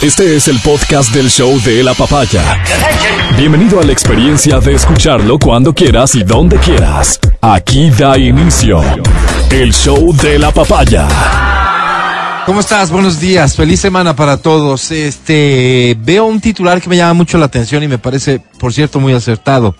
[0.00, 2.62] Este es el podcast del show de la papaya.
[3.36, 7.18] Bienvenido a la experiencia de escucharlo cuando quieras y donde quieras.
[7.40, 8.80] Aquí da inicio
[9.50, 11.08] el show de la papaya.
[12.46, 12.92] ¿Cómo estás?
[12.92, 13.56] Buenos días.
[13.56, 14.92] Feliz semana para todos.
[14.92, 19.00] Este, veo un titular que me llama mucho la atención y me parece, por cierto,
[19.00, 19.74] muy acertado.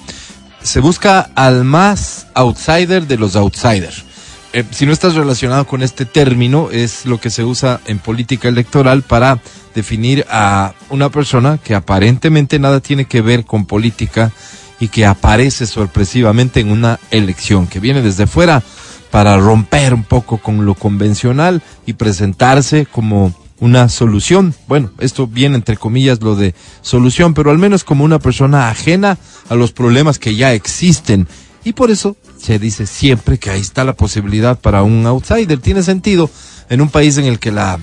[0.60, 4.07] Se busca al más outsider de los outsiders.
[4.52, 8.48] Eh, si no estás relacionado con este término, es lo que se usa en política
[8.48, 9.40] electoral para
[9.74, 14.32] definir a una persona que aparentemente nada tiene que ver con política
[14.80, 18.62] y que aparece sorpresivamente en una elección, que viene desde fuera
[19.10, 24.54] para romper un poco con lo convencional y presentarse como una solución.
[24.66, 29.18] Bueno, esto viene entre comillas lo de solución, pero al menos como una persona ajena
[29.48, 31.26] a los problemas que ya existen.
[31.64, 35.58] Y por eso se dice siempre que ahí está la posibilidad para un outsider.
[35.58, 36.30] Tiene sentido
[36.70, 37.78] en un país en el que la,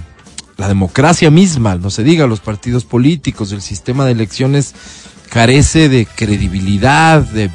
[0.58, 4.74] la democracia misma, no se diga los partidos políticos, el sistema de elecciones
[5.30, 7.50] carece de credibilidad, de,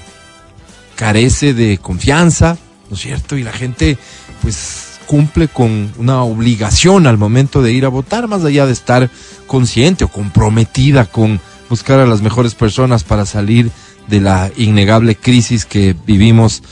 [0.97, 2.59] carece de confianza,
[2.89, 3.37] ¿no es cierto?
[3.37, 3.97] Y la gente
[4.43, 9.11] pues cumple con una obligación al momento de ir a votar, más allá de estar
[9.47, 13.71] consciente o comprometida con buscar a las mejores personas para salir
[14.09, 16.63] de la innegable crisis que vivimos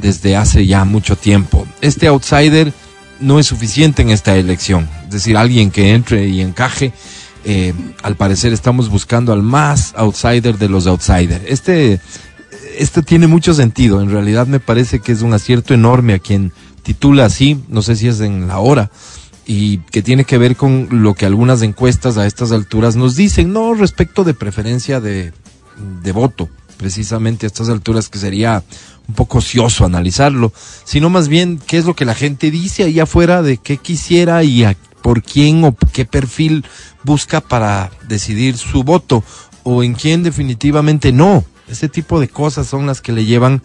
[0.00, 1.66] desde hace ya mucho tiempo.
[1.80, 2.72] Este outsider
[3.20, 6.92] no es suficiente en esta elección, es decir, alguien que entre y encaje.
[7.44, 11.42] Eh, al parecer estamos buscando al más outsider de los outsiders.
[11.46, 12.00] Este,
[12.76, 16.52] este tiene mucho sentido, en realidad me parece que es un acierto enorme a quien
[16.82, 18.90] titula así, no sé si es en la hora,
[19.46, 23.52] y que tiene que ver con lo que algunas encuestas a estas alturas nos dicen,
[23.52, 25.32] no respecto de preferencia de,
[26.02, 28.62] de voto, precisamente a estas alturas que sería
[29.08, 30.52] un poco ocioso analizarlo,
[30.84, 34.44] sino más bien qué es lo que la gente dice ahí afuera de qué quisiera
[34.44, 36.64] y a, por quién o qué perfil
[37.04, 39.24] busca para decidir su voto
[39.62, 41.44] o en quién definitivamente no.
[41.68, 43.62] Ese tipo de cosas son las que le llevan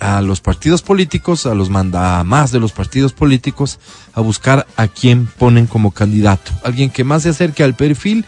[0.00, 3.78] a los partidos políticos, a los más de los partidos políticos,
[4.14, 6.52] a buscar a quién ponen como candidato.
[6.64, 8.24] Alguien que más se acerque al perfil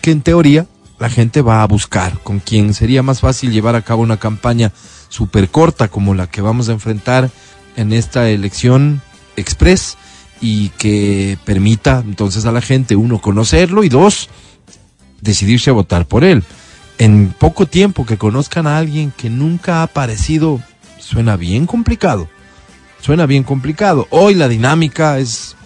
[0.00, 0.66] que en teoría
[0.98, 4.72] la gente va a buscar, con quien sería más fácil llevar a cabo una campaña
[5.08, 7.30] súper corta como la que vamos a enfrentar
[7.76, 9.00] en esta elección
[9.36, 9.96] express
[10.40, 14.28] y que permita entonces a la gente, uno, conocerlo y dos,
[15.20, 16.42] decidirse a votar por él.
[16.98, 20.60] En poco tiempo que conozcan a alguien que nunca ha aparecido
[20.98, 22.28] suena bien complicado.
[23.00, 24.08] Suena bien complicado.
[24.10, 25.56] Hoy la dinámica es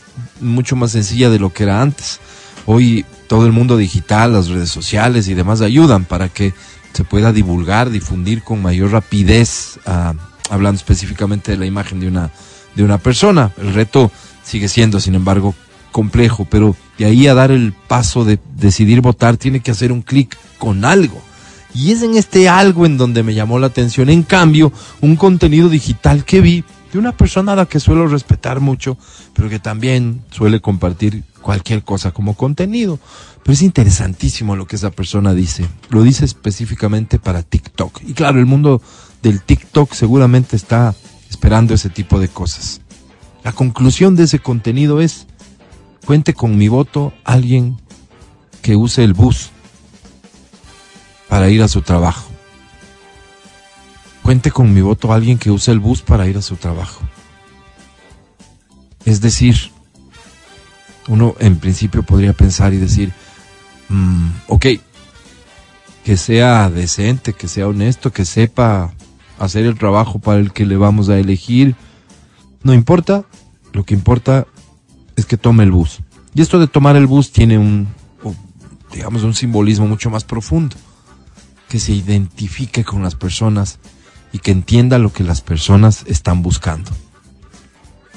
[0.40, 2.20] mucho más sencilla de lo que era antes.
[2.66, 6.52] Hoy todo el mundo digital, las redes sociales y demás ayudan para que
[6.92, 10.14] se pueda divulgar, difundir con mayor rapidez, uh,
[10.50, 12.30] hablando específicamente de la imagen de una,
[12.74, 13.50] de una persona.
[13.56, 14.12] El reto
[14.42, 15.54] sigue siendo, sin embargo,
[15.92, 20.02] complejo, pero de ahí a dar el paso de decidir votar tiene que hacer un
[20.02, 21.18] clic con algo
[21.74, 24.10] y es en este algo en donde me llamó la atención.
[24.10, 28.60] En cambio, un contenido digital que vi de una persona a la que suelo respetar
[28.60, 28.98] mucho,
[29.34, 32.98] pero que también suele compartir cualquier cosa como contenido.
[33.42, 35.66] Pero es interesantísimo lo que esa persona dice.
[35.88, 38.02] Lo dice específicamente para TikTok.
[38.06, 38.82] Y claro, el mundo
[39.22, 40.94] del TikTok seguramente está
[41.30, 42.82] esperando ese tipo de cosas.
[43.42, 45.26] La conclusión de ese contenido es,
[46.04, 47.78] cuente con mi voto alguien
[48.60, 49.50] que use el bus
[51.28, 52.31] para ir a su trabajo.
[54.22, 57.02] Cuente con mi voto alguien que use el bus para ir a su trabajo.
[59.04, 59.56] Es decir,
[61.08, 63.12] uno en principio podría pensar y decir,
[63.88, 64.66] mm, ok,
[66.04, 68.92] que sea decente, que sea honesto, que sepa
[69.38, 71.74] hacer el trabajo para el que le vamos a elegir.
[72.62, 73.24] No importa,
[73.72, 74.46] lo que importa
[75.16, 76.00] es que tome el bus.
[76.34, 77.88] Y esto de tomar el bus tiene un,
[78.92, 80.76] digamos, un simbolismo mucho más profundo
[81.68, 83.78] que se identifique con las personas
[84.32, 86.90] y que entienda lo que las personas están buscando.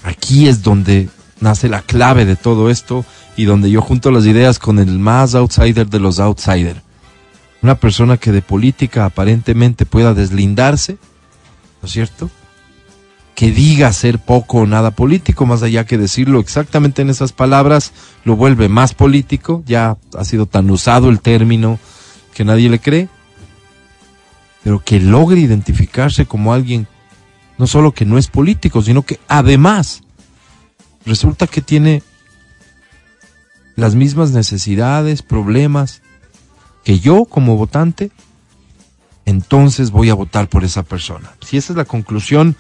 [0.04, 1.10] Aquí es donde
[1.40, 3.06] nace la clave de todo esto
[3.36, 6.82] y donde yo junto las ideas con el más outsider de los outsiders.
[7.62, 10.98] Una persona que de política aparentemente pueda deslindarse,
[11.82, 12.30] ¿no es cierto?
[13.34, 17.92] Que diga ser poco o nada político, más allá que decirlo exactamente en esas palabras,
[18.24, 21.80] lo vuelve más político, ya ha sido tan usado el término
[22.34, 23.10] que nadie le cree
[24.66, 26.88] pero que logre identificarse como alguien
[27.60, 30.02] no solo que no es político, sino que además
[31.06, 32.02] resulta que tiene
[33.76, 36.02] las mismas necesidades, problemas
[36.84, 38.10] que yo como votante,
[39.28, 41.32] entonces voy a votar por esa persona.
[41.46, 42.56] Si esa es la conclusión,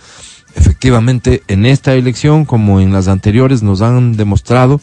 [0.54, 4.80] efectivamente en esta elección como en las anteriores nos han demostrado,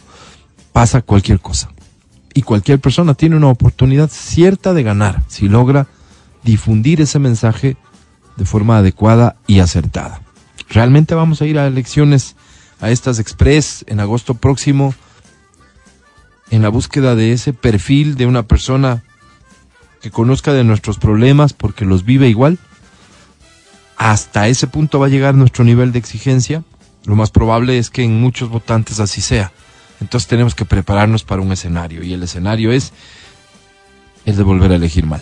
[0.73, 1.69] pasa cualquier cosa.
[2.33, 5.87] y cualquier persona tiene una oportunidad cierta de ganar si logra
[6.43, 7.77] difundir ese mensaje
[8.35, 10.21] de forma adecuada y acertada.
[10.69, 12.35] ¿Realmente vamos a ir a elecciones,
[12.81, 14.93] a estas express en agosto próximo,
[16.49, 19.03] en la búsqueda de ese perfil de una persona
[20.01, 22.59] que conozca de nuestros problemas porque los vive igual?
[23.97, 26.63] Hasta ese punto va a llegar nuestro nivel de exigencia.
[27.05, 29.51] Lo más probable es que en muchos votantes así sea.
[30.01, 32.91] Entonces tenemos que prepararnos para un escenario y el escenario es
[34.25, 35.21] el de volver a elegir mal.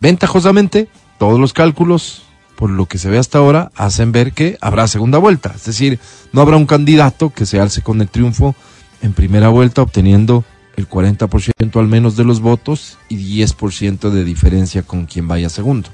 [0.00, 2.22] Ventajosamente, todos los cálculos,
[2.56, 5.52] por lo que se ve hasta ahora, hacen ver que habrá segunda vuelta.
[5.54, 5.98] Es decir,
[6.32, 8.54] no habrá un candidato que se alce con el triunfo
[9.02, 10.44] en primera vuelta obteniendo
[10.76, 15.88] el 40% al menos de los votos y 10% de diferencia con quien vaya segundo.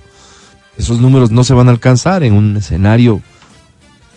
[0.77, 3.23] Esos números no se van a alcanzar en un escenario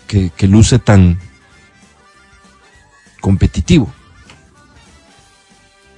[0.06, 1.18] que, que luce tan
[3.20, 3.90] competitivo.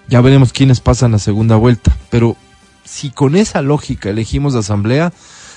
[0.08, 2.36] Ya veremos quiénes pasan la segunda vuelta, pero
[2.90, 5.12] si con esa lógica elegimos la asamblea,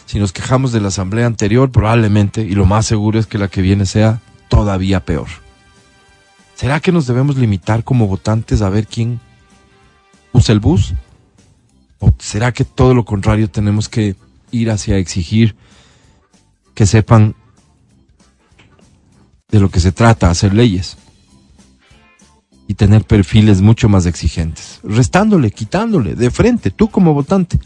[0.06, 3.48] si nos quejamos de la asamblea anterior, probablemente, y lo más seguro es que la
[3.48, 5.28] que viene sea todavía peor.
[6.54, 9.20] ¿Será que nos debemos limitar como votantes a ver quién
[10.32, 10.94] usa el bus?
[11.98, 14.16] ¿O será que todo lo contrario tenemos que
[14.52, 15.56] ir hacia exigir
[16.76, 17.36] que sepan
[19.50, 20.98] de lo que se trata, hacer leyes?
[22.68, 27.60] Y tener perfiles mucho más exigentes, restándole, quitándole de frente, tú como votante.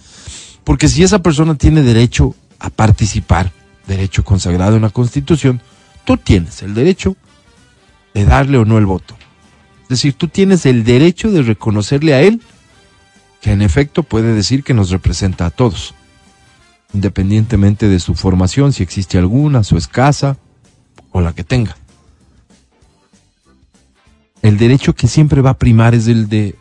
[0.63, 3.51] Porque si esa persona tiene derecho a participar,
[3.87, 5.61] derecho consagrado en la Constitución,
[6.03, 7.15] tú tienes el derecho
[8.13, 9.15] de darle o no el voto.
[9.83, 12.41] Es decir, tú tienes el derecho de reconocerle a él
[13.41, 15.93] que en efecto puede decir que nos representa a todos,
[16.93, 20.37] independientemente de su formación, si existe alguna, su escasa
[21.11, 21.77] o la que tenga
[24.41, 26.55] el derecho que siempre va a primar es el de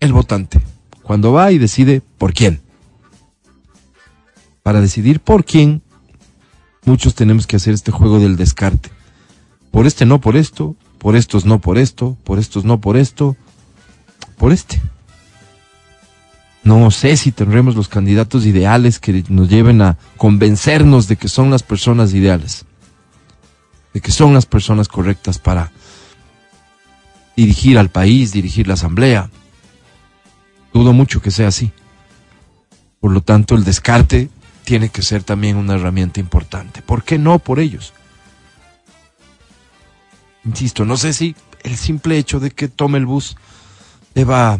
[0.00, 0.60] el votante,
[1.02, 2.60] cuando va y decide por quién.
[4.62, 5.82] Para decidir por quién,
[6.84, 8.90] muchos tenemos que hacer este juego del descarte.
[9.70, 13.36] Por este no por esto, por estos no por esto, por estos no por esto,
[14.36, 14.80] por este.
[16.62, 21.50] No sé si tendremos los candidatos ideales que nos lleven a convencernos de que son
[21.50, 22.64] las personas ideales,
[23.92, 25.72] de que son las personas correctas para
[27.36, 29.30] dirigir al país, dirigir la asamblea.
[30.72, 31.72] Dudo mucho que sea así.
[33.00, 34.30] Por lo tanto, el descarte
[34.64, 36.82] tiene que ser también una herramienta importante.
[36.82, 37.92] ¿Por qué no por ellos?
[40.44, 43.36] Insisto, no sé si el simple hecho de que tome el bus
[44.14, 44.58] deba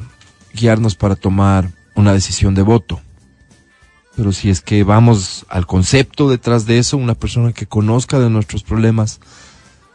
[0.53, 3.01] guiarnos para tomar una decisión de voto.
[4.17, 8.31] Pero si es que vamos al concepto detrás de eso, una persona que conozca de
[8.31, 9.21] nuestros problemas,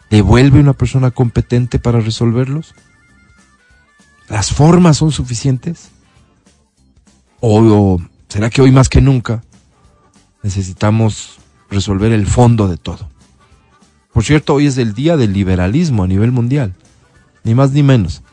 [0.09, 2.73] ¿Devuelve una persona competente para resolverlos?
[4.27, 5.89] ¿Las formas son suficientes?
[7.39, 9.44] ¿O, será que hoy más que nunca
[10.44, 11.38] necesitamos
[11.69, 13.09] resolver el fondo de todo?
[14.13, 16.73] Por cierto, hoy es el día del liberalismo a nivel mundial,
[17.44, 18.23] ni más ni menos,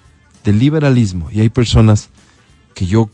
[0.45, 1.31] del liberalismo.
[1.31, 2.09] Y hay personas
[2.75, 3.11] que yo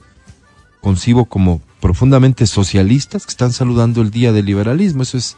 [0.81, 5.03] concibo como profundamente socialistas que están saludando el día del liberalismo.
[5.03, 5.37] Eso es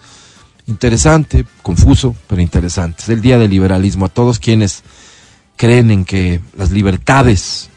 [0.66, 3.02] interesante, confuso, pero interesante.
[3.02, 4.06] Es el día del liberalismo.
[4.06, 4.82] A todos quienes
[5.56, 7.70] creen en que las libertades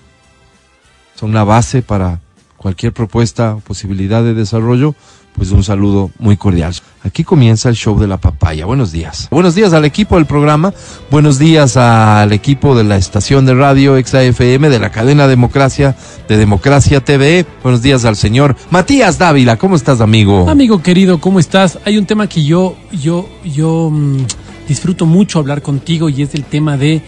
[1.15, 2.21] son la base para
[2.57, 4.95] cualquier propuesta o posibilidad de desarrollo,
[5.37, 6.73] pues un saludo muy cordial.
[7.03, 8.65] Aquí comienza el show de la papaya.
[8.65, 9.27] Buenos días.
[9.29, 10.73] Buenos días al equipo del programa.
[11.11, 15.95] Buenos días al equipo de la estación de radio ExaFM de la cadena Democracia
[16.27, 17.45] de Democracia TV.
[17.61, 19.57] Buenos días al señor Matías Dávila.
[19.57, 20.49] ¿Cómo estás, amigo?
[20.49, 21.77] Amigo querido, ¿cómo estás?
[21.85, 24.25] Hay un tema que yo, yo, yo mmm,
[24.67, 27.03] disfruto mucho hablar contigo y es el tema de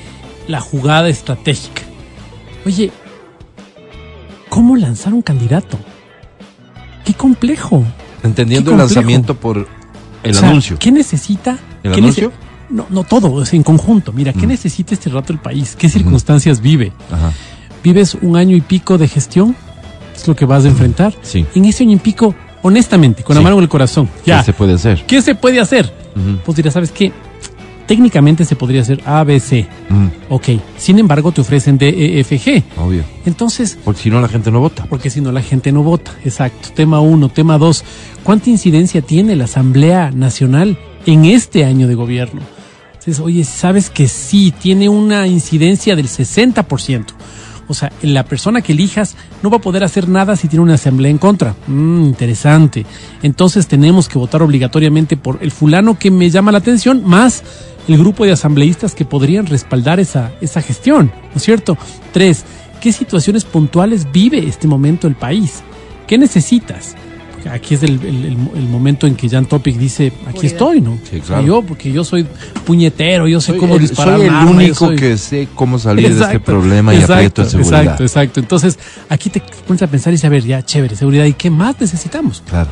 [0.48, 1.82] la jugada estratégica.
[2.64, 2.92] Oye,
[4.50, 5.80] ¿cómo lanzar un candidato?
[7.04, 7.84] Qué complejo.
[8.24, 9.68] Entendiendo el lanzamiento por
[10.24, 10.78] el o sea, anuncio.
[10.80, 11.58] ¿Qué necesita?
[11.84, 12.30] ¿El ¿Qué anuncio?
[12.32, 12.34] nece-
[12.70, 14.14] no, no todo, es en conjunto.
[14.14, 15.76] Mira, ¿qué necesita este rato el país?
[15.78, 16.92] ¿Qué circunstancias vive?
[17.12, 17.32] Ajá.
[17.84, 19.56] ¿Vives un año y pico de gestión?
[20.16, 21.14] Es lo que vas a enfrentar.
[21.24, 21.46] Sí.
[21.56, 23.44] En ese año y pico, honestamente, con la Sí.
[23.44, 25.04] mano en el corazón, ya, ¿Qué se puede hacer?
[25.08, 25.92] ¿qué se puede hacer?
[26.46, 27.12] Pues dirás, ¿sabes qué?
[27.90, 29.68] Técnicamente se podría hacer A, B, C.
[29.90, 30.46] Mm, Ok.
[30.78, 32.64] Sin embargo, te ofrecen D, E, F, G.
[32.78, 33.04] obvio.
[33.26, 34.86] Entonces, Porque si no, la gente no vota.
[34.88, 36.12] porque si no la gente no vota.
[36.24, 36.70] Exacto.
[36.76, 37.30] Tema uno.
[37.30, 37.84] Tema dos.
[38.24, 40.78] ¿Cuánta incidencia tiene la Asamblea Nacional
[41.08, 42.42] en este año de gobierno?
[42.94, 47.06] Entonces, oye, sabes que sí, tiene una incidencia del 60%.
[47.70, 50.74] O sea, la persona que elijas no va a poder hacer nada si tiene una
[50.74, 51.56] asamblea en contra.
[51.68, 52.86] Mm, interesante.
[53.24, 57.44] Entonces tenemos que votar obligatoriamente por el fulano que me llama la atención, más
[57.88, 61.78] el grupo de asambleístas que podrían respaldar esa, esa gestión, ¿no es cierto?
[62.12, 62.44] Tres,
[62.82, 65.62] ¿qué situaciones puntuales vive este momento el país?
[66.08, 66.96] ¿Qué necesitas?
[67.52, 70.98] Aquí es el, el- el- el momento en que Jan Topic dice, aquí estoy, ¿no?
[71.10, 71.46] Sí, claro.
[71.46, 72.26] yo, porque yo soy
[72.66, 75.80] puñetero, yo sé Soy cómo el, disparar soy el arma, único soy- que sé cómo
[75.80, 77.82] salir de este Exacto, problema y aprieto de seguridad.
[77.84, 78.40] Exacto, exacto.
[78.40, 82.44] Entonces, aquí te pones a pensar y saber, ya, chévere, seguridad, ¿y qué más necesitamos?
[82.50, 82.70] Claro.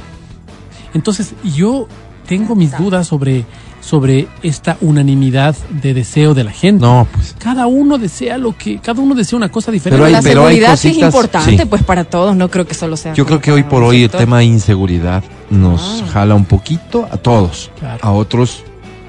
[0.93, 1.87] Entonces, yo
[2.27, 3.45] tengo mis dudas sobre,
[3.87, 6.81] sobre esta unanimidad de deseo de la gente.
[6.85, 7.35] No, pues.
[7.39, 9.95] Cada uno desea lo que, cada uno desea una cosa diferente.
[9.97, 11.65] Pero hay- la seguridad sí es importante, sí.
[11.69, 13.13] pues para todos, no creo que solo sea.
[13.13, 16.07] Yo creo que hoy por hoy el tema de inseguridad nos Ah.
[16.11, 17.99] jala un poquito a todos, Claro.
[18.03, 18.63] a otros,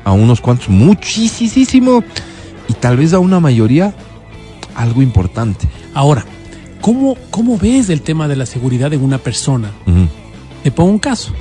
[0.04, 2.04] a unos cuantos, muchísimo,
[2.68, 3.92] y tal vez a una mayoría
[4.76, 5.66] algo importante.
[5.92, 6.24] Ahora,
[6.80, 9.72] ¿cómo, ¿cómo ves el tema de la seguridad en una persona?
[10.62, 11.32] Te pongo un caso.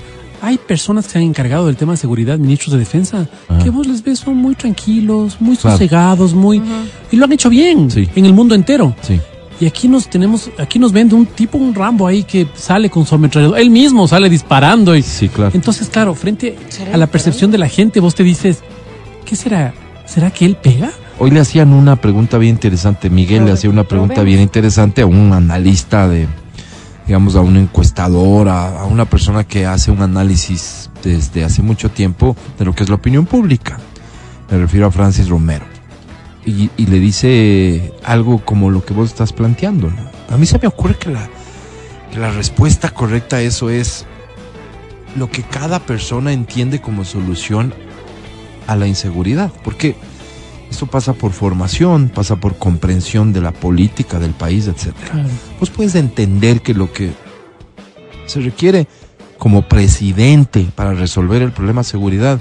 [0.42, 3.64] Hay personas que se han encargado del tema de seguridad, ministros de defensa, Ajá.
[3.64, 5.78] que vos les ves son muy tranquilos, muy Claro.
[5.78, 6.62] sosegados, muy...
[7.12, 8.08] Y lo han hecho bien Sí.
[8.16, 8.96] en el mundo entero.
[9.02, 9.20] Sí.
[9.60, 13.08] Y aquí nos tenemos, aquí nos vende un tipo, un Rambo ahí que sale con
[13.08, 13.60] su ametralladora.
[13.60, 14.96] Él mismo sale disparando.
[14.96, 15.52] Y, Sí, claro.
[15.56, 18.60] Entonces, claro, frente ¿Será a la percepción de la gente, vos te dices,
[19.26, 19.74] ¿qué será?
[20.06, 20.92] ¿Será que él pega?
[21.18, 23.10] Hoy le hacían una pregunta bien interesante.
[23.10, 26.28] Miguel le hacía una pregunta bien interesante a un analista de,
[27.08, 32.36] digamos, a un encuestador, a, una persona que hace un análisis desde hace mucho tiempo
[32.60, 33.80] de lo que es la opinión pública.
[34.52, 35.66] Me refiero a Francis Romero.
[36.46, 39.92] Y, le dice algo como lo que vos estás planteando.
[40.30, 41.30] A mí se me ocurre que la,
[42.12, 44.06] que la respuesta correcta a eso es
[45.18, 47.74] lo que cada persona entiende como solución
[48.66, 49.52] a la inseguridad.
[49.64, 49.98] Porque
[50.70, 54.94] esto pasa por formación, pasa por comprensión de la política del país, etc.
[55.60, 57.14] Vos puedes entender que lo que
[58.26, 58.88] se requiere
[59.38, 62.40] como presidente para resolver el problema de seguridad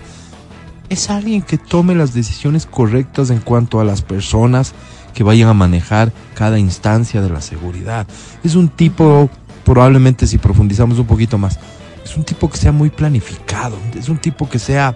[0.88, 4.74] es alguien que tome las decisiones correctas en cuanto a las personas
[5.14, 8.06] que vayan a manejar cada instancia de la seguridad.
[8.44, 9.30] Es un tipo,
[9.64, 11.58] probablemente si profundizamos un poquito más,
[12.04, 14.94] es un tipo que sea muy planificado, es un tipo que sea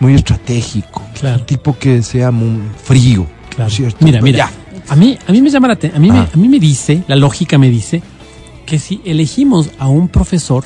[0.00, 1.40] muy estratégico, Claro.
[1.40, 3.70] un tipo que sea muy frío, Claro.
[3.70, 4.04] ¿cierto?
[4.04, 4.38] Mira, mira.
[4.38, 4.52] ya.
[4.92, 6.28] A mí, a mí me llama la atención, a mí, me, Ah.
[6.32, 8.02] a mí me dice, la lógica me dice,
[8.66, 10.64] que si elegimos a un profesor.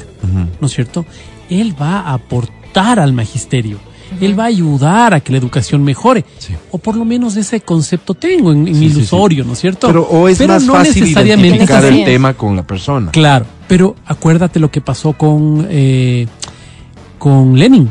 [0.61, 1.05] ¿no es cierto?
[1.49, 3.79] Él va a aportar al magisterio.
[4.21, 6.25] Él va a ayudar a que la educación mejore.
[6.38, 6.55] Sí.
[6.73, 9.87] O por lo menos ese concepto tengo en, en Sí, sí, ilusorio, ¿no es cierto?
[9.87, 13.11] Pero o es Pero más no fácil necesariamente identificar el tema con la persona.
[13.12, 16.26] Claro, pero acuérdate lo que pasó con, eh,
[17.19, 17.90] con Lenin.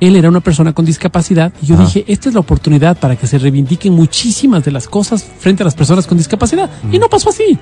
[0.00, 3.26] Él era una persona con discapacidad y yo dije, esta es la oportunidad para que
[3.26, 6.68] se reivindiquen muchísimas de las cosas frente a las personas con discapacidad.
[6.92, 7.58] Y no pasó así.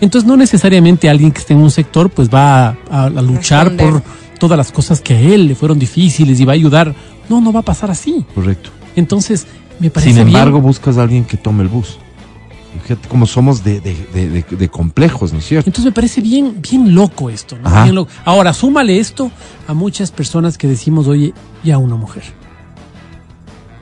[0.00, 3.68] Entonces no necesariamente alguien que esté en un sector pues va a, a- a luchar
[3.68, 4.02] Responder.
[4.02, 4.02] por
[4.38, 6.94] todas las cosas que a él le fueron difíciles y va a ayudar.
[7.28, 8.24] No, no va a pasar así.
[8.34, 8.70] Correcto.
[8.96, 9.46] Entonces
[9.78, 11.98] me parece Sin bien- embargo, buscas a alguien que tome el bus.
[12.82, 15.68] Fíjate cómo somos de, de- de- de- de complejos, ¿no es cierto?
[15.68, 17.56] Entonces me parece bien, bien loco esto.
[17.58, 17.68] ¿no?
[17.68, 17.82] Ajá.
[17.84, 18.10] Bien loco.
[18.24, 19.30] Ahora, súmale esto
[19.68, 22.22] a muchas personas que decimos, oye, ya una mujer.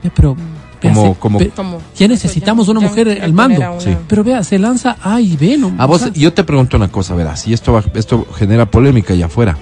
[0.03, 0.35] Ya, pero.
[0.81, 3.61] Como- como- ve- Como- ya necesitamos ya- una ya mujer al mando.
[3.79, 3.95] Sí.
[4.07, 5.73] Pero vea, se lanza A y B, ¿no?
[5.77, 9.27] A vos, yo te pregunto una cosa, verás, y esto, va- esto genera polémica allá
[9.27, 9.55] afuera.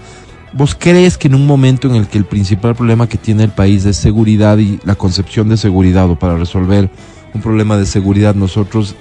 [0.53, 3.51] ¿Vos crees que en un momento en el que el principal problema que tiene el
[3.51, 6.89] país es seguridad y la concepción de seguridad o para resolver
[7.33, 8.95] un problema de seguridad nosotros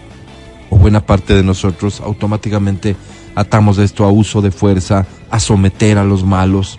[0.71, 2.97] o buena parte de nosotros automáticamente
[3.35, 6.79] atamos esto a uso de fuerza, a someter a los malos?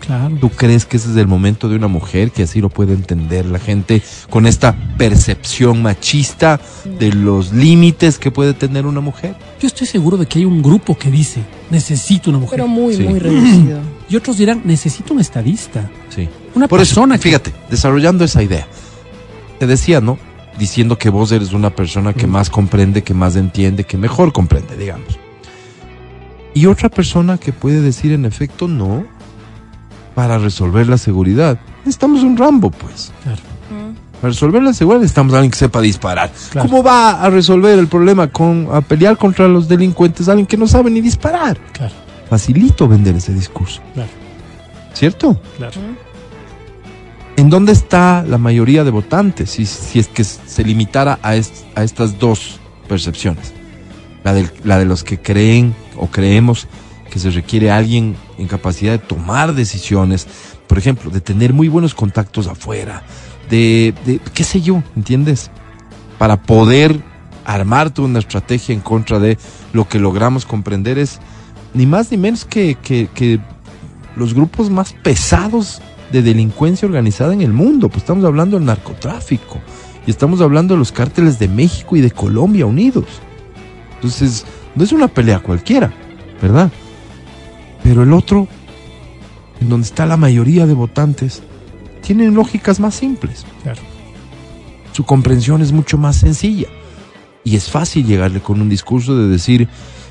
[0.00, 0.36] Claro.
[0.40, 3.44] ¿Tú crees que ese es el momento de una mujer que así lo puede entender
[3.44, 6.60] la gente con esta percepción machista
[6.98, 9.36] de los límites que puede tener una mujer?
[9.60, 12.56] Yo estoy seguro de que hay un grupo que dice, necesito una mujer.
[12.58, 13.02] Pero muy, Sí.
[13.02, 13.80] muy reducido.
[14.08, 15.90] y otros dirán, necesito un estadista.
[16.08, 16.26] Sí.
[16.54, 18.66] Una Por eso, persona que- fíjate, desarrollando esa idea,
[19.58, 20.18] te decía, ¿no?
[20.58, 22.30] Diciendo que vos eres una persona que Mm.
[22.30, 25.18] más comprende, que más entiende, que mejor comprende, digamos.
[26.54, 29.04] Y otra persona que puede decir, en efecto, no,
[30.14, 31.58] para resolver la seguridad.
[31.84, 33.12] Necesitamos un Rambo, pues.
[33.22, 33.38] Claro,
[34.20, 36.32] Para resolver la seguridad necesitamos a alguien que sepa disparar.
[36.50, 36.68] Claro.
[36.68, 40.66] ¿Cómo va a resolver el problema con a pelear contra los delincuentes alguien que no
[40.66, 41.56] sabe ni disparar?
[41.72, 41.94] claro,
[42.28, 44.10] Facilito vender ese discurso, claro,
[44.92, 45.40] ¿cierto?
[45.56, 45.80] claro.
[47.38, 51.84] ¿En dónde está la mayoría de votantes si, es que se limitara a, est- a
[51.84, 53.52] estas dos percepciones?
[54.24, 56.66] La, de los que creen o creemos
[57.08, 60.26] que se requiere alguien en capacidad de tomar decisiones,
[60.66, 63.04] por ejemplo, de tener muy buenos contactos afuera,
[63.48, 63.94] de,
[64.34, 65.52] qué sé yo, ¿entiendes?
[66.18, 67.00] Para poder
[67.44, 69.38] armar toda una estrategia en contra de
[69.72, 71.20] lo que logramos comprender es
[71.72, 73.38] ni más ni menos que, que
[74.16, 75.80] los grupos más pesados
[76.12, 77.88] de delincuencia organizada en el mundo.
[77.88, 79.58] Pues estamos hablando del narcotráfico
[80.06, 83.06] y estamos hablando de los cárteles de México y de Colombia unidos.
[83.96, 85.92] Entonces, no es una pelea cualquiera,
[86.40, 86.70] ¿verdad?
[87.82, 88.48] Pero el otro,
[89.60, 91.42] en donde está la mayoría de votantes,
[92.00, 93.44] tienen lógicas más simples.
[93.62, 93.80] Claro.
[94.92, 96.68] Su comprensión es mucho más sencilla.
[97.44, 99.68] Y es fácil llegarle con un discurso de decir,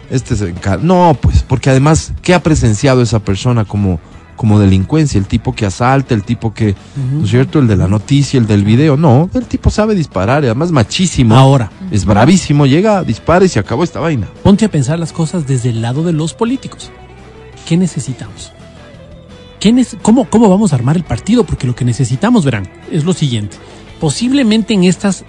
[0.10, 0.78] este es el ca-".
[0.78, 4.00] No, pues, porque además, ¿qué ha presenciado esa persona como,
[4.38, 5.18] como delincuencia?
[5.20, 6.76] El tipo que asalta, el tipo que,
[7.12, 7.60] ¿no es cierto?
[7.60, 8.96] El de la noticia, el del video.
[8.96, 11.36] No, el tipo sabe disparar, y además machísimo.
[11.36, 14.28] Ahora, Es bravísimo, llega, dispara y se acabó esta vaina.
[14.44, 16.92] ponte a pensar las cosas desde el lado de los políticos.
[17.68, 18.54] ¿Qué necesitamos?
[19.60, 21.44] ¿Qué nece- cómo, ¿Cómo vamos a armar el partido?
[21.44, 23.58] Porque lo que necesitamos, verán, es lo siguiente.
[24.00, 25.26] Posiblemente en estas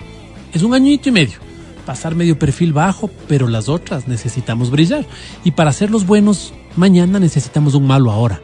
[0.53, 1.39] es un añito y medio.
[1.87, 5.07] Pasar medio perfil bajo, pero las otras necesitamos brillar.
[5.45, 8.43] Y para ser los buenos, mañana necesitamos un malo ahora.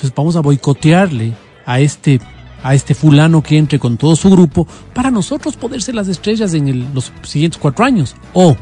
[0.00, 1.34] Entonces vamos a boicotearle
[1.66, 2.20] a este,
[2.62, 6.54] a este fulano que entre con todo su grupo para nosotros poder ser las estrellas
[6.54, 8.16] en el- los siguientes cuatro años.
[8.32, 8.56] O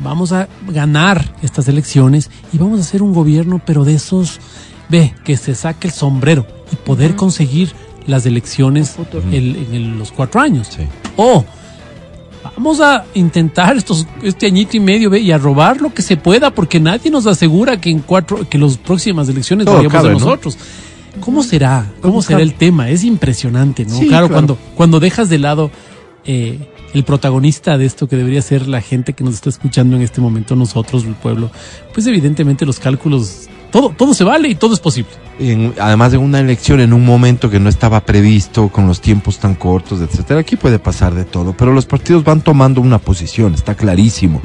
[0.00, 4.40] vamos a ganar estas elecciones y vamos a hacer un gobierno, pero de esos,
[4.90, 7.72] ve, que se saque el sombrero y poder conseguir
[8.06, 8.94] las elecciones
[9.32, 10.68] El en el- los cuatro años.
[10.70, 10.82] Sí.
[11.16, 11.44] O
[12.56, 16.16] vamos a intentar estos, este añito y medio ve, y a robar lo que se
[16.16, 20.10] pueda, porque nadie nos asegura que en cuatro, que las próximas elecciones vayamos ¿no?
[20.10, 20.58] nosotros.
[21.20, 21.90] ¿Cómo será?
[22.00, 22.90] ¿Cómo será el tema?
[22.90, 23.96] Es impresionante, ¿no?
[23.98, 24.28] Sí, claro, claro.
[24.28, 25.70] cuando cuando dejas de lado
[26.24, 26.58] eh,
[26.94, 30.20] el protagonista de esto que debería ser la gente que nos está escuchando en este
[30.20, 31.50] momento, nosotros, el pueblo,
[31.92, 35.10] pues evidentemente los cálculos, todo, todo se vale y todo es posible.
[35.38, 39.38] En- además de una elección en un momento que no estaba previsto, con los tiempos
[39.38, 43.54] tan cortos, etcétera, aquí puede pasar de todo, pero los partidos van tomando una posición,
[43.54, 44.40] está clarísimo.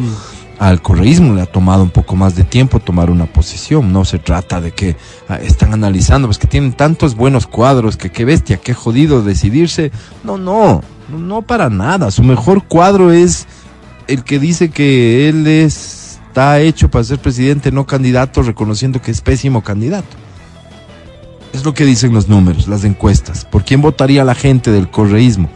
[0.59, 4.19] Al correísmo le ha tomado un poco más de tiempo tomar una posición, no se
[4.19, 4.95] trata de que
[5.27, 9.91] ah, están analizando, pues que tienen tantos buenos cuadros, que qué bestia, qué jodido decidirse.
[10.23, 12.11] No, no, no, no para nada.
[12.11, 13.47] Su mejor cuadro es
[14.07, 16.01] el que dice que él es-
[16.33, 20.17] está hecho para ser presidente, no candidato, reconociendo que es pésimo candidato.
[21.53, 23.45] Es lo que dicen los números, las encuestas.
[23.45, 25.47] ¿Por quién votaría la gente del correísmo?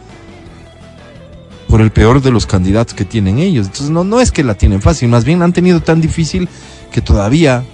[1.66, 3.66] Por el peor de los candidatos que tienen ellos.
[3.66, 6.48] Entonces no, no es que la tienen fácil, más bien la han tenido tan difícil
[6.92, 7.64] que todavía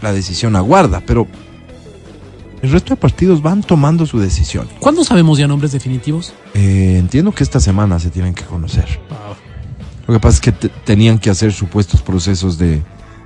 [0.00, 1.02] la decisión aguarda.
[1.04, 1.26] Pero
[2.62, 4.68] el resto de partidos van tomando su decisión.
[4.78, 6.32] ¿Cuándo sabemos ya nombres definitivos?
[6.54, 9.00] Eh, entiendo que esta semana se tienen que conocer.
[10.06, 12.82] Lo que pasa es que te- tenían que hacer supuestos procesos de,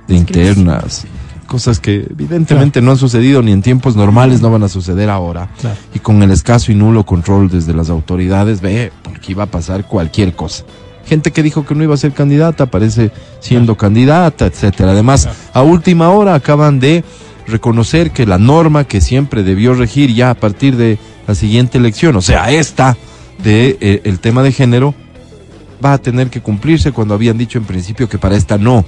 [0.07, 1.05] de internas,
[1.47, 5.49] cosas que evidentemente no han sucedido ni en tiempos normales, no van a suceder ahora.
[5.59, 5.75] Claro.
[5.93, 9.85] Y con el escaso y nulo control desde las autoridades, ve, porque iba a pasar
[9.87, 10.63] cualquier cosa.
[11.05, 14.91] Gente que dijo que no iba a ser candidata, aparece siendo candidata, etcétera.
[14.91, 17.03] Además, a última hora acaban de
[17.47, 22.15] reconocer que la norma que siempre debió regir ya a partir de la siguiente elección,
[22.15, 22.95] o sea, esta
[23.43, 24.93] de eh, el tema de género,
[25.83, 28.85] va a tener que cumplirse cuando habían dicho en principio que para esta no.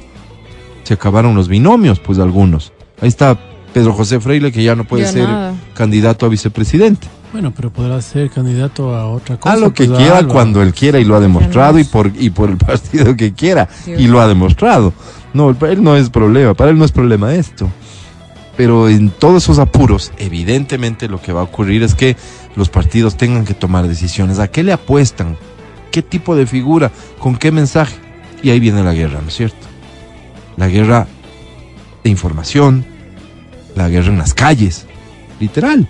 [0.83, 2.73] Se acabaron los binomios, pues algunos.
[3.01, 3.37] Ahí está
[3.73, 5.53] Pedro José Freire, que ya no puede Ya ser nada.
[5.73, 7.07] candidato a vicepresidente.
[7.31, 9.55] Bueno, pero podrá ser candidato a otra cosa.
[9.55, 10.33] A lo que pues, quiera, algo.
[10.33, 13.69] cuando él quiera, y lo ha demostrado, y por, y por el partido que quiera,
[13.85, 13.91] Sí.
[13.97, 14.91] y lo ha demostrado.
[15.33, 17.69] No, para él no es problema, para él no es problema esto.
[18.57, 22.17] Pero en todos esos apuros, evidentemente lo que va a ocurrir es que
[22.57, 24.39] los partidos tengan que tomar decisiones.
[24.39, 25.37] ¿A qué le apuestan?
[25.91, 26.91] ¿Qué tipo de figura?
[27.19, 27.95] ¿Con qué mensaje?
[28.41, 29.67] Y ahí viene la guerra, ¿no es cierto?
[30.57, 31.07] La guerra
[32.03, 32.85] de información,
[33.75, 34.87] la guerra en las calles,
[35.39, 35.87] literal.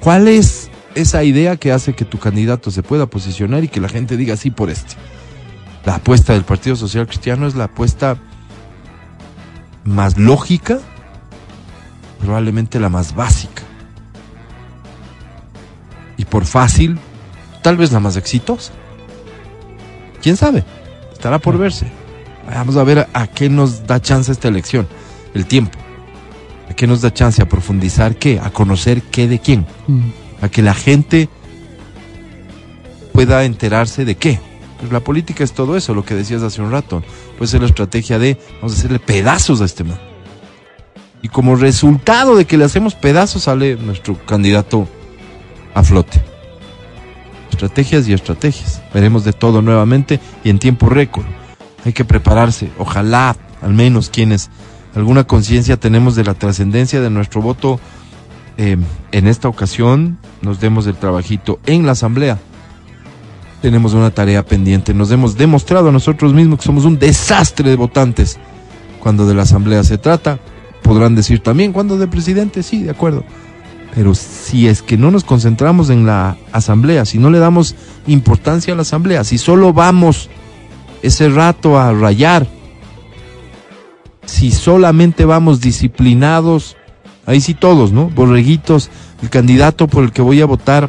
[0.00, 3.88] ¿Cuál es esa idea que hace que tu candidato se pueda posicionar y que la
[3.88, 4.94] gente diga sí por este?
[5.84, 8.16] La apuesta del Partido Social Cristiano es la apuesta
[9.84, 10.78] más lógica,
[12.20, 13.62] probablemente la más básica.
[16.16, 16.98] Y por fácil,
[17.62, 18.72] tal vez la más exitosa.
[20.20, 20.64] ¿Quién sabe?
[21.12, 21.86] Estará por verse.
[22.46, 24.86] Vamos a ver a, qué nos da chance esta elección,
[25.34, 25.78] el tiempo.
[26.68, 28.40] ¿A qué nos da chance a profundizar qué?
[28.40, 29.66] A conocer qué de quién.
[30.40, 31.28] A que la gente
[33.12, 34.40] pueda enterarse de qué.
[34.78, 37.02] Pues la política es todo eso, lo que decías hace un rato.
[37.38, 39.98] Puede ser la estrategia de vamos a hacerle pedazos a este man.
[41.22, 44.88] Y como resultado de que le hacemos pedazos sale nuestro candidato
[45.74, 46.31] a flote.
[47.52, 48.82] Estrategias y estrategias.
[48.92, 51.26] Veremos de todo nuevamente y en tiempo récord.
[51.84, 52.70] Hay que prepararse.
[52.78, 54.50] Ojalá, al menos quienes
[54.94, 57.78] alguna conciencia tenemos de la trascendencia de nuestro voto,
[58.58, 58.76] eh,
[59.12, 62.38] en esta ocasión nos demos el trabajito en la asamblea
[63.62, 64.92] tenemos una tarea pendiente.
[64.92, 68.38] Nos hemos demostrado a nosotros mismos que somos un desastre de votantes.
[69.00, 70.40] Cuando de la asamblea se trata,
[70.82, 73.24] podrán decir también cuando de presidente, sí, de acuerdo.
[73.94, 77.74] Pero si es que no nos concentramos en la asamblea, si no le damos
[78.06, 80.30] importancia a la asamblea, si solo vamos
[81.02, 82.46] ese rato a rayar,
[84.24, 86.76] si solamente vamos disciplinados,
[87.26, 88.08] ahí sí todos, ¿no?
[88.08, 88.88] Borreguitos,
[89.20, 90.88] el candidato por el que voy a votar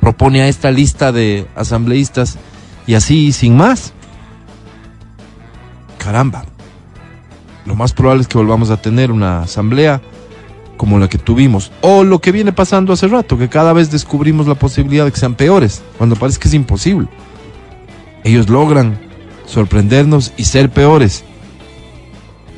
[0.00, 2.38] propone a esta lista de asambleístas
[2.86, 3.92] y así sin más.
[5.98, 6.44] Caramba.
[7.66, 10.00] Lo más probable es que volvamos a tener una asamblea
[10.76, 11.72] como la que tuvimos.
[11.80, 15.18] O lo que viene pasando hace rato, que cada vez descubrimos la posibilidad de que
[15.20, 17.08] sean peores, cuando parece que es imposible.
[18.24, 18.98] Ellos logran
[19.46, 21.24] sorprendernos y ser peores.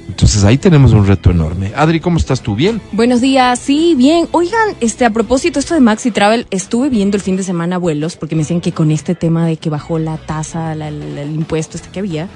[0.08, 1.72] Entonces ahí tenemos un reto enorme.
[1.76, 2.54] Adri, ¿cómo estás tú?
[2.56, 2.80] ¿Bien?
[2.92, 4.26] Buenos días, sí, bien.
[4.32, 8.16] Oigan, este, a propósito, esto de Maxi Travel, estuve viendo el fin de semana vuelos,
[8.16, 11.76] porque me decían que con este tema de que bajó la tasa, la- el impuesto
[11.76, 12.28] este que había,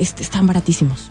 [0.00, 1.10] este, están baratísimos.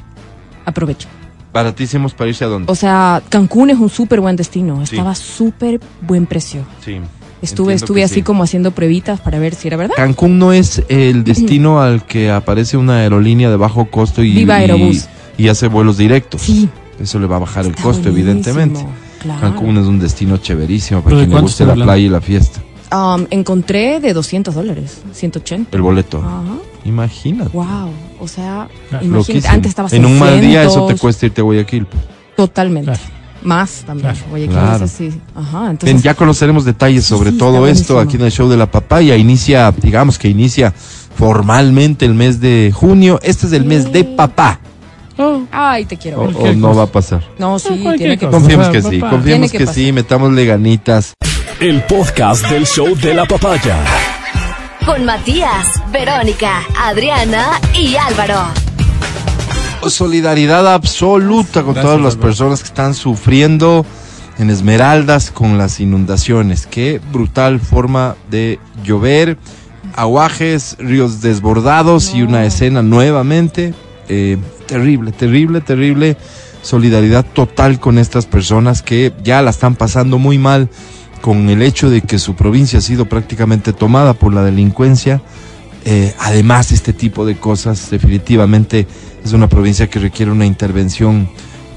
[0.65, 1.07] Aprovecho.
[1.53, 2.71] Baratísimos para irse a dónde.
[2.71, 4.85] O sea, Cancún es un súper buen destino.
[4.85, 4.95] Sí.
[4.95, 6.65] Estaba súper buen precio.
[6.83, 6.97] Sí.
[7.41, 8.21] Estuve, estuve así sí.
[8.23, 9.95] como haciendo pruebitas para ver si era verdad.
[9.97, 14.57] Cancún no es el destino al que aparece una aerolínea de bajo costo y, Viva
[14.59, 15.07] y- Aerobús.
[15.37, 16.41] y hace vuelos directos.
[16.41, 16.69] Sí.
[16.99, 18.85] Eso le va a bajar el costo, buenísimo, evidentemente.
[19.21, 19.41] Claro.
[19.41, 21.91] Cancún es un destino chéverísimo para ¿Pero de quien le guste la hablando?
[21.91, 22.61] playa y la fiesta.
[22.91, 25.75] Um, encontré de 200 dólares, 180.
[25.75, 26.19] El boleto.
[26.19, 26.43] Ajá.
[26.85, 27.49] Imagínate.
[27.53, 27.89] Wow.
[28.19, 29.05] O sea, Claro.
[29.05, 31.85] imagínate, antes estaba En un mal día eso te 600, cuesta irte a Guayaquil.
[31.85, 32.03] pues.
[32.35, 32.91] Totalmente.
[32.91, 33.03] Claro.
[33.43, 34.13] Más también.
[34.49, 34.87] Claro.
[34.87, 35.11] Sí.
[35.35, 35.59] Ajá.
[35.59, 38.71] Bien, Entonces, ya conoceremos detalles sobre Sí, todo esto aquí en el show de la
[38.71, 39.17] papaya.
[39.17, 40.73] Inicia, digamos que inicia
[41.15, 43.19] formalmente el mes de junio.
[43.21, 44.59] Este es el mes de papá.
[45.17, 46.19] Oh, Ay, te quiero.
[46.21, 46.29] Ver.
[46.29, 47.21] o Cualquier no va a pasar.
[47.37, 48.27] No, sí, cualquier tiene que.
[48.29, 51.13] Confiemos que sí, confiemos que, que sí, metámosle ganitas.
[51.59, 53.77] El podcast del show de la papaya.
[54.85, 58.41] Con Matías, Verónica, Adriana y Álvaro.
[59.87, 62.27] Solidaridad absoluta con Gracias, todas las Álvaro.
[62.27, 63.85] personas que están sufriendo
[64.37, 66.67] en Esmeraldas con las inundaciones.
[66.67, 69.37] Qué brutal forma de llover,
[69.95, 73.73] aguajes, ríos desbordados y una escena nuevamente
[74.09, 76.17] eh, terrible, terrible, terrible.
[76.61, 80.69] Solidaridad total con estas personas que ya la están pasando muy mal
[81.23, 85.21] con el hecho de que su provincia ha sido prácticamente tomada por la delincuencia.
[85.85, 88.85] Eh, además, este tipo de cosas definitivamente
[89.23, 91.29] es una provincia que requiere una intervención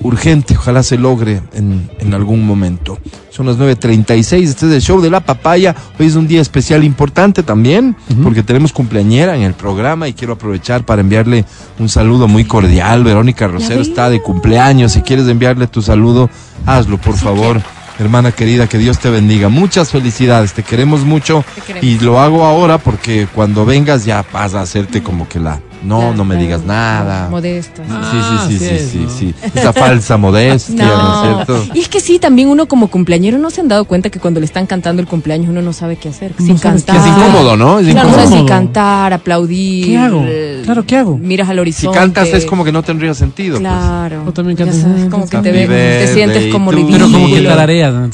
[0.03, 0.57] urgente.
[0.57, 2.99] Ojalá se logre en, en algún momento.
[3.31, 5.77] Son las 9.36, este es el show de la papaya.
[5.97, 10.33] Hoy es un día especial importante también, porque tenemos cumpleañera en el programa y quiero
[10.33, 11.45] aprovechar para enviarle
[11.79, 13.05] un saludo muy cordial.
[13.05, 14.91] Verónica Rosero está de cumpleaños.
[14.91, 16.31] Si quieres enviarle tu saludo,
[16.67, 17.63] hazlo, por favor.
[17.99, 19.49] Hermana querida, que Dios te bendiga.
[19.49, 21.45] Muchas felicidades, te queremos mucho.
[21.55, 21.85] Te queremos.
[21.85, 25.61] Y lo hago ahora porque cuando vengas ya vas a hacerte como que la...
[25.85, 27.29] No, Ya, no me digas nada.
[27.29, 27.83] Modesto.
[27.85, 28.11] Sí, Ah,
[28.49, 29.11] sí, sí, sí sí, es, sí, ¿no?
[29.11, 29.35] sí.
[29.55, 31.75] Esa falsa modestia, ¿no, No, es cierto?
[31.75, 34.41] y es que sí, también uno como cumpleañero no se han dado cuenta que cuando
[34.41, 36.33] le están cantando el cumpleaños uno no sabe qué hacer.
[36.39, 37.09] No sin sabes qué cantar.
[37.09, 37.79] Es incómodo, ¿no?
[37.79, 38.55] Es Claro, no sabes si incómodo.
[38.55, 39.87] cantar, aplaudir.
[39.87, 40.25] ¿Qué hago?
[40.65, 41.19] Claro, ¿qué hago?
[41.19, 41.99] Miras al Si horizonte.
[41.99, 43.53] cantas es como que no tendría sentido.
[43.59, 43.61] pues.
[43.69, 44.25] Claro.
[44.27, 46.97] O también cantas, sabes, eh, como que te, ves, te sientes como ridículo.
[47.07, 47.93] Pero como que tarareas.
[47.93, 48.07] ¿no?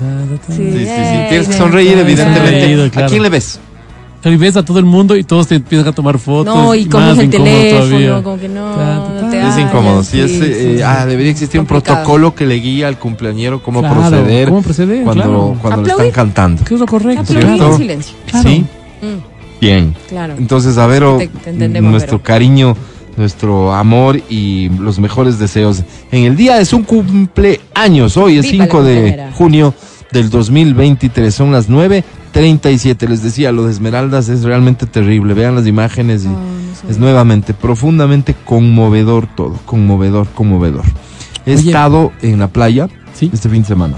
[0.48, 0.57] Sí.
[0.57, 0.85] Sí, sí,
[1.29, 2.61] Tienes que sonreír, evidentemente.
[2.61, 3.09] Sonreído, ¿A claro.
[3.09, 3.61] quién le ves?
[4.23, 6.55] Pero y ves a todo el mundo y todos te empiezan a tomar fotos.
[6.55, 8.23] No, y como el incómodo teléfono, todavía.
[8.23, 9.31] como que no, Ta, ta, ta.
[9.31, 10.03] te Es incómodo.
[10.05, 10.83] Sí, es, sí, eh, sí.
[10.83, 15.03] ah, debería existir un protocolo que le guíe al cumpleañero cómo Claro, proceder cómo proceder,
[15.03, 15.57] cuando, claro.
[15.61, 16.65] cuando le están cantando.
[16.65, 17.23] ¿Qué es lo correcto?
[17.23, 17.73] Aplaudir ¿Cierto?
[17.73, 18.15] en silencio.
[18.31, 18.49] Claro.
[18.49, 18.65] Sí,
[19.03, 19.95] Mm, bien.
[20.09, 20.35] claro.
[20.39, 22.25] Entonces, a ver, oh, Te- te entendemos, nuestro Vero.
[22.25, 22.77] cariño,
[23.17, 25.83] nuestro amor y los mejores deseos.
[26.13, 29.75] En el día de su cumpleaños, hoy es Viva la 5 de junio
[30.12, 33.09] del 2023, son las 9.37.
[33.09, 35.35] Les decía, lo de Esmeraldas es realmente terrible.
[35.35, 36.38] Vean las imágenes y no
[36.88, 40.85] es nuevamente profundamente conmovedor todo, conmovedor, conmovedor.
[41.46, 41.66] He Oye.
[41.68, 43.31] estado en la playa Sí.
[43.33, 43.96] este fin de semana,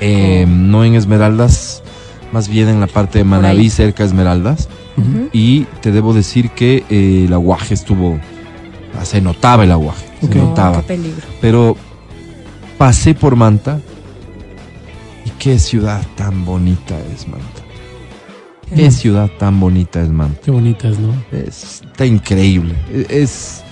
[0.00, 1.82] eh, no en Esmeraldas,
[2.32, 3.24] más bien en la parte de.
[3.24, 4.68] Manaví, cerca de Esmeraldas.
[5.32, 8.18] Y te debo decir que eh, el aguaje estuvo,
[9.04, 10.78] se notaba el aguaje, se No, notaba.
[10.80, 11.22] qué peligro.
[11.40, 11.76] Pero
[12.78, 13.78] pasé por Manta
[15.38, 17.46] qué ciudad tan bonita es Manta.
[18.74, 20.40] Qué ciudad tan bonita es Manta.
[20.44, 21.14] Qué bonitas, ¿no?
[21.32, 22.74] Es, está increíble.
[22.92, 23.62] E- Es,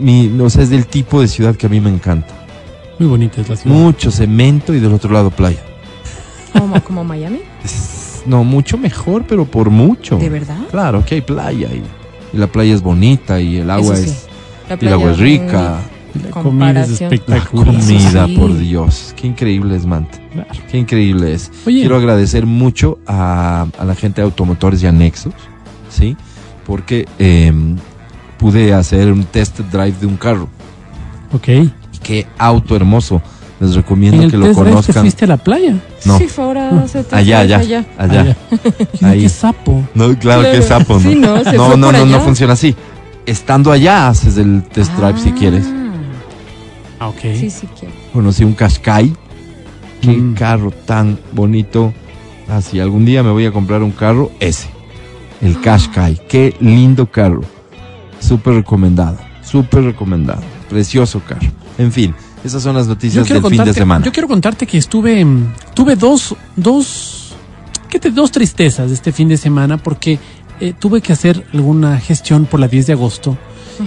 [0.00, 2.34] mi, no sé, es del tipo de ciudad que a mí me encanta.
[2.98, 3.76] Muy bonita es la ciudad.
[3.76, 5.60] Mucho cemento y del otro lado playa.
[6.58, 7.40] ¿Como, como Miami?
[7.64, 10.16] Es- no, mucho mejor, pero por mucho.
[10.18, 10.58] ¿De verdad?
[10.70, 11.82] Claro, que hay playa y,
[12.34, 14.10] y la playa es bonita y el agua Eso sí.
[14.10, 14.26] es
[14.68, 15.80] La y el agua es playa, rica.
[16.14, 17.10] La comida es comparación.
[17.10, 17.66] La espectacular.
[17.66, 18.36] comida, Sí.
[18.36, 19.14] por Dios.
[19.16, 20.18] Qué increíble es Manta.
[20.32, 20.48] Claro.
[20.70, 21.50] Qué increíble es.
[21.66, 21.80] Oye.
[21.80, 25.34] Quiero agradecer mucho a, a la gente de Automotores y Anexos,
[25.90, 26.16] ¿sí?
[26.66, 27.52] Porque eh,
[28.38, 30.48] pude hacer un test drive de un carro.
[31.32, 31.48] Ok.
[31.48, 31.70] Y
[32.02, 33.20] qué auto hermoso.
[33.60, 35.02] Les recomiendo que lo te conozcan.
[35.04, 35.76] fuiste a la playa.
[36.04, 37.84] No, Sí, fue ahora hace tres allá, allá, allá.
[37.96, 38.36] Allá.
[39.02, 39.20] Ahí.
[39.22, 39.84] Qué sapo.
[39.94, 40.50] No, claro, Claro.
[40.58, 41.00] que sapo, ¿no?
[41.00, 42.74] Sí, no, se no, fue no, por no, funciona así.
[43.24, 45.34] Estando allá haces el test drive si Ah.
[45.38, 45.64] quieres.
[47.02, 47.20] Ah, ok.
[47.34, 47.92] Sí, sí quiero.
[48.12, 49.12] Conocí un Qashqai.
[50.00, 50.34] Qué Mm.
[50.34, 51.92] carro tan bonito.
[52.48, 54.68] Ah, si algún día me voy a comprar un carro, ese.
[55.40, 56.20] El Qashqai.
[56.28, 57.40] Qué lindo carro.
[58.20, 59.18] Súper recomendado.
[59.42, 60.42] Súper recomendado.
[60.68, 61.48] Precioso carro.
[61.76, 64.04] En fin, esas son las noticias del fin de semana.
[64.04, 67.34] yo quiero contarte que estuve, mm, tuve dos, dos,
[67.88, 70.20] ¿qué te, dos tristezas este fin de semana porque
[70.60, 73.36] eh, tuve que hacer alguna gestión por la 10 de agosto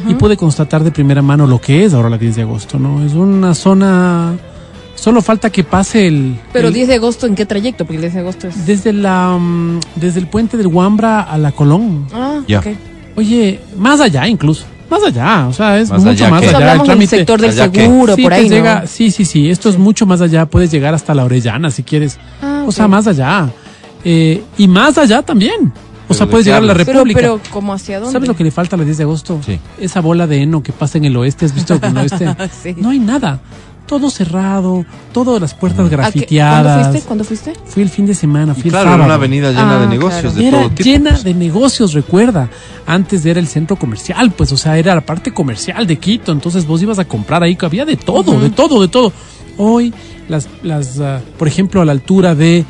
[0.08, 3.04] y pude constatar de primera mano lo que es ahora la 10 de agosto, ¿no?
[3.06, 4.34] Es una zona,
[4.96, 6.40] solo falta que pase el...
[6.54, 7.86] Pero el- 10 de agosto, ¿en qué trayecto?
[7.86, 8.66] Porque el 10 de agosto es...
[8.66, 12.08] Desde la, mm, desde el puente del Huambra a la Colón.
[12.14, 12.60] Ah, Ya.
[12.60, 12.68] ok.
[13.18, 14.66] Oye, más allá incluso.
[14.90, 16.58] Más allá, o sea, es Más mucho allá más que- allá.
[16.58, 18.56] el hablamos del trámite- sector del allá que- seguro, Sí, por ahí, ¿no?
[18.56, 19.50] llega- sí, sí, sí.
[19.50, 20.46] Esto es mucho más allá.
[20.46, 22.20] Puedes llegar hasta la Orellana si quieres.
[22.42, 23.50] Ah, O sea, más allá.
[24.04, 25.74] Eh, y más allá también.
[26.08, 26.86] O sea, ¿de puedes llegar a la hablas?
[26.86, 27.20] Pero, República.
[27.20, 28.14] pero, ¿cómo hacia dónde?
[28.14, 29.40] ¿Sabes lo que le falta a la 10 de agosto?
[29.46, 29.60] Sí.
[29.80, 31.46] Esa bola de heno que pasa en el oeste.
[31.46, 32.36] ¿Has visto que en el oeste?
[32.64, 32.76] Sí.
[32.78, 33.40] No hay nada.
[33.88, 34.84] Todo cerrado.
[35.14, 36.64] Todas las puertas ¿A qué- grafiteadas.
[36.64, 37.08] ¿Cuándo fuiste?
[37.08, 37.54] ¿Cuándo fuiste?
[37.66, 38.54] Fui el fin de semana.
[38.58, 40.38] Y Fui claro, el era una avenida llena Ah, de negocios claro.
[40.40, 40.84] de era todo tipo.
[40.90, 41.24] llena pues.
[41.24, 42.50] de negocios, recuerda.
[42.88, 46.32] Antes era el centro comercial, pues, o sea, era la parte comercial de Quito.
[46.32, 49.12] Entonces vos ibas a comprar ahí, había de todo, de todo, de todo.
[49.58, 49.94] Hoy,
[50.30, 52.66] las, las, ah, por ejemplo, a la altura de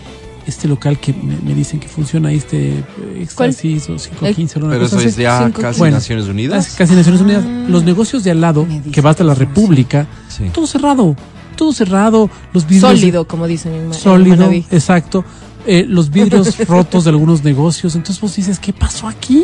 [0.48, 2.84] este local que me, me dicen que funciona ahí, este eh,
[3.22, 6.76] Éxtasis o 515 o una Pero cosa eso es ya cinco- casi Bueno, Naciones Unidas.
[6.78, 7.44] Casi, Naciones Unidas.
[7.70, 9.34] Los negocios de al lado, que va hasta la.
[9.36, 10.46] República, Sí.
[10.54, 11.16] todo cerrado,
[11.56, 12.30] todo cerrado.
[12.54, 15.24] Los vidrios Sólido, como dicen en, sólido, exacto.
[15.68, 17.96] Eh, los vidrios rotos de algunos negocios.
[17.96, 19.44] Entonces vos dices, ¿qué pasó aquí?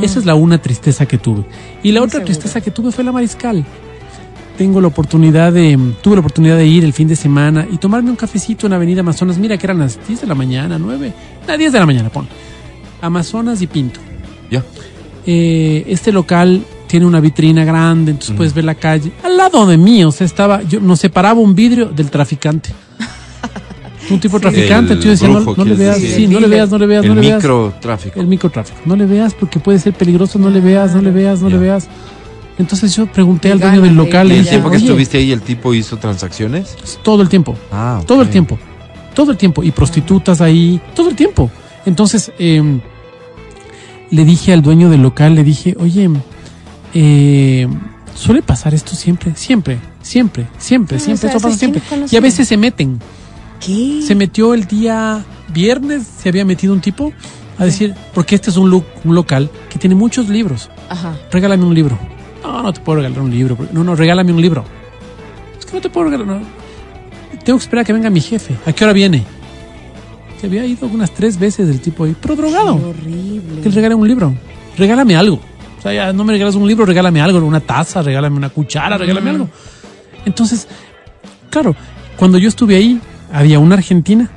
[0.00, 1.44] Esa es la una tristeza que tuve.
[1.82, 2.26] Y la Muy otra seguro.
[2.26, 3.64] tristeza que tuve fue la mariscal.
[4.62, 8.10] Tengo la oportunidad de, tuve la oportunidad de ir el fin de semana y tomarme
[8.10, 9.36] un cafecito en Avenida Amazonas.
[9.36, 11.12] Mira que eran las 10 de la mañana, 9,
[11.48, 12.28] a 10 de la mañana, pon.
[13.00, 13.98] Amazonas y Pinto.
[14.52, 14.62] Ya.
[15.26, 18.36] Eh, este local tiene una vitrina grande, entonces Mm.
[18.36, 19.10] puedes ver la calle.
[19.24, 22.70] Al lado de mí, o sea, estaba, yo nos separaba un vidrio del traficante.
[24.12, 25.00] Un tipo de traficante, El
[25.32, 27.36] no, no le veas, sí, no le veas, no le veas, El no le veas.
[27.42, 28.20] microtráfico.
[28.20, 28.78] El microtráfico.
[28.84, 31.58] No le veas porque puede ser peligroso, no le veas, no le veas, no le
[31.58, 31.88] veas.
[32.62, 35.42] Entonces yo pregunté al dueño del local ¿Y el tiempo que "Oye, estuviste ahí, el
[35.42, 36.76] tipo hizo transacciones?
[37.02, 38.06] todo el tiempo, Ah, ok.
[38.06, 38.58] todo el tiempo,
[39.14, 39.62] todo el tiempo.
[39.62, 41.50] Y prostitutas ahí, todo el tiempo.
[41.84, 42.80] Entonces eh,
[44.10, 46.08] le dije al dueño del local, le dije, oye,
[46.94, 47.66] eh,
[48.14, 51.82] suele pasar esto siempre, siempre, siempre, siempre, Ah, siempre, o sea, esto pasa siempre.
[52.10, 53.00] Y a veces se meten.
[53.64, 54.02] ¿Qué?
[54.06, 57.12] Se metió el día viernes, se había metido un tipo
[57.58, 60.70] a decir, porque este es un, lu- un local que tiene muchos libros.
[60.88, 61.16] Ajá.
[61.30, 61.98] regálame un libro.
[62.42, 63.56] No, no te puedo regalar un libro.
[63.72, 64.64] No, no, regálame un libro.
[65.58, 66.26] Es que no te puedo regalar.
[66.26, 66.40] no.
[67.44, 68.56] Tengo que esperar a que venga mi jefe.
[68.66, 69.24] ¿A qué hora viene?
[70.40, 72.78] Se había ido unas tres veces el tipo ahí, pero drogado.
[72.78, 73.60] Qué horrible.
[73.62, 74.34] Que le un libro.
[74.76, 75.40] Regálame algo.
[75.78, 78.96] O sea, ya no me regalas un libro, regálame algo, una taza, regálame una cuchara,
[78.96, 79.48] regálame algo.
[80.24, 80.68] Entonces,
[81.50, 81.74] claro,
[82.16, 83.00] cuando yo estuve ahí,
[83.32, 84.30] había una argentina,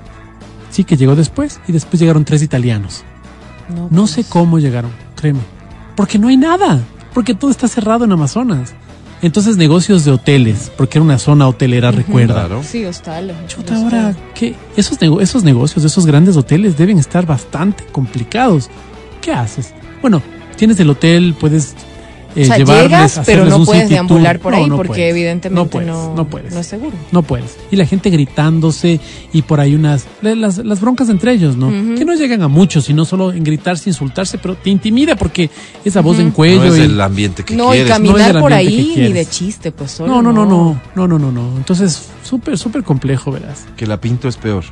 [0.71, 3.03] sí, que llegó después, y después llegaron tres italianos.
[3.69, 4.11] No, No pues.
[4.11, 5.41] sé cómo llegaron, créeme.
[5.95, 6.79] Porque no hay nada.
[7.15, 8.75] Porque todo está cerrado en Amazonas.
[9.23, 12.33] Entonces, negocios de hoteles, porque era una zona hotelera, recuerda.
[12.45, 12.61] Claro.
[12.63, 13.35] Sí, hostales.
[13.47, 14.53] Chuta, ahora, ¿qué?
[14.75, 18.69] Esos, nego- esos negocios, esos grandes hoteles deben estar bastante complicados.
[19.21, 19.73] ¿Qué haces?
[20.01, 20.21] Bueno,
[20.57, 21.73] tienes el hotel, puedes
[22.35, 24.41] eh, o sea, llevarles, llegas, pero no un puedes city deambular tour.
[24.43, 25.09] por No, ahí no porque puedes.
[25.11, 26.53] evidentemente no puedes, no puedes.
[26.53, 26.91] no es seguro.
[27.11, 27.57] No puedes.
[27.71, 28.99] Y la gente gritándose
[29.33, 30.05] y por ahí unas...
[30.21, 31.69] Las, las broncas entre ellos, ¿no?
[31.95, 35.49] Que no llegan a muchos, sino solo en gritarse, insultarse, pero te intimida porque
[35.83, 36.81] esa voz en No cuello es y...
[36.81, 37.87] el ambiente que no, y quieres.
[37.87, 40.11] No es caminar el por ambiente ahí ni de chiste, pues solo.
[40.13, 41.57] No, no, no, no, no, no, no, no.
[41.57, 43.65] Entonces, súper, súper complejo, verás.
[43.77, 44.63] Que la pinto es peor.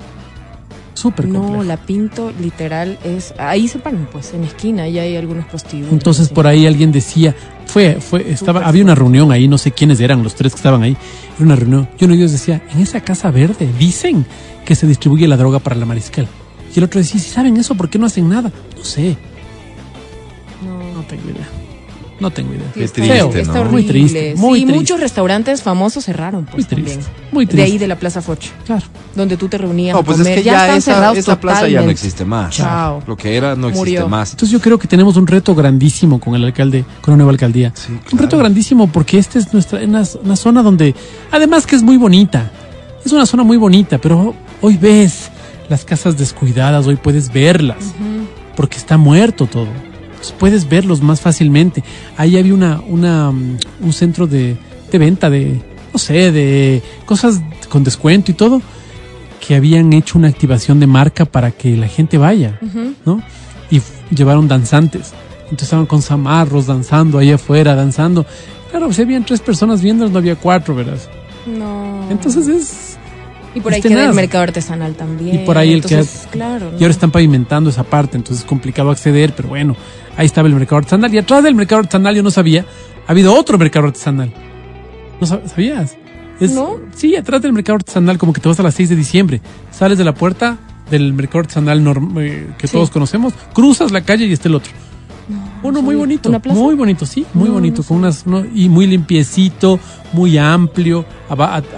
[0.93, 1.27] Súper.
[1.27, 3.34] No, la pinto literal es.
[3.38, 5.91] Ahí se paran, pues, en esquina, y hay algunos prostíbulos.
[5.91, 9.99] Entonces por ahí alguien decía, fue, fue, estaba, había una reunión ahí, no sé quiénes
[9.99, 10.95] eran los tres que estaban ahí,
[11.36, 14.25] era una reunión, y uno de ellos decía, en esa casa verde dicen
[14.65, 16.27] que se distribuye la droga para la mariscal.
[16.75, 18.51] Y el otro decía, si saben eso, ¿por qué no hacen nada?
[18.77, 19.17] No sé,
[20.63, 20.77] No.
[20.93, 21.47] no tengo idea.
[22.19, 22.63] No tengo idea.
[22.73, 23.60] Qué está- triste, está ¿no?
[23.62, 23.71] horrible.
[23.71, 24.80] Muy triste, muy sí, triste.
[24.80, 27.13] muchos restaurantes famosos cerraron, pues Muy triste, también.
[27.32, 28.84] muy De ahí de la Plaza Foch, Claro.
[29.15, 30.38] donde tú te reunías No, a pues es comer.
[30.38, 32.56] que ya, ya están esa, cerrados esa plaza ya no existe más.
[32.56, 33.02] Chao.
[33.08, 34.32] Lo que era no existe más.
[34.32, 37.71] Entonces yo creo que tenemos un reto grandísimo con el alcalde, con la nueva alcaldía.
[37.76, 40.95] Sí, Un reto grandísimo porque esta es nuestra una, una zona donde,
[41.32, 42.52] además que es muy bonita,
[43.04, 45.30] es una zona muy bonita, pero hoy ves
[45.67, 47.78] las casas descuidadas, hoy puedes verlas,
[48.56, 49.67] porque está muerto todo.
[50.23, 51.83] Entonces puedes verlos más fácilmente.
[52.15, 54.55] Ahí había una, una, mm, un centro de,
[54.89, 55.59] de venta de,
[55.91, 58.62] no sé, de cosas con descuento y todo,
[59.45, 62.57] que habían hecho una activación de marca para que la gente vaya,
[63.05, 63.21] ¿no?
[63.69, 63.81] Y
[64.15, 65.12] llevaron danzantes.
[65.41, 68.25] Entonces estaban con zamarros danzando ahí afuera, danzando.
[68.71, 70.99] Claro, si habían tres personas viendo, no había cuatro, ¿verdad?
[71.45, 72.09] No.
[72.09, 72.97] Entonces es...
[73.55, 75.36] Y por ahí queda el mercado artesanal también.
[75.36, 76.71] Y por ahí el que claro.
[76.79, 79.75] Y ahora están pavimentando esa parte, entonces es complicado acceder, pero bueno,
[80.17, 81.13] ahí estaba el mercado artesanal.
[81.13, 82.65] Y atrás del mercado artesanal, yo no sabía,
[83.08, 84.32] ha habido otro mercado artesanal.
[85.19, 85.95] ¿No sab- sabías?
[86.39, 86.78] Es- ¿No?
[86.95, 89.97] Sí, atrás del mercado artesanal, como que te vas a las 6 de diciembre, sales
[89.97, 90.58] de la puerta
[90.89, 91.82] del mercado artesanal
[92.19, 92.73] eh, que Sí.
[92.73, 94.71] todos conocemos, cruzas la calle y está el otro.
[95.62, 98.86] Uno muy bonito, muy bonito, sí, muy No, bonito, no con unas, uno- y muy
[98.88, 99.80] limpiecito,
[100.12, 101.06] muy amplio,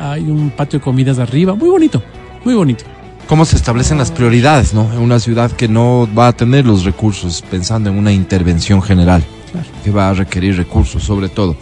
[0.02, 2.02] hay un patio de comidas arriba, muy bonito,
[2.44, 2.84] muy bonito.
[3.28, 4.92] ¿Cómo se establecen las prioridades, no?
[4.94, 9.24] En una ciudad que no va a tener los recursos, pensando en una intervención general,
[9.52, 9.68] Claro.
[9.84, 11.56] que va a requerir recursos, sobre todo.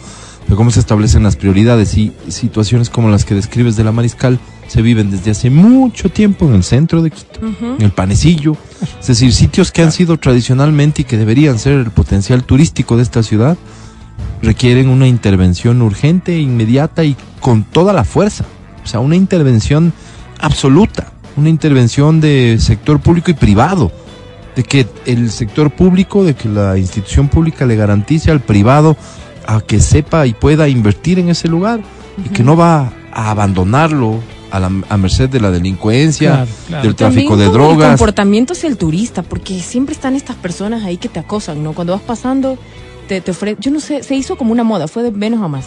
[0.44, 4.38] Pero cómo se establecen las prioridades y situaciones como las que describes de la Mariscal
[4.68, 8.56] se viven desde hace mucho tiempo en el centro de Quito, en el Panecillo,
[9.00, 13.02] es decir, sitios que han sido tradicionalmente y que deberían ser el potencial turístico de
[13.04, 13.56] esta ciudad,
[14.42, 18.44] requieren una intervención urgente, inmediata y con toda la fuerza.
[18.84, 19.94] O sea, una intervención
[20.40, 23.90] absoluta, una intervención de sector público y privado,
[24.56, 28.96] de que el sector público, de que la institución pública le garantice al privado
[29.46, 31.80] a que sepa y pueda invertir en ese lugar
[32.24, 34.20] y que no va a abandonarlo
[34.50, 36.82] a, la, a merced de la delincuencia, Claro, claro.
[36.84, 37.88] del tráfico de como El drogas.
[37.98, 41.72] comportamiento hacia el turista, porque siempre están estas personas ahí que te acosan, ¿no?
[41.72, 42.56] Cuando vas pasando,
[43.08, 43.60] te, te ofrecen.
[43.60, 45.66] Yo no sé, se hizo como una moda, fue de menos a más.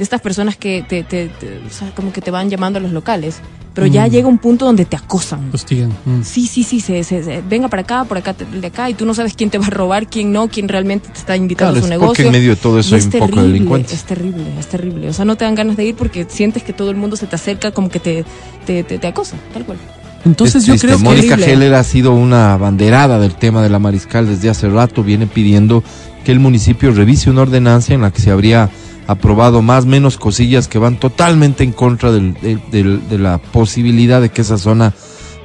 [0.00, 2.82] De estas personas que te, te- te- o sea, como que te van llamando a
[2.82, 3.36] los locales.
[3.74, 4.10] Pero ya Mm.
[4.10, 5.50] llega un punto donde te acosan.
[5.52, 5.90] Hostigan.
[6.06, 6.22] mm.
[6.24, 9.04] Sí, sí, sí, se, se- se- venga para acá, por acá, de acá, y tú
[9.04, 11.76] no sabes quién te va a robar, quién no, quién realmente te está invitando Claro,
[11.76, 12.08] a su es negocio.
[12.08, 13.94] porque en medio de todo eso Y hay es un poco de terrible, delincuencia.
[13.94, 15.08] Es terrible, es terrible.
[15.10, 17.26] O sea, no te dan ganas de ir porque sientes que todo el mundo se
[17.26, 18.24] te acerca como que te,
[18.64, 19.76] te, te, te acosa, tal cual.
[20.24, 20.86] Entonces Es yo triste.
[20.86, 21.34] creo que Mónica.
[21.36, 25.84] Heller ha sido una banderada del tema de la mariscal desde hace rato, viene pidiendo
[26.24, 28.68] que el municipio revise una ordenanza en la que se habría
[29.06, 34.20] aprobado más menos cosillas que van totalmente en contra del- del- del- de la posibilidad
[34.20, 34.92] de que esa zona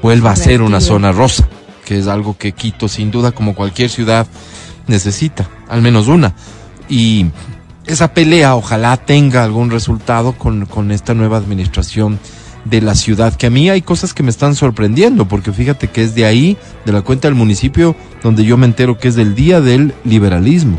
[0.01, 1.47] vuelva a ser una zona rosa,
[1.85, 4.27] que es algo que Quito sin duda como cualquier ciudad
[4.87, 6.33] necesita, al menos una.
[6.89, 7.27] Y
[7.87, 12.19] esa pelea ojalá tenga algún resultado con, con esta nueva administración
[12.65, 16.03] de la ciudad, que a mí hay cosas que me están sorprendiendo, porque fíjate que
[16.03, 19.35] es de ahí, de la cuenta del municipio, donde yo me entero que es del
[19.35, 20.77] día del liberalismo,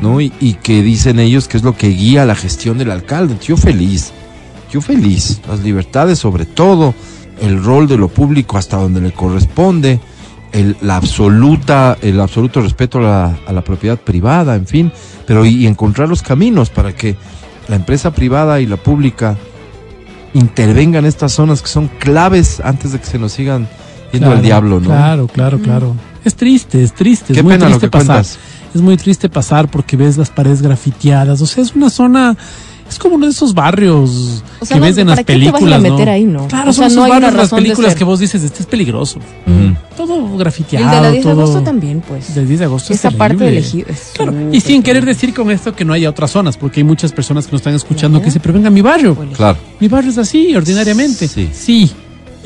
[0.00, 0.20] ¿no?
[0.20, 3.36] Y, y que dicen ellos que es lo que guía la gestión del alcalde.
[3.42, 4.12] Yo feliz,
[4.70, 6.94] yo feliz, las libertades sobre todo,
[7.40, 10.00] el rol de lo público hasta donde le corresponde,
[10.52, 14.92] el, la absoluta, el absoluto respeto a la, propiedad privada, en fin,
[15.26, 17.16] pero y, y encontrar los caminos para que
[17.68, 19.36] la empresa privada y la pública
[20.34, 23.68] intervengan en estas zonas que son claves antes de que se nos sigan
[24.12, 24.86] yendo Claro, al diablo, ¿no?
[24.86, 25.94] Claro, claro, claro.
[26.24, 28.06] Es triste, es triste, Qué es muy pena lo triste que pasar.
[28.16, 28.38] cuentas.
[28.74, 31.40] Es muy triste pasar porque ves las paredes grafiteadas.
[31.40, 32.36] O sea, es una zona,
[32.90, 35.32] es como uno de esos barrios O sea, que no, ves en las ¿para qué
[35.38, 35.90] te vas a películas, ¿no?
[35.92, 36.46] meter ahí, no?
[36.48, 38.66] Claro, O sea, son esos no barrios de las películas que vos dices, este es
[38.66, 39.18] peligroso.
[39.18, 39.76] Ujú.
[39.96, 40.94] Todo Y el grafiteado.
[40.96, 42.34] de la 10 de todo- agosto también, pues.
[42.34, 43.58] Del 10 de agosto es Esa parte terrible.
[43.60, 46.80] elegida es Claro, y sin querer decir con esto que no haya otras zonas, porque
[46.80, 48.22] hay muchas personas que nos están escuchando Ya.
[48.24, 49.16] que dicen, pero venga a mi barrio.
[49.36, 49.58] Claro.
[49.80, 51.28] Mi barrio es así, ordinariamente.
[51.28, 51.48] Sí.
[51.52, 51.90] Sí.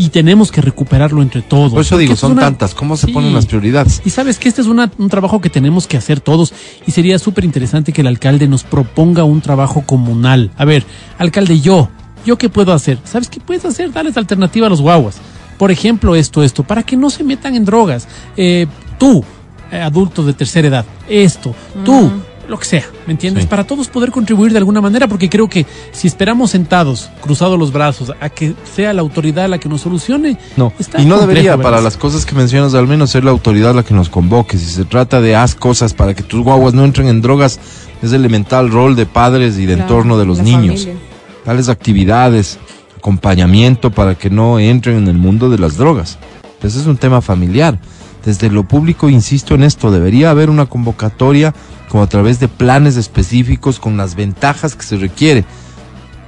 [0.03, 1.73] Y tenemos que recuperarlo entre todos.
[1.73, 3.13] Por eso digo, son es una- tantas, ¿cómo se Sí.
[3.13, 4.01] ponen las prioridades?
[4.05, 6.55] Y sabes que este es una- un trabajo que tenemos que hacer todos
[6.87, 10.51] y sería súper interesante que el alcalde nos proponga un trabajo comunal.
[10.57, 10.85] A ver,
[11.19, 11.91] alcalde, yo,
[12.25, 12.99] ¿yo qué puedo hacer?
[13.05, 13.93] ¿Sabes qué puedes hacer?
[13.93, 15.17] Darles alternativa a los guaguas.
[15.59, 18.09] Por ejemplo, esto, esto, para que no se metan en drogas.
[18.39, 18.67] Eh,
[18.99, 19.23] tú,
[19.71, 22.11] eh, adulto de tercera edad, esto, tú,
[22.51, 23.45] lo que sea, ¿me entiendes?
[23.45, 23.49] Sí.
[23.49, 27.73] Para todos poder contribuir de alguna manera, porque creo que si esperamos sentados, cruzados los
[27.73, 31.29] brazos, a que sea la autoridad la que nos solucione, No, está y no complejo,
[31.29, 31.71] debería ¿verdad?
[31.71, 34.59] para las cosas que mencionas al menos ser la autoridad la que nos convoque.
[34.59, 37.61] Si se trata de haz cosas para que tus guaguas no entren en drogas,
[38.03, 40.81] es elemental rol de padres y de entorno de los niños.
[40.83, 41.05] familia.
[41.45, 42.59] Tales actividades,
[42.99, 46.19] acompañamiento para que no entren en el mundo de las drogas.
[46.63, 47.79] Ese es un tema familiar.
[48.25, 51.55] Desde lo público, insisto en esto, debería haber una convocatoria
[51.91, 55.45] como a través de planes específicos con las ventajas que se requiere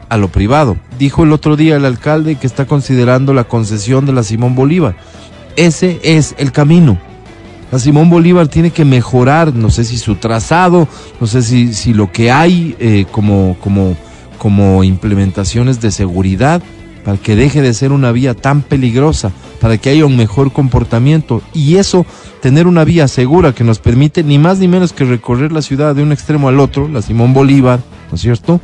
[0.08, 0.76] a lo privado.
[0.98, 4.96] Dijo el otro día el alcalde que está considerando la concesión de la Simón Bolívar.
[5.54, 6.98] Ese es el camino.
[7.70, 10.88] La Simón Bolívar tiene que mejorar, no sé si su trazado,
[11.20, 13.56] no sé si, lo que hay eh, como,
[14.36, 16.60] como implementaciones de seguridad
[17.04, 21.42] para que deje de ser una vía tan peligrosa, para que haya un mejor comportamiento.
[21.52, 22.06] Y eso,
[22.40, 25.94] tener una vía segura que nos permite ni más ni menos que recorrer la ciudad
[25.94, 27.80] de un extremo al otro, la Simón Bolívar,
[28.10, 28.60] ¿no es cierto?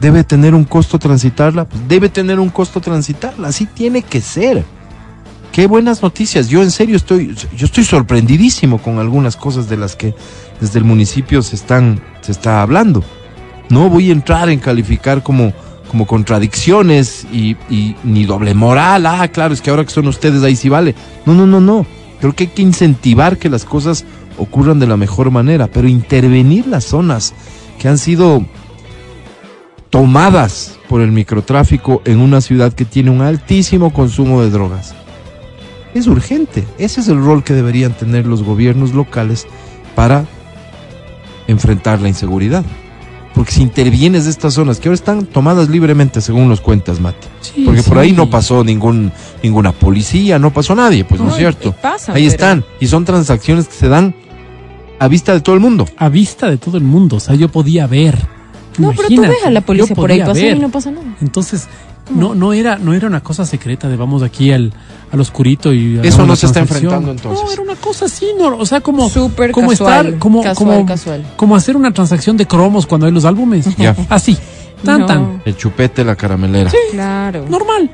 [0.00, 4.64] Debe tener un costo transitarla, pues debe tener un costo transitarla, así tiene que ser.
[5.52, 6.48] Qué buenas noticias.
[6.48, 10.14] Yo en serio estoy, yo estoy sorprendidísimo con algunas cosas de las que
[10.60, 13.02] desde el municipio se están, se está hablando.
[13.68, 15.52] No voy a entrar en calificar como,
[15.88, 17.56] como contradicciones y,
[18.04, 19.06] ni doble moral.
[19.06, 20.94] Ah, claro, es que ahora que son ustedes ahí sí vale.
[21.26, 21.86] No, no, no, no.
[22.20, 24.04] Creo que hay que incentivar que las cosas
[24.38, 27.34] ocurran de la mejor manera, pero intervenir las zonas
[27.78, 28.44] que han sido
[29.90, 34.94] tomadas por el microtráfico en una ciudad que tiene un altísimo consumo de drogas.
[35.94, 36.64] Es urgente.
[36.78, 39.46] Ese es el rol que deberían tener los gobiernos locales
[39.94, 40.24] para
[41.46, 42.64] enfrentar la inseguridad.
[43.38, 47.28] Porque si intervienes de estas zonas que ahora están tomadas libremente, según los cuentas, Mati.
[47.40, 49.12] Sí, Porque por ahí no pasó ningún
[49.44, 51.68] ninguna policía, no pasó nadie, pues no, es cierto.
[51.68, 52.64] y pasan, ahí pero- están.
[52.80, 54.12] Y son transacciones que se dan
[54.98, 55.86] a vista de todo el mundo.
[55.98, 58.18] A vista de todo el mundo, o sea, yo podía ver.
[58.76, 60.58] No, pero tú ves a la policía por ahí pasar y ver.
[60.60, 61.16] no pasa nada.
[61.20, 61.68] Entonces,
[62.10, 64.72] no, no era, no era una cosa secreta de vamos aquí al,
[65.12, 67.44] al oscurito y Eso no se está enfrentando, entonces.
[67.44, 70.56] No, era una cosa así, no, o sea, como, Súper como casual, estar, como, casual,
[70.76, 71.26] como, casual.
[71.36, 73.66] como hacer una transacción de cromos cuando hay los álbumes.
[73.78, 73.94] Ya.
[74.08, 74.36] Así,
[74.84, 75.06] tan, No.
[75.06, 76.70] tan, El chupete, la caramelera.
[76.92, 77.44] Claro.
[77.48, 77.90] normal,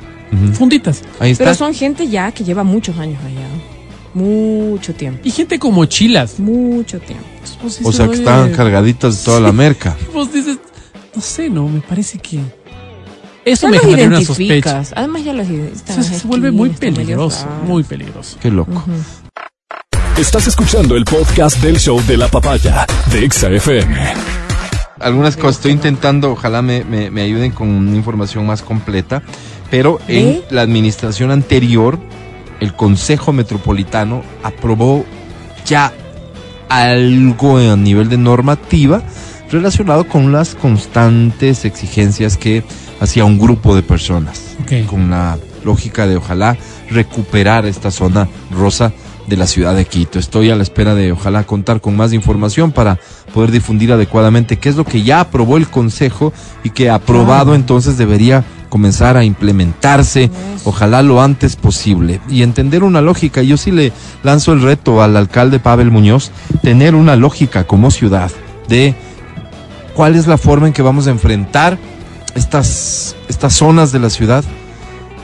[0.55, 1.03] funditas.
[1.21, 1.45] Ahí está.
[1.45, 3.47] Pero son gente ya que lleva muchos años allá.
[4.15, 5.21] Mucho tiempo.
[5.25, 6.39] Y gente con mochilas.
[6.39, 7.25] Mucho tiempo.
[7.55, 9.57] Entonces, vos O sea, que estaban cargaditas de toda la Sí.
[9.57, 9.97] merca.
[10.13, 10.59] Vos dices,
[11.15, 12.39] no sé, no, me parece que
[13.45, 14.43] eso Ya me los genera una sospecha.
[14.45, 14.93] identificas.
[14.97, 16.07] Además ya los identificas.
[16.07, 18.37] Se, se vuelve muy peligroso, muy peligroso.
[18.41, 18.85] Qué loco.
[20.19, 23.97] Estás escuchando el podcast del show de la papaya de Exa FM.
[25.01, 29.23] Algunas cosas estoy intentando, ojalá me, me- me ayuden con una información más completa,
[29.71, 30.43] pero en ¿Eh?
[30.51, 31.99] la administración anterior,
[32.61, 35.05] el Consejo Metropolitano aprobó
[35.67, 35.93] ya
[36.69, 39.03] algo a nivel de normativa
[39.51, 42.63] relacionado con las constantes exigencias que
[43.01, 44.87] hacía un grupo de personas, Ok.
[44.87, 46.57] con la lógica de ojalá
[46.91, 48.93] recuperar esta zona rosa
[49.27, 50.19] de la ciudad de Quito.
[50.19, 52.99] Estoy a la espera de ojalá contar con más información para
[53.33, 56.33] poder difundir adecuadamente qué es lo que ya aprobó el Consejo
[56.63, 60.31] y que aprobado entonces debería comenzar a implementarse,
[60.65, 62.21] ojalá lo antes posible.
[62.29, 63.93] Y entender una lógica, yo sí le
[64.23, 66.33] lanzo el reto al alcalde Pavel Muñoz,
[66.63, 68.31] tener una lógica como ciudad
[68.69, 68.95] de
[69.95, 71.79] cuál es la forma en que vamos a enfrentar
[72.35, 74.45] estas, estas zonas de la ciudad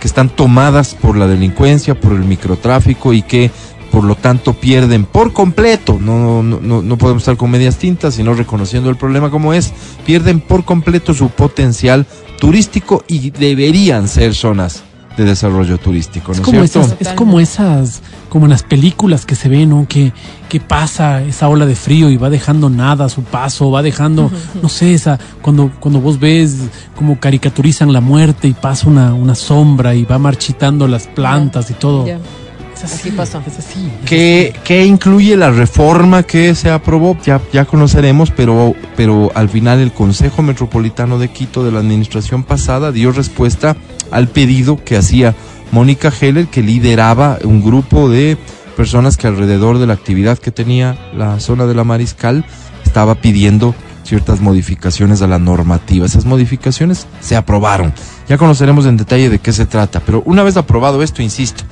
[0.01, 3.51] que están tomadas por la delincuencia, por el microtráfico y que
[3.91, 8.15] por lo tanto pierden por completo, no, no, no, no podemos estar con medias tintas,
[8.15, 9.73] sino reconociendo el problema como es,
[10.07, 12.07] pierden por completo su potencial
[12.39, 14.85] turístico y deberían ser zonas
[15.17, 16.81] de desarrollo turístico, ¿no Es como, cierto?
[16.81, 19.87] esas, es como esas, como en las películas que se ven, ¿no?
[19.89, 20.13] Que,
[20.49, 24.31] que pasa esa ola de frío y va dejando nada a su paso, va dejando,
[24.63, 26.57] no sé, esa, cuando, cuando vos ves
[26.97, 31.75] como caricaturizan la muerte y pasa una, una sombra y va marchitando las plantas y
[31.75, 32.07] todo.
[32.83, 33.43] Es así, Así pasó.
[33.47, 33.91] Es así.
[34.07, 37.16] ¿Qué, qué incluye la reforma que se aprobó?
[37.24, 42.43] Ya, ya conoceremos, pero, pero al final el Consejo Metropolitano de Quito de la administración
[42.43, 43.76] pasada dio respuesta
[44.11, 45.35] al pedido que hacía
[45.72, 48.39] Mónica Heller, que lideraba un grupo de
[48.76, 52.47] personas que alrededor de la actividad que tenía la zona de la Mariscal
[52.85, 53.74] estaba pidiendo
[54.05, 56.07] ciertas modificaciones a la normativa.
[56.07, 57.93] Esas modificaciones se aprobaron.
[58.28, 61.62] Ya conoceremos en detalle de qué se trata, pero una vez aprobado esto, insisto,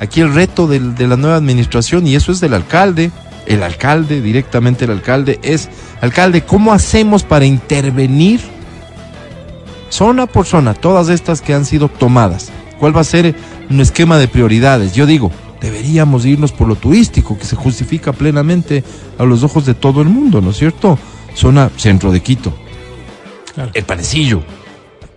[0.00, 3.10] aquí el reto del- de la nueva administración, y eso es del alcalde,
[3.46, 5.68] el alcalde, directamente el alcalde, es,
[6.00, 8.40] alcalde, ¿cómo hacemos para intervenir
[9.90, 12.50] zona por zona, todas estas que han sido tomadas?
[12.78, 13.34] ¿Cuál va a ser
[13.70, 14.92] un esquema de prioridades?
[14.94, 18.84] Yo digo, deberíamos irnos por lo turístico, que se justifica plenamente
[19.18, 20.98] a los ojos de todo el mundo, ¿no es cierto?
[21.34, 22.54] Zona centro de Quito,
[23.54, 23.70] Claro.
[23.74, 24.42] el Panecillo,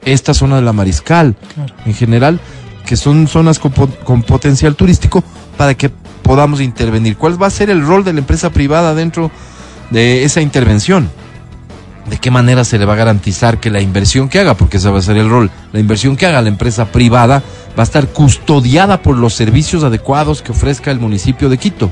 [0.03, 1.73] esta zona de la Mariscal, Claro.
[1.85, 2.39] en general,
[2.85, 5.23] que son zonas con, po- con potencial turístico
[5.57, 5.89] para que
[6.23, 7.17] podamos intervenir.
[7.17, 9.31] ¿Cuál va a ser el rol de la empresa privada dentro
[9.89, 11.09] de esa intervención?
[12.09, 14.89] ¿De qué manera se le va a garantizar que la inversión que haga, porque ese
[14.89, 17.43] va a ser el rol, la inversión que haga la empresa privada
[17.77, 21.91] va a estar custodiada por los servicios adecuados que ofrezca el municipio de Quito?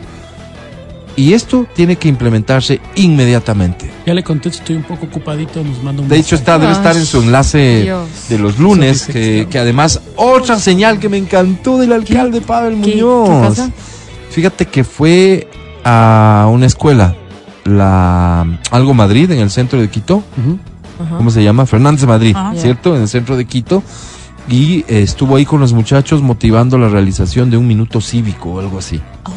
[1.20, 3.91] Y esto tiene que implementarse inmediatamente.
[4.05, 6.95] Ya le contesto, estoy un poco ocupadito, nos manda un De hecho, está, debe estar
[6.95, 8.07] en su enlace Dios.
[8.30, 9.49] de los lunes, que que, está.
[9.51, 13.30] que además, otra señal que me encantó del alcalde Pavel ¿Qué- Muñoz.
[13.30, 13.72] qué pasa?
[14.32, 15.49] Fíjate que fue
[15.84, 17.15] a una escuela,
[17.65, 20.24] la Algo Madrid, en el centro de Quito.
[21.17, 21.65] ¿Cómo se llama?
[21.65, 22.53] Fernández Madrid, Ah.
[22.55, 22.95] ¿cierto?
[22.95, 23.84] En el centro de Quito.
[24.49, 28.59] y eh, estuvo ahí con los muchachos motivando la realización de un minuto cívico o
[28.59, 28.99] algo así.
[29.26, 29.32] Oh,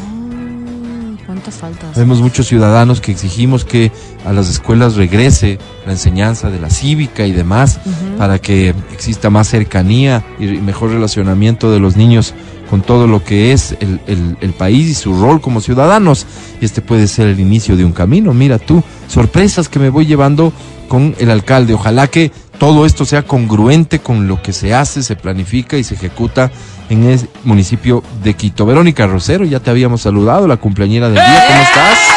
[1.43, 1.97] ¿Cuántas faltas?
[1.97, 3.91] Vemos muchos ciudadanos que exigimos que
[4.25, 7.81] a las escuelas regrese la enseñanza de la cívica y demás
[8.17, 12.33] para que exista más cercanía y mejor relacionamiento de los niños
[12.73, 16.25] con todo lo que es el, el- el país y su rol como ciudadanos.
[16.59, 18.33] Y este puede ser el inicio de un camino.
[18.33, 20.51] Mira tú, sorpresas que me voy llevando
[20.87, 21.75] con el alcalde.
[21.75, 25.93] Ojalá que todo esto sea congruente con lo que se hace, se planifica y se
[25.93, 26.49] ejecuta
[26.89, 28.65] en el municipio de Quito.
[28.65, 31.43] Verónica Rosero, ya te habíamos saludado, la cumpleañera del día.
[31.47, 32.12] ¿Cómo estás?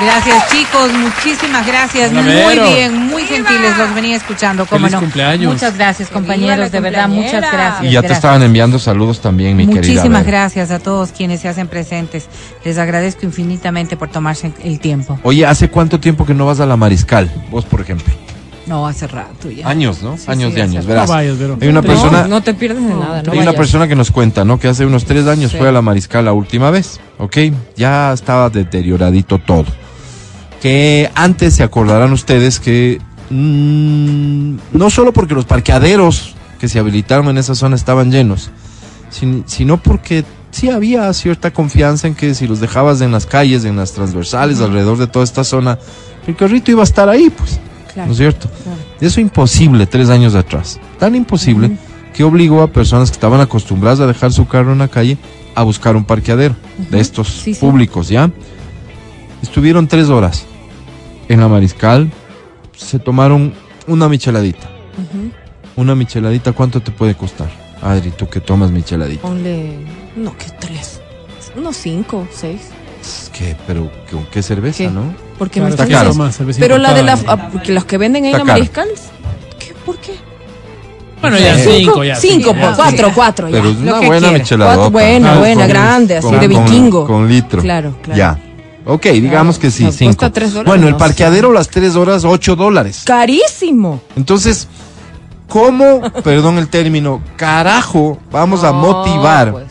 [0.00, 5.00] Gracias chicos, muchísimas gracias, muy bien, muy gentiles, los venía escuchando, cómo Feliz no.
[5.00, 5.52] cumpleaños.
[5.52, 7.84] Muchas gracias compañeros, de verdad, muchas gracias.
[7.84, 8.18] Y ya te gracias.
[8.18, 9.94] estaban enviando saludos también, mi querida.
[9.94, 12.26] Muchísimas gracias a todos quienes se hacen presentes.
[12.64, 15.18] Les agradezco infinitamente por tomarse el tiempo.
[15.22, 17.30] Oye, ¿hace cuánto tiempo que no vas a la Mariscal?
[17.50, 18.12] Vos, por ejemplo.
[18.66, 19.68] No, hace rato ya.
[19.68, 20.16] Años, ¿no?
[20.16, 21.08] Sí, años sí, de años, No verás.
[21.10, 21.58] vayas, Vero.
[21.60, 24.10] Hay una No, persona, No, te pierdes de nada, no hay una persona que nos
[24.10, 24.58] cuenta, ¿no?
[24.58, 25.58] Que hace unos tres años Sí.
[25.58, 27.36] fue a la Mariscal la última vez, ¿ok?
[27.76, 29.66] Ya estaba deterioradito todo.
[30.62, 37.28] Que antes se acordarán ustedes que mm, no solo porque los parqueaderos que se habilitaron
[37.28, 38.50] en esa zona estaban llenos,
[39.10, 43.64] sin- sino porque sí había cierta confianza en que si los dejabas en las calles,
[43.66, 45.78] en las transversales, alrededor de toda esta zona,
[46.26, 47.60] el carrito iba a estar ahí, pues.
[47.94, 48.08] Claro.
[48.08, 48.48] ¿No es cierto?
[48.62, 48.78] Claro.
[49.00, 50.80] Eso imposible tres años atrás.
[50.98, 51.76] Tan imposible
[52.12, 55.16] que obligó a personas que estaban acostumbradas a dejar su carro en la calle
[55.54, 56.56] a buscar un parqueadero
[56.90, 57.60] de estos Sí, sí.
[57.60, 58.30] públicos, ¿ya?
[59.42, 60.44] Estuvieron tres horas
[61.28, 62.10] en la Mariscal,
[62.76, 63.54] se tomaron
[63.86, 64.68] una micheladita.
[65.76, 67.48] Una micheladita, ¿cuánto te puede costar?
[67.82, 69.22] Adri, tú que tomas micheladita.
[69.22, 69.76] Ponle.
[70.16, 71.00] No, que tres.
[71.56, 72.60] Unos cinco, seis.
[73.36, 73.56] ¿Qué?
[73.66, 74.88] Pero ¿con qué cerveza, ¿Qué?
[74.90, 75.12] no?
[75.38, 76.04] Porque Claro, está claro.
[76.10, 77.18] diciendo- Más, cerveza Pero la de la.
[77.26, 78.52] ah, porque los que venden ahí en la caro.
[78.52, 78.88] Mariscal.
[79.58, 79.74] ¿Qué?
[79.84, 80.12] ¿Por qué?
[81.20, 82.14] Bueno, ya cinco, ya.
[82.16, 82.76] Cinco, ya, sí.
[82.76, 83.56] cuatro, cuatro, ya.
[83.58, 84.28] Pero es una buena.
[84.58, 87.06] Cuatro, buena, Ah, buena, con- grande, así Con- de vikingo.
[87.06, 87.62] Con, litro.
[87.62, 88.18] Claro, claro.
[88.18, 88.38] Ya.
[88.86, 90.10] Ok, digamos que sí, cinco.
[90.10, 93.02] cuesta tres dólares, bueno, el parqueadero las tres horas, ocho dólares.
[93.06, 94.02] Carísimo.
[94.14, 94.68] Entonces,
[95.48, 99.64] ¿cómo, perdón el término, carajo vamos a motivar pues,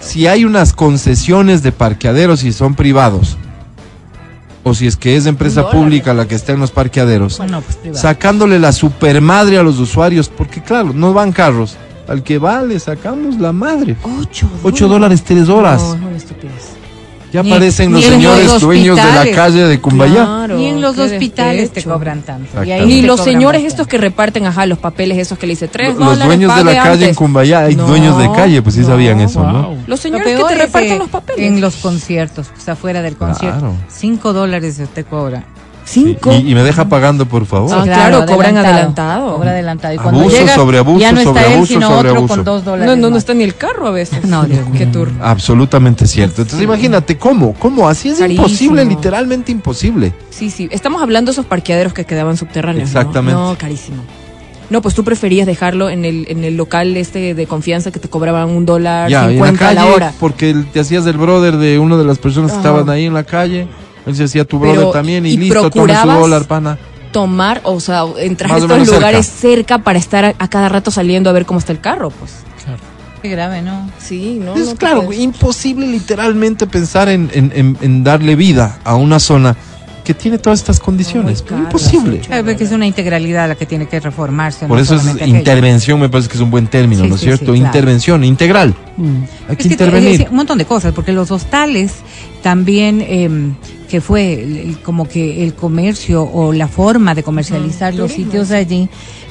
[0.00, 3.36] si hay unas concesiones de parqueaderos y son privados?
[4.62, 8.58] O si es que es empresa pública la que está en los parqueaderos, pues sacándole
[8.58, 11.76] la supermadre a los usuarios, porque claro, no van carros.
[12.08, 13.96] Al que va le sacamos la madre.
[14.02, 14.64] Ocho dólares.
[14.64, 15.96] Ocho dólares, tres horas.
[16.00, 16.75] No, estupidez.
[17.36, 20.14] Ya Ni- aparecen los ni señores los dueños de la calle de Cumbayá.
[20.24, 22.64] Claro, y en los hospitales te cobran tanto.
[22.64, 23.66] Y ahí Ni los señores bastante.
[23.66, 26.64] estos que reparten, ajá, los papeles esos que le dice tres Los dólares, dueños de
[26.64, 27.14] la calle en.
[27.14, 28.86] Cumbayá, hay No, dueños de calle, pues sí no.
[28.86, 29.74] sabían eso, ¿no?
[29.86, 31.46] Los Lo señores que te reparten los papeles.
[31.46, 33.58] En los conciertos, pues afuera del concierto.
[33.58, 33.74] Claro.
[33.88, 35.44] Cinco dólares te cobra.
[35.88, 36.32] Cinco.
[36.32, 37.70] Y, y me deja pagando, por favor.
[37.72, 39.36] Ah, claro, cobran adelantado.
[39.36, 39.94] Cobra adelantado.
[39.94, 42.34] Y Abuso sobre abuso, ya no sobre está él, abuso, sino sobre otro abuso.
[42.34, 42.86] con dos dólares.
[42.86, 44.24] No, no, no está ni el carro a veces.
[44.24, 44.74] No, Dios mío.
[44.78, 45.10] Qué tour.
[45.22, 46.42] Absolutamente cierto.
[46.42, 48.46] Entonces imagínate cómo, cómo, así es Carísimo.
[48.46, 50.12] imposible, literalmente imposible.
[50.30, 50.68] Sí, sí.
[50.72, 52.92] Estamos hablando de esos parqueaderos que quedaban subterráneos.
[52.92, 53.00] ¿no?
[53.00, 53.40] Exactamente.
[53.40, 54.02] No, carísimo.
[54.68, 58.08] No, pues tú preferías dejarlo en el, en el local este de confianza que te
[58.08, 60.12] cobraban un dólar Ya, y en la cincuenta a calle, la hora.
[60.18, 62.66] porque te hacías el brother de una de las personas que Ajá.
[62.68, 63.68] estaban ahí en la calle.
[64.06, 66.18] Él se hacía tu Pero, brother también y, ¿y listo, toma su procurabas?
[66.20, 66.78] dólar, pana.
[67.12, 69.78] Tomar, o sea, entrar Más a estos lugares cerca.
[69.78, 72.32] para estar a, a cada rato saliendo a ver cómo está el carro, pues.
[72.64, 72.78] Claro.
[73.22, 73.90] Qué grave, ¿no?
[73.98, 74.54] Sí, no.
[74.54, 79.18] es no claro, puedes- imposible literalmente pensar en, en- en- en darle vida a una
[79.18, 79.56] zona
[80.04, 81.42] que tiene todas estas condiciones.
[81.42, 82.20] Caro, imposible.
[82.24, 82.32] sí.
[82.32, 84.66] Hay que es una integralidad la que tiene que reformarse.
[84.66, 85.34] Por no eso es aquello.
[85.36, 87.46] intervención, me parece que es un buen término, Sí, ¿no es sí, cierto?
[87.46, 87.66] sí, claro.
[87.66, 88.74] Intervención, integral.
[88.96, 89.06] Mm.
[89.48, 90.28] Hay que Es que, intervenir.
[90.30, 91.92] un montón de cosas, porque los hostales
[92.42, 93.28] también, eh,
[93.88, 98.32] que fue el- el- como que el comercio o la forma de comercializar los turismo,
[98.32, 98.88] sitios allí,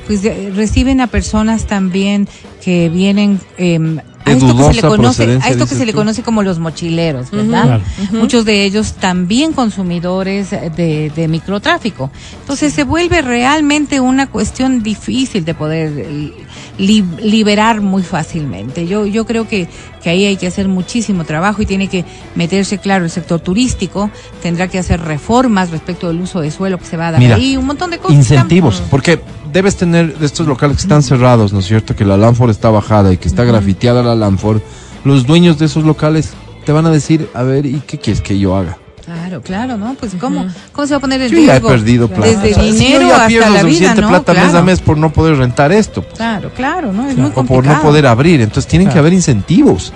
[0.08, 2.28] pues eh, reciben a personas también
[2.64, 3.80] que vienen eh,
[4.26, 7.32] a esto que se le conoce, a esto que se le conoce como los mochileros,
[7.32, 7.64] ¿verdad?
[7.64, 7.84] Claro.
[8.12, 12.10] Muchos de ellos también consumidores de, de microtráfico.
[12.42, 15.92] Entonces se vuelve realmente una cuestión difícil de poder
[16.78, 18.88] li- liberar muy fácilmente.
[18.88, 19.68] Yo, yo creo que,
[20.02, 22.04] que ahí hay que hacer muchísimo trabajo y tiene que
[22.36, 24.10] meterse, claro, el sector turístico,
[24.42, 27.36] tendrá que hacer reformas respecto del uso de suelo que se va a dar Mira,
[27.36, 28.16] ahí, un montón de cosas.
[28.18, 29.22] Incentivos, porque
[29.56, 31.96] debes tener de estos locales que están cerrados, ¿no es cierto?
[31.96, 34.60] Que la Lanford está bajada y que está grafiteada la Lanford.
[35.06, 36.32] Los dueños de esos locales
[36.66, 38.78] te van a decir, a ver, ¿y qué quieres que yo haga?
[39.06, 39.94] Claro, claro, ¿no?
[39.98, 42.26] Pues ¿cómo, cómo se va a poner en Yo ya he perdido plata.
[42.28, 44.08] Desde O sea, si dinero yo ya hasta pierdo la vida, suficiente ¿no?
[44.10, 44.66] plata mes a Claro.
[44.66, 47.08] mes por no poder rentar esto, pues, Claro, claro, ¿no?
[47.08, 47.78] Es muy o por complicado.
[47.78, 48.42] no poder abrir.
[48.42, 49.02] Entonces tienen que Claro.
[49.04, 49.94] haber incentivos.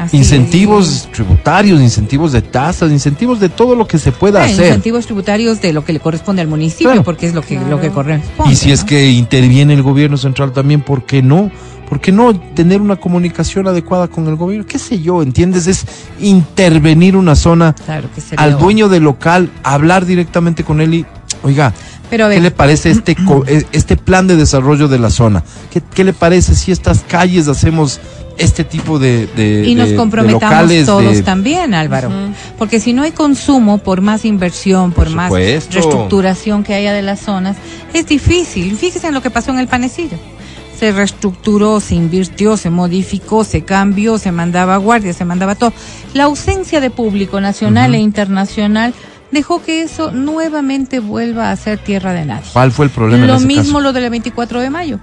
[0.00, 4.66] Así incentivos tributarios, incentivos de tasas, incentivos de todo lo que se pueda hacer.
[4.66, 7.04] incentivos tributarios de lo que le corresponde al municipio, Claro.
[7.04, 7.68] porque es lo que, Claro.
[7.70, 8.52] lo que corresponde.
[8.52, 11.50] Y si es que interviene el gobierno central también, ¿por qué no?
[11.88, 14.64] ¿Por qué no tener una comunicación adecuada con el gobierno?
[14.64, 15.22] ¿Qué sé yo?
[15.22, 15.66] ¿Entiendes?
[15.66, 15.84] Es
[16.20, 21.06] intervenir una zona Claro que sería al dueño del local, hablar directamente con él y,
[21.42, 21.72] oiga,
[22.08, 25.42] Pero ¿qué le parece este, co- eh, este plan de desarrollo de la zona?
[25.72, 28.00] ¿Qué, qué le parece si estas calles hacemos
[28.40, 30.86] este tipo de, de- y nos de- de comprometamos locales?
[30.86, 32.10] todos de- también, Álvaro.
[32.58, 35.74] Porque si no hay consumo, por más inversión, por, Por más supuesto.
[35.74, 37.56] reestructuración que haya de las zonas,
[37.92, 38.76] es difícil.
[38.76, 40.16] Fíjese en lo que pasó en el panecillo.
[40.78, 45.72] Se reestructuró, se invirtió, se modificó, se cambió, se mandaba guardia, se mandaba todo.
[46.14, 48.94] La ausencia de público nacional e internacional
[49.30, 52.48] dejó que eso nuevamente vuelva a ser tierra de nadie.
[52.52, 53.80] ¿Cuál fue el problema Lo en ese mismo caso?
[53.80, 54.98] lo del 24 de mayo,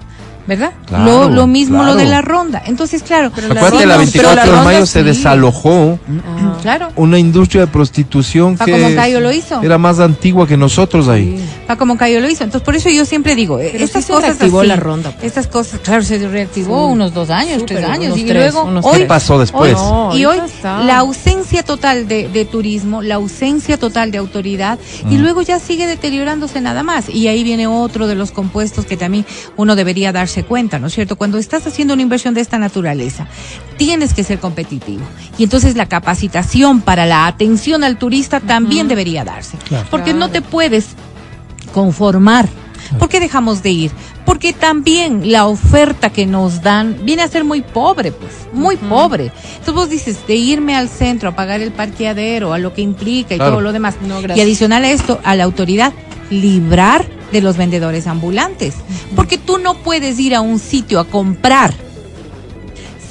[0.47, 0.71] ¿verdad?
[0.85, 2.63] Claro, lo, lo mismo lo de la ronda.
[2.65, 5.05] Entonces, claro, Pero Acuérdate, sí, la no, 24 pero la de ronda mayo se sí.
[5.05, 6.57] desalojó Ah.
[6.61, 6.87] Claro.
[6.95, 9.61] una industria de prostitución Paco que Moncayo lo hizo.
[9.61, 11.37] era más antigua que nosotros ahí.
[11.67, 12.43] Paco Moncayo lo hizo.
[12.43, 14.75] Entonces, por eso yo siempre digo, eh, Pero estas sí se cosas reactivó así, la
[14.77, 15.25] ronda, pues.
[15.25, 16.93] Estas cosas, claro, se reactivó Sí.
[16.93, 19.75] unos dos años, Súper, tres años, y tres, luego hoy, ¿Qué pasó después?
[19.75, 20.83] hoy- No, y hoy está.
[20.83, 24.79] la ausencia total de, de turismo, la ausencia total de autoridad,
[25.09, 25.21] y Mm.
[25.21, 27.09] luego ya sigue deteriorándose nada más.
[27.09, 29.25] Y ahí viene otro de los compuestos que también
[29.57, 31.15] uno debería darse cuenta, ¿no es cierto?
[31.15, 33.27] Cuando estás haciendo una inversión de esta naturaleza,
[33.77, 35.03] tienes que ser competitivo.
[35.37, 39.57] Y entonces la capacitación para la atención al turista también debería darse.
[39.67, 39.87] Claro.
[39.89, 40.87] Porque no te puedes
[41.73, 42.47] conformar.
[42.99, 43.91] ¿Por qué dejamos de ir?
[44.25, 49.31] Porque también la oferta que nos dan viene a ser muy pobre, pues, muy pobre.
[49.49, 53.35] Entonces vos dices, de irme al centro a pagar el parqueadero, a lo que implica
[53.35, 53.53] y Claro.
[53.53, 53.95] todo lo demás.
[54.01, 54.37] No, gracias.
[54.37, 55.91] y adicional a esto, a la autoridad,
[56.29, 58.75] librar de los vendedores ambulantes.
[59.15, 61.73] Porque tú no puedes ir a un sitio a comprar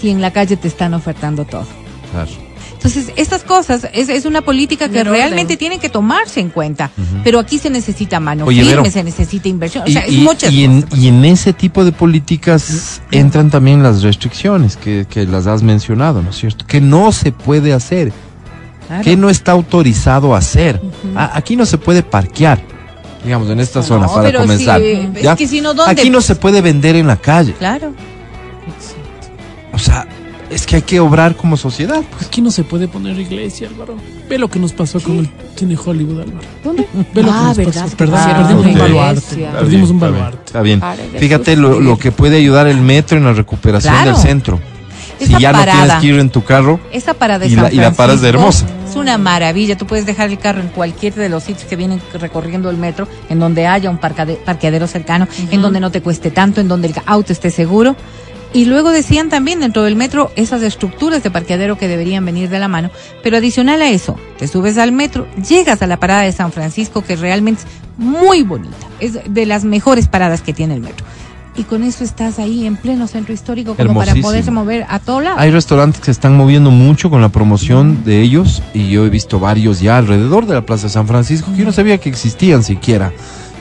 [0.01, 1.67] si en la calle te están ofertando todo.
[2.13, 2.31] Claro.
[2.73, 5.59] Entonces, estas cosas es, es una política que realmente orden.
[5.59, 6.91] tiene que tomarse en cuenta.
[7.25, 9.85] Pero aquí se necesita mano Oye, firme, se necesita inversión.
[9.85, 10.99] O Y, sea, es muchas y en, cosas.
[10.99, 16.23] y en ese tipo de políticas entran también las restricciones que, que las has mencionado,
[16.23, 16.65] ¿no es cierto?
[16.67, 18.13] Que no se puede hacer,
[18.87, 19.03] Claro.
[19.03, 20.81] que no está autorizado a hacer.
[21.17, 22.61] A- aquí no se puede parquear,
[23.27, 24.81] digamos, en esta zona para pero comenzar.
[24.81, 25.37] si- es ¿ya?
[25.37, 25.93] que si no, ¿dónde?
[25.93, 27.53] Aquí no se puede vender en la calle.
[27.59, 27.93] Claro.
[29.73, 30.07] O sea,
[30.49, 32.03] es que hay que obrar como sociedad.
[32.11, 32.27] pues.
[32.27, 33.97] Aquí no se puede poner iglesia, Álvaro.
[34.29, 36.47] Ve lo que nos pasó con el cine Hollywood, Álvaro.
[36.65, 36.87] ¿Dónde?
[37.15, 37.73] Ve lo que ah, nos verdad.
[37.83, 37.91] pasó.
[37.91, 39.37] que Perdón, pusieron perdimos una un baluarte.
[39.37, 40.43] Perdimos bien, un está bien, baluarte.
[40.47, 40.83] Está bien.
[41.19, 44.13] Fíjate lo, lo que puede ayudar el metro en la recuperación Claro.
[44.13, 44.61] del centro.
[45.21, 47.65] Esa si ya no tienes que ir en tu carro, Esa parada de Y San
[47.65, 48.67] la- y la de Hermosa.
[48.89, 49.77] Es una maravilla.
[49.77, 53.09] Tú puedes dejar el carro en cualquier de los sitios que vienen recorriendo el metro,
[53.29, 56.89] en donde haya un parcade- parqueadero cercano, en donde no te cueste tanto, en donde
[56.89, 57.97] el auto esté seguro.
[58.53, 62.59] Y luego decían también dentro del metro esas estructuras de parqueadero que deberían venir de
[62.59, 62.91] la mano.
[63.23, 67.03] Pero adicional a eso, te subes al metro, llegas a la parada de San Francisco,
[67.03, 67.69] que realmente es
[68.05, 68.87] muy bonita.
[69.01, 71.05] Es de las mejores paradas que tiene el metro.
[71.57, 75.21] Y con eso estás ahí en pleno centro histórico como para poderse mover a todo
[75.21, 75.39] lado.
[75.39, 79.11] Hay restaurantes que se están moviendo mucho con la promoción de ellos y yo he
[79.11, 82.11] visto varios ya alrededor de la Plaza de San Francisco que yo no sabía que
[82.11, 83.13] existían siquiera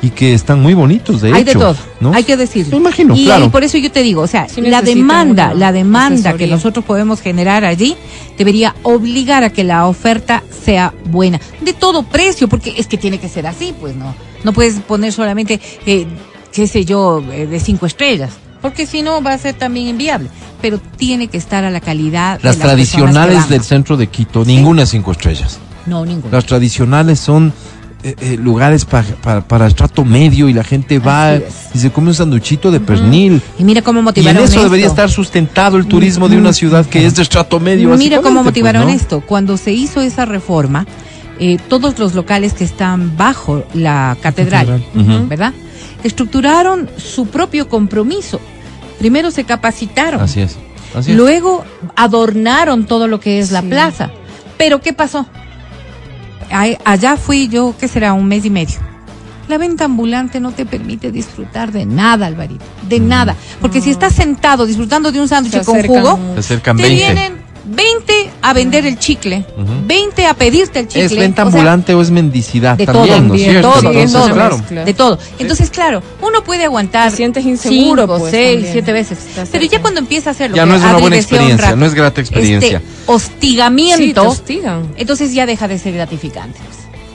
[0.02, 1.58] y que están muy bonitos de hay hecho.
[1.58, 2.14] de todo, ¿no?
[2.14, 2.72] hay que decirlo.
[2.72, 3.46] Me imagino, y, claro.
[3.46, 6.86] y por eso yo te digo, o sea, Sí la demanda, la demanda que nosotros
[6.86, 7.96] podemos generar allí
[8.38, 13.18] debería obligar a que la oferta sea buena, de todo precio, porque es que tiene
[13.18, 16.06] que ser así, pues no, no puedes poner solamente, eh,
[16.56, 18.32] qué sé yo, eh, de cinco estrellas,
[18.62, 20.30] porque si no va a ser también inviable,
[20.62, 22.38] pero tiene que estar a la calidad.
[22.40, 22.66] de Las personas que
[22.98, 25.60] tradicionales del centro de Quito, ninguna cinco estrellas.
[25.86, 26.32] no ninguna.
[26.32, 27.54] Las tradicionales son
[28.04, 31.36] eh, eh, lugares pa- pa- para estrato medio y la gente va
[31.74, 33.42] y se come un sanduchito de pernil.
[33.60, 34.64] Y mira cómo Y en motivaron eso esto.
[34.64, 37.90] debería estar sustentado el turismo de una ciudad que es de estrato medio.
[37.98, 39.02] Mira cómo básicamente, motivaron pues, ¿no?
[39.02, 39.22] esto.
[39.22, 40.86] Cuando se hizo esa reforma,
[41.40, 44.84] eh, todos los locales que están bajo la catedral.
[45.28, 45.54] ¿verdad?
[46.04, 48.40] Estructuraron su propio compromiso.
[49.00, 50.58] Primero se capacitaron, Así es.
[50.96, 51.18] Así es.
[51.18, 51.66] luego
[51.96, 54.12] adornaron todo lo que es la plaza.
[54.58, 55.26] Pero ¿qué pasó?
[56.86, 58.14] Allá fui yo, ¿qué será?
[58.14, 58.78] Un mes y medio.
[59.48, 63.08] La venta ambulante no te permite disfrutar de nada, Alvarito, de Mm.
[63.08, 63.36] nada.
[63.62, 66.88] Porque si estás sentado disfrutando de un sándwich con jugo, te 20.
[66.90, 67.34] vienen
[67.68, 69.66] 20 a vender el chicle, Ujú.
[69.88, 71.06] 20 a pedirte el chicle.
[71.06, 72.78] ¿Es venta o sea, ambulante o es mendicidad?
[72.78, 74.34] de también, todo, ¿no de todo, de Entonces, todo.
[74.34, 74.86] claro.
[74.86, 75.20] De todo.
[75.40, 78.74] Entonces, claro, uno puede aguantar Te sientes inseguro, cinco, pues, seis, también.
[78.74, 79.18] siete veces.
[79.52, 81.94] Pero ya cuando empieza a hacerlo, Ya no es una buena experiencia, rato, no es
[81.94, 82.78] grata experiencia.
[82.78, 84.88] Este hostigamiento, Sí, te hostigan.
[84.98, 86.60] entonces ya deja de ser gratificante.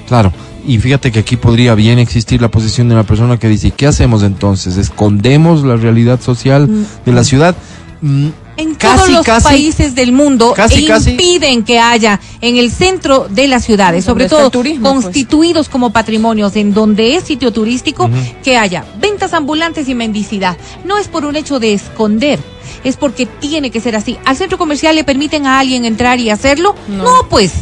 [0.09, 0.33] Claro.
[0.67, 3.87] Y fíjate que aquí podría bien existir la posición de una persona que dice, ¿qué
[3.87, 4.77] hacemos entonces?
[4.77, 6.85] ¿Escondemos la realidad social Mm.
[7.07, 7.55] de la ciudad?
[8.03, 8.29] Mm,
[8.61, 9.45] en Casi, todos los casi.
[9.45, 14.29] países del mundo Casi, e impiden que haya en el centro de las ciudades, sobre
[14.29, 15.05] todo turismo, pues.
[15.05, 18.09] constituidos como patrimonios en donde es sitio turístico,
[18.43, 20.57] que haya ventas ambulantes y mendicidad.
[20.85, 22.39] No es por un hecho de esconder,
[22.85, 24.19] es porque tiene que ser así.
[24.25, 26.75] ¿Al centro comercial le permiten a alguien entrar y hacerlo?
[26.89, 27.05] No.
[27.05, 27.53] No, pues,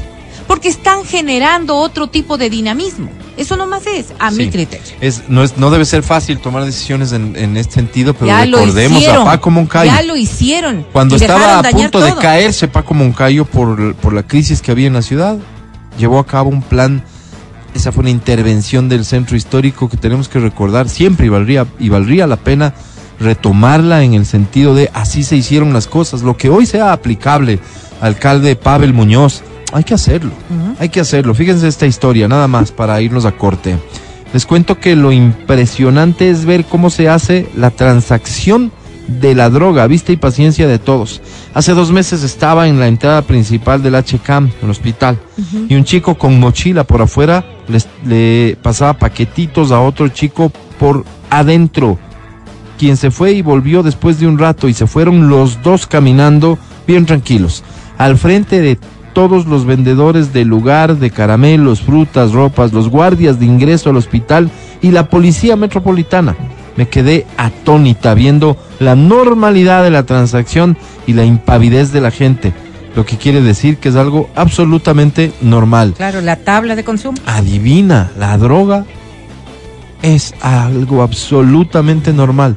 [0.49, 3.11] porque están generando otro tipo de dinamismo.
[3.37, 4.85] Eso nomás es, a mi criterio.
[5.01, 8.45] Es, no, es, no debe ser fácil tomar decisiones en, en este sentido, pero ya
[8.45, 9.23] recordemos hicieron.
[9.23, 9.93] a Paco Moncayo.
[9.93, 10.85] Ya lo hicieron.
[10.91, 12.21] Cuando estaba a punto de todo.
[12.21, 15.39] caerse Paco Moncayo por, por la crisis que había en la ciudad,
[15.99, 17.05] llevó a cabo un plan,
[17.75, 21.91] esa fue una intervención del centro histórico que tenemos que recordar siempre y valdría, y
[21.91, 22.75] valdría la pena
[23.21, 26.23] retomarla en el sentido de así se hicieron las cosas.
[26.23, 27.61] Lo que hoy sea aplicable,
[28.01, 29.43] alcalde Pavel Muñoz,
[29.73, 30.31] hay que hacerlo,
[30.79, 31.35] hay que hacerlo.
[31.35, 33.77] Fíjense esta historia, nada más para irnos a corte.
[34.33, 38.73] Les cuento que lo impresionante es ver cómo se hace la transacción
[39.07, 41.23] de la droga, vista y paciencia de todos.
[41.55, 45.19] Hace dos meses estaba en la entrada principal del HCAM, el hospital,
[45.69, 51.05] y un chico con mochila por afuera les- le pasaba paquetitos a otro chico por
[51.31, 51.99] adentro,
[52.79, 56.59] quien se fue y volvió después de un rato y se fueron los dos caminando
[56.87, 57.65] bien tranquilos,
[57.97, 58.79] al frente de
[59.13, 64.51] todos los vendedores del lugar de caramelos, frutas, ropas, los guardias de ingreso al hospital
[64.81, 66.37] y la policía metropolitana.
[66.77, 72.53] Me quedé atónita viendo la normalidad de la transacción y la impavidez de la gente,
[72.95, 75.95] lo que quiere decir que es algo absolutamente normal.
[75.97, 77.19] Claro, la tabla de consumo.
[77.27, 78.85] Adivina, la droga
[80.03, 82.57] es algo absolutamente normal.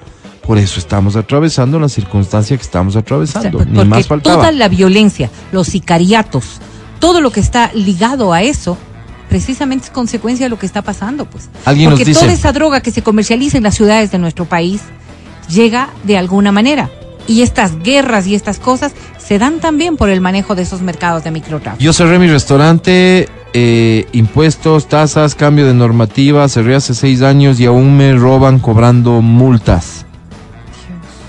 [0.51, 3.63] Por eso estamos atravesando la circunstancia que estamos O sea, atravesando.
[3.63, 4.35] Ni más faltaba.
[4.35, 6.59] toda la violencia, los sicariatos,
[6.99, 8.77] todo lo que está ligado a eso,
[9.29, 11.47] precisamente es consecuencia de lo que está pasando, pues.
[11.63, 14.43] Alguien nos porque dice- toda esa droga que se comercializa en las ciudades de nuestro
[14.43, 14.81] país
[15.47, 16.89] llega de alguna manera.
[17.27, 18.91] Y estas guerras y estas cosas
[19.25, 21.81] se dan también por el manejo de esos mercados de microtráfico.
[21.81, 27.67] Yo cerré mi restaurante, eh, impuestos, tasas, cambio de normativa, cerré hace seis años y
[27.67, 30.05] aún me roban cobrando multas.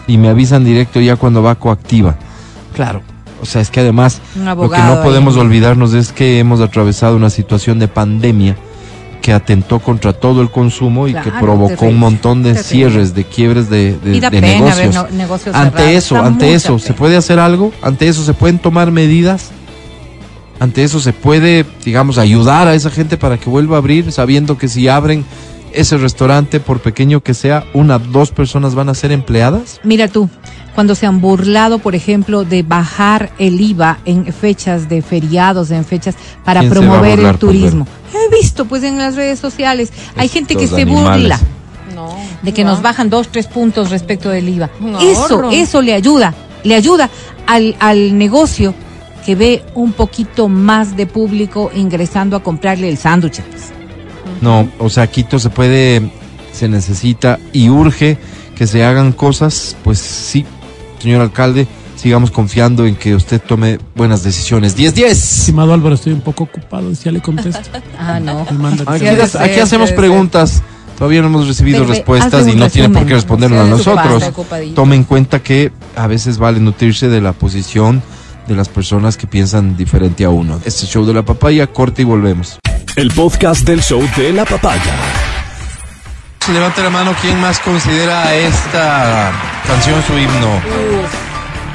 [0.07, 2.17] Y me avisan directo ya cuando va coactiva.
[2.75, 3.03] Claro,
[3.41, 5.41] o sea, es que además lo que no podemos ahí.
[5.43, 8.57] olvidarnos es que hemos atravesado una situación de pandemia
[9.21, 12.69] que atentó contra todo el consumo y que provocó terrible, un montón de terrible.
[12.69, 14.95] cierres, de quiebres de, de- Y da de pena ver negocios.
[15.13, 17.73] no- negocios ante cerrados, eso, da ante eso, ¿se puede hacer algo?
[17.83, 19.51] Ante eso, ¿se pueden tomar medidas?
[20.59, 24.59] Ante eso, ¿se puede, digamos, ayudar a esa gente para que vuelva a abrir, sabiendo
[24.59, 25.25] que si abren
[25.75, 29.81] ese restaurante, por pequeño que sea, una, dos personas van a ser empleadas?
[29.85, 30.29] Mira tú,
[30.75, 35.85] cuando se han burlado, por ejemplo, de bajar el IVA en fechas de feriados, en
[35.85, 36.15] fechas
[36.45, 37.87] para ¿Quién se va a promover el turismo.
[38.15, 41.39] He visto pues en las redes sociales, hay gente que se burla.
[41.95, 42.17] No.
[42.43, 42.71] de que no.
[42.71, 44.71] nos bajan dos, tres puntos respecto del IVA.
[45.03, 47.11] Eso, eso le ayuda, le ayuda
[47.47, 48.75] al, al negocio
[49.27, 53.41] que ve un poquito más de público ingresando a comprarle el sándwich.
[54.43, 56.11] No, o sea, Quito se puede,
[56.53, 58.19] se necesita y urge
[58.57, 60.45] que se hagan cosas, pues sí,
[60.99, 61.67] señor alcalde,
[61.97, 64.77] sigamos confiando en que usted tome buenas decisiones.
[64.77, 65.05] 10-10.
[65.05, 66.93] Estimado Álvaro, estoy un poco ocupado.
[66.93, 67.71] Ya le contesto.
[67.99, 68.45] Ah, no.
[68.51, 70.61] Me manda Aquí, hacemos preguntas.
[70.99, 74.25] Todavía no hemos recibido respuestas y no tiene por qué respondernos a nosotros.
[74.75, 78.03] Tome en cuenta que a veces vale nutrirse de la posición
[78.49, 80.61] de las personas que piensan diferente a uno.
[80.65, 82.59] Este show de la papaya, corte y volvemos.
[82.95, 84.95] El podcast del show de la papaya.
[86.53, 89.33] Levante la mano, ¿quién más considera esta
[89.67, 90.61] canción su himno?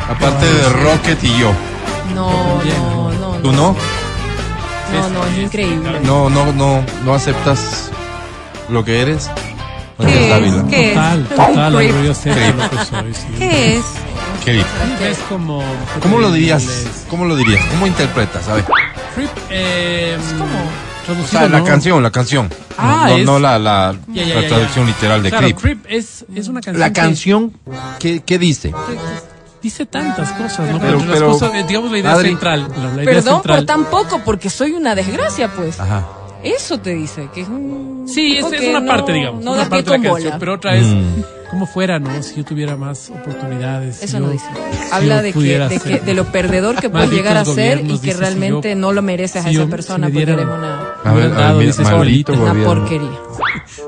[0.09, 1.51] Aparte de Rocket y yo.
[2.13, 3.31] No, no, no.
[3.41, 3.75] ¿Tú no?
[4.93, 5.99] No, no, es increíble.
[6.03, 7.89] No, no, no, no aceptas
[8.69, 9.29] lo que eres.
[9.99, 10.53] ¿Qué es?
[10.69, 10.93] ¿Qué es?
[10.93, 11.57] Total, total, Creep.
[11.57, 12.55] Álvaro, yo sé Creep.
[12.55, 13.13] lo que soy.
[13.13, 13.27] sí.
[13.39, 13.85] ¿Qué es?
[14.45, 14.65] Creep
[15.01, 15.63] es como...
[16.01, 16.85] ¿Cómo lo dirías?
[17.09, 17.65] ¿Cómo lo dirías?
[17.71, 18.47] ¿Cómo interpretas?
[18.47, 18.65] A ver.
[19.15, 20.17] Creep, eh,
[21.09, 21.65] O sea, la ¿no?
[21.65, 22.49] canción, la canción.
[22.77, 24.91] Ah, no, no, es- no la, la, Ya, ya, la ya, traducción ya.
[24.93, 25.59] literal de Claro, Creep.
[25.59, 27.53] Creep es, es una canción La que canción,
[27.99, 28.73] ¿qué, qué dice?
[29.61, 30.79] dice tantas cosas, ¿no?
[30.79, 32.67] Pero- Pero, pero- la cosas, eh, digamos la idea Adri- central.
[32.77, 33.57] La, la idea Perdón central.
[33.57, 35.79] por tan poco, porque soy una desgracia, pues.
[35.79, 36.05] Ajá.
[36.43, 38.05] Eso te dice, que es un...
[38.07, 39.43] Sí, es, es que una no- parte, digamos.
[39.43, 40.35] No una parte de la canción.
[40.39, 41.23] Pero otra es, Mm.
[41.49, 42.21] Como fuera, ¿no?
[42.23, 43.97] Si yo tuviera más oportunidades.
[43.97, 44.45] si Eso yo- no dice.
[44.53, 47.83] si Habla de que, de, que, de lo perdedor que puedes llegar a ser y
[47.83, 50.19] que dice, si realmente yo- no lo mereces a si yo- esa persona si me
[50.25, 52.51] porque eres una, A ver, hubieran dado, a ver, dice, maldito escuelita.
[52.53, 53.09] una porquería.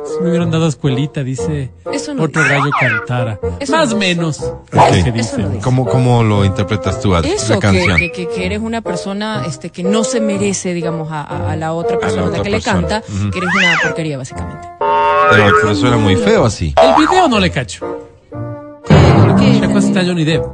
[0.05, 2.53] Si me hubieran dado escuelita, dice Eso no otro dice.
[2.55, 3.39] gallo cantara.
[3.59, 4.15] Eso Más no o dice.
[4.15, 4.39] menos.
[4.39, 4.63] Ok.
[4.73, 5.37] que Eso dice.
[5.37, 5.61] no dice.
[5.63, 7.97] ¿Cómo, ¿Cómo lo interpretas tú, Adri, Eso, la que, canción?
[7.97, 11.55] que, que- que eres una persona este, que no se merece, digamos, a, a- a
[11.55, 12.81] la otra persona a la otra que persona.
[12.81, 13.01] le canta,
[13.31, 14.67] que eres una porquería, básicamente.
[14.79, 16.73] Pero, pero suena muy feo así.
[16.81, 17.85] El video no le cacho.
[18.31, 19.51] ¿Por qué?
[19.59, 20.45] ¿Te acuerdas está Johnny Depp?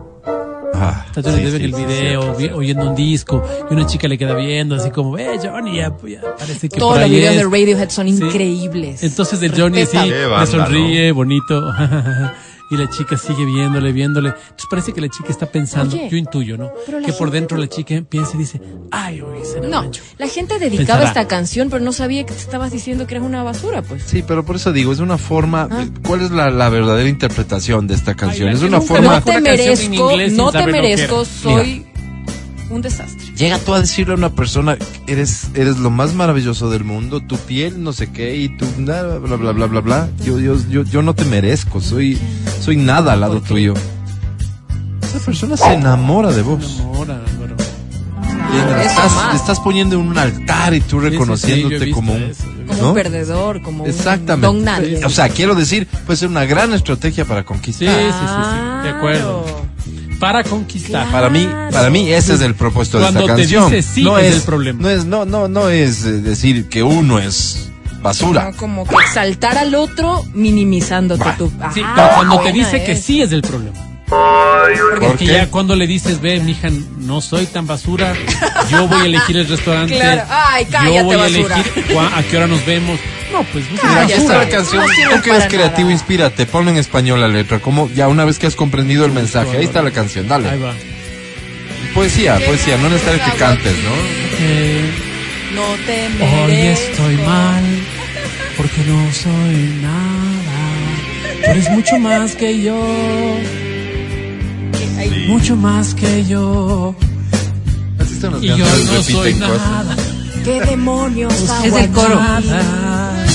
[0.73, 2.57] Ah, Está Johnny sí, Depp en sí, el sí, video, vi- cierto.
[2.57, 6.21] oyendo un disco, y una chica le queda viendo, así como, ve Johnny, ya, ya
[6.38, 7.38] parece que Todos los videos es".
[7.38, 8.23] de Radiohead son Sí.
[8.23, 9.01] increíbles.
[9.03, 9.86] Entonces el Johnny.
[9.86, 9.99] Qué
[10.39, 11.71] le sonríe, bonito.
[12.72, 14.30] y la chica sigue viéndole, viéndole.
[14.30, 16.72] Entonces parece que la chica está pensando, Oye, yo intuyo, ¿no?
[17.05, 18.61] Que por dentro la chica piensa y dice,
[18.91, 20.01] ay, oye, se No, mancho".
[20.18, 21.07] la gente dedicaba Pensará.
[21.22, 24.03] esta canción, pero no sabía que te estabas diciendo que eras una basura, pues.
[24.03, 25.68] Sí, pero por eso digo, es una forma.
[25.70, 25.86] Ah.
[26.05, 28.49] ¿Cuál es la, la verdadera interpretación de esta canción?
[28.49, 29.16] es una forma.
[29.16, 31.84] No te merezco, no te merezco, soy
[32.70, 33.34] un desastre.
[33.36, 37.38] Llega tú a decirle a una persona, eres, eres lo más maravilloso del mundo, tu
[37.38, 40.09] piel, no sé qué, y tú, nada, bla, bla, bla, bla, bla.
[40.24, 42.18] Yo, yo, yo, yo no te merezco, soy,
[42.61, 43.74] soy nada al lado tuyo.
[45.03, 46.78] Esa persona se enamora de vos.
[46.80, 47.55] Enamora, Álvaro.
[48.51, 51.07] Y le Eso estás, estás poniendo en un altar y tú Sí, sí, sí, yo
[51.07, 52.22] he reconociéndote como un...
[52.24, 52.88] eso, yo he Como ¿No?
[52.89, 54.45] un perdedor, como un Exactamente.
[54.47, 55.03] don nadie.
[55.05, 57.88] O sea, quiero decir, puede ser una gran estrategia para Sí, conquistar.
[57.88, 59.45] sí, sí, sí, de acuerdo.
[60.20, 61.11] Para conquistar.
[61.11, 63.72] Para mí, para mí ese es el propósito de Cuando esta te canción.
[63.72, 64.82] dice sí no es el problema.
[64.82, 67.70] No es, no, no, no es eh, decir que uno es
[68.01, 68.49] basura.
[68.51, 71.36] No, como que exaltar al otro minimizándote Bah.
[71.38, 71.51] tú.
[71.74, 73.78] Sí, Ah, pero cuando te dice que sí es el problema.
[74.07, 78.13] ¿Por Porque ya cuando le dices, ve, mija, no soy tan basura,
[78.70, 79.95] yo voy a elegir el restaurante.
[79.99, 80.22] Claro.
[80.30, 81.55] Ay, cállate, yo voy a basura.
[81.59, 82.99] elegir a qué hora nos vemos.
[83.32, 84.21] No, pues busca Mira, aquí Cállate.
[84.21, 84.43] está basura.
[84.45, 84.82] la canción.
[85.09, 85.91] No Tú que eres creativo, nada.
[85.93, 86.45] inspírate.
[86.45, 87.59] Ponlo en español la letra.
[87.59, 89.57] Como ya una vez que has comprendido el mensaje.
[89.57, 90.26] Ahí está la canción.
[90.26, 90.57] Ahí Dale.
[90.57, 90.73] va.
[91.93, 92.78] Poesía, poesía.
[92.78, 93.91] No necesita que cantes, ¿no?
[94.39, 94.91] Eh,
[95.53, 96.07] No te
[96.43, 97.63] hoy estoy mal
[98.57, 101.43] porque no soy nada.
[101.45, 102.76] Tú eres mucho más que yo,
[105.28, 106.95] mucho más que yo.
[107.99, 108.65] Así son las Y yo no
[109.03, 109.67] soy repiten cosas.
[109.69, 109.95] nada.
[110.43, 112.15] ¿Qué demonios Es el coro.
[112.15, 112.41] Nada.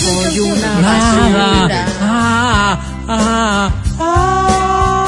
[0.00, 1.86] Soy una basura.
[2.00, 5.06] Ah, ah, ah,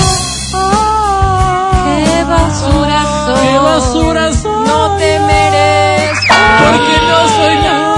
[1.85, 3.47] Qué basura soy.
[3.47, 4.67] ¡Qué basura soy!
[4.67, 6.35] No te merezco.
[6.59, 7.93] Porque no soy nada.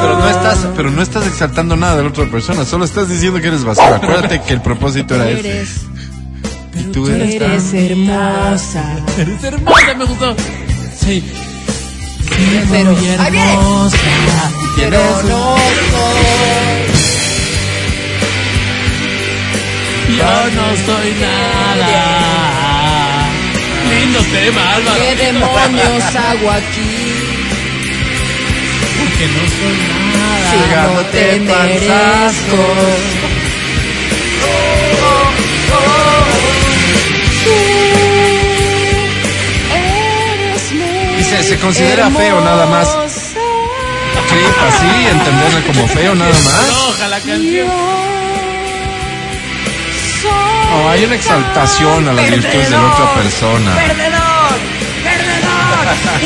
[0.00, 3.40] Pero no estás, pero no estás exaltando nada de la otra persona, solo estás diciendo
[3.40, 3.96] que eres basura.
[3.96, 5.66] Acuérdate que el propósito era ese.
[6.74, 7.34] Y tú eres.
[7.34, 8.84] eres hermosa.
[9.18, 10.36] Eres hermosa, me gustó.
[10.96, 11.24] Sí.
[12.70, 13.56] Pero- ¡Ahí viene!
[14.76, 16.26] Pero no soy.
[20.16, 21.94] Yo no soy nada.
[23.90, 24.98] Lindo tema, Álvaro.
[25.00, 26.94] ¿Qué demonios hago aquí?
[28.98, 29.76] Porque no soy
[30.14, 30.50] nada.
[30.50, 32.62] Si no te merezco.
[41.28, 42.86] Dice, se considera feo nada más.
[42.86, 46.68] Clip así, entenderle como feo nada más.
[46.68, 47.66] Enoja la canción.
[50.70, 53.74] No, hay una exaltación a las virtudes de la otra persona.
[53.74, 54.60] Perdedor,
[55.02, 55.96] perdedor.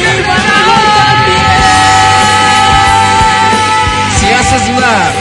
[4.20, 5.12] Si haces una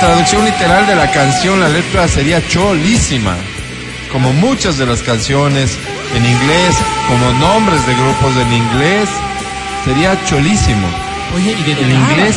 [0.00, 3.36] traducción literal de la canción, la letra sería cholísima.
[4.10, 5.78] Como muchas de las canciones
[6.14, 6.76] en inglés,
[7.08, 9.08] como nombres de grupos en inglés,
[9.84, 10.86] sería cholísimo.
[11.36, 12.36] Oye, y de ¿En inglés?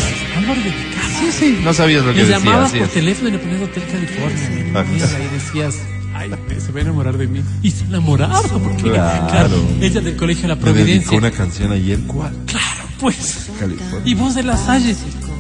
[1.20, 1.60] Sí, sí.
[1.64, 2.92] No sabías lo que Le decía, llamabas por es.
[2.92, 4.50] teléfono y le ponías Hotel California.
[4.74, 4.86] ¿me Ah?
[5.18, 5.76] Ahí decías,
[6.16, 7.42] ay, se va a enamorar de mí.
[7.64, 9.50] Y se enamoraba, porque Claro.
[9.82, 11.18] ella del colegio La Me Providencia.
[11.18, 12.34] una canción ayer, ¿cuál?
[12.46, 13.50] Claro, pues.
[13.60, 14.02] California.
[14.06, 14.96] Y vos de la Salle.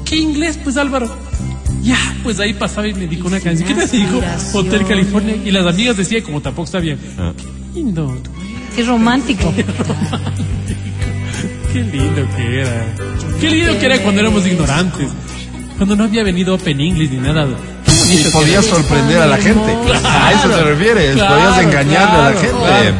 [0.05, 1.15] ¿Qué inglés, pues, Álvaro?
[1.83, 3.67] Ya, pues ahí pasaba y me dedicó una canción.
[3.67, 4.21] ¿Qué te dijo?
[4.53, 5.35] Hotel California.
[5.43, 6.97] Y las amigas decían, como tampoco está bien.
[7.19, 7.33] Ah.
[7.73, 8.15] Lindo.
[8.75, 9.51] Qué romántico.
[11.71, 12.85] Qué lindo que era.
[13.39, 15.07] Qué lindo que era cuando éramos ignorantes.
[15.77, 17.47] Cuando no había venido Open English ni nada.
[17.85, 19.75] Qué Y podías sorprender a la gente.
[19.85, 20.07] Claro.
[20.07, 21.15] a eso te refieres.
[21.15, 22.57] Claro, podías engañarle a la claro, gente.
[22.57, 22.95] claro.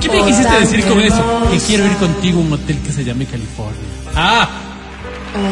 [0.00, 1.48] ¿Qué me quisiste decir con eso?
[1.50, 3.80] Que quiero ir contigo a un hotel que se llame California.
[4.14, 4.48] Ah,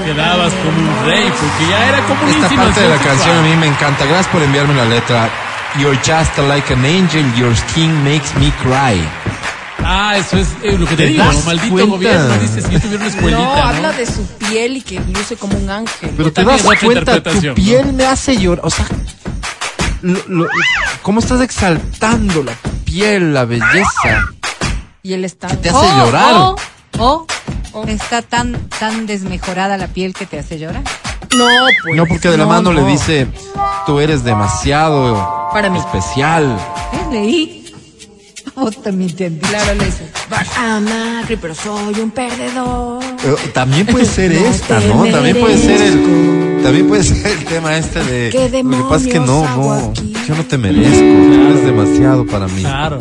[0.05, 3.43] quedabas como un rey, porque ya era como una Esta parte de la canción a
[3.43, 4.05] mí me encanta.
[4.05, 5.31] Gracias por enviarme la letra.
[5.79, 9.01] You're just like an angel, your skin makes me cry.
[9.83, 11.91] Ah, eso es eh, lo que te, ¿Te digo, maldito cuenta?
[11.93, 12.39] gobierno.
[12.39, 13.63] Dice, si yo tuviera una escuelita, No, ¿no?
[13.63, 16.11] habla de su piel y que luce como un ángel.
[16.17, 18.65] Pero te das cuenta, tu piel me hace llorar.
[18.67, 18.85] O sea,
[20.03, 20.49] lo- lo-
[21.03, 22.53] ¿cómo estás exaltando la
[22.85, 24.29] piel, la belleza?
[25.03, 25.49] Y él está.
[25.49, 26.35] te hace O- llorar.
[26.35, 26.57] O,
[26.99, 27.27] o
[27.73, 30.83] Oh, está tan, tan desmejorada la piel que te hace llorar.
[31.37, 31.47] No,
[31.85, 31.97] pues.
[31.97, 33.29] No, porque de la no, mano le dice,
[33.87, 35.79] tú eres demasiado Para mí.
[35.79, 36.57] especial.
[36.93, 37.13] ¿Eh?
[37.13, 37.57] Leí.
[38.57, 39.31] Vos también te.
[39.39, 40.11] Claro, le dice.
[40.29, 43.03] Vas a Macri, pero soy un perdedor.
[43.25, 45.05] Eh, También puede ser No esta, ¿no?
[45.07, 48.31] También puede ser el, también puede ser el tema este de.
[48.31, 50.13] ¿Qué Lo que pasa es que no, no, aquí?
[50.29, 52.63] yo no te merezco, tú eres demasiado para mí.
[52.63, 52.99] Claro.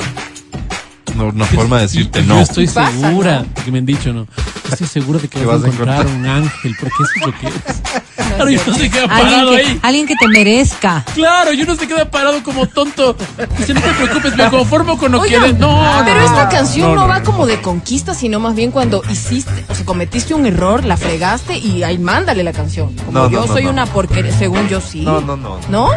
[1.26, 2.36] Buscando una forma de decirte no.
[2.36, 4.28] Yo estoy segura, porque me han dicho no.
[4.72, 7.54] Estoy segura de que vas, a encontrar un ángel, porque eso es lo que es.
[8.20, 9.80] Claro, yo no se queda parado Alguien que, ahí.
[9.82, 11.04] alguien que te merezca.
[11.14, 13.16] Claro, yo no se queda parado como tonto.
[13.58, 15.58] Dice, no te preocupes, me conformo con lo que eres.
[15.58, 18.72] No, pero no, esta no, canción no, no, va como de conquista, sino más bien
[18.72, 22.94] cuando hiciste, o sea, cometiste un error, la fregaste y ahí mándale la canción.
[23.06, 23.72] Como yo no, soy no.
[23.72, 25.02] una porquería, según yo sí.
[25.02, 25.60] No, no, no.
[25.70, 25.90] ¿No?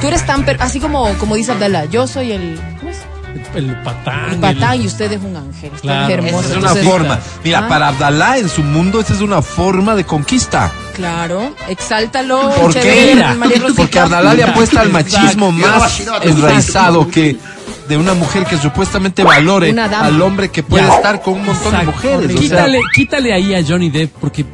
[0.00, 2.98] Tú eres tan, per- así como, como dice Abdala, yo soy el, ¿cómo es?
[3.54, 4.30] El patán.
[4.32, 5.70] El patán y usted es un ángel.
[5.80, 6.06] Claro.
[6.06, 6.38] es hermoso.
[6.40, 7.18] Esa es una Entonces, forma.
[7.44, 7.68] Mira, Ah.
[7.68, 10.70] para Abdalá en su mundo, esa es una forma de conquista.
[10.94, 12.50] Claro, exáltalo.
[12.50, 13.22] ¿Por qué?
[13.76, 15.78] Porque Abdalá le apuesta al machismo Exacto.
[15.78, 17.36] más enraizado que
[17.88, 20.94] de una mujer que supuestamente valore al hombre que puede Ya.
[20.94, 22.26] estar con un montón de mujeres.
[22.26, 24.44] o sea, Quítale, quítale ahí a Johnny Depp porque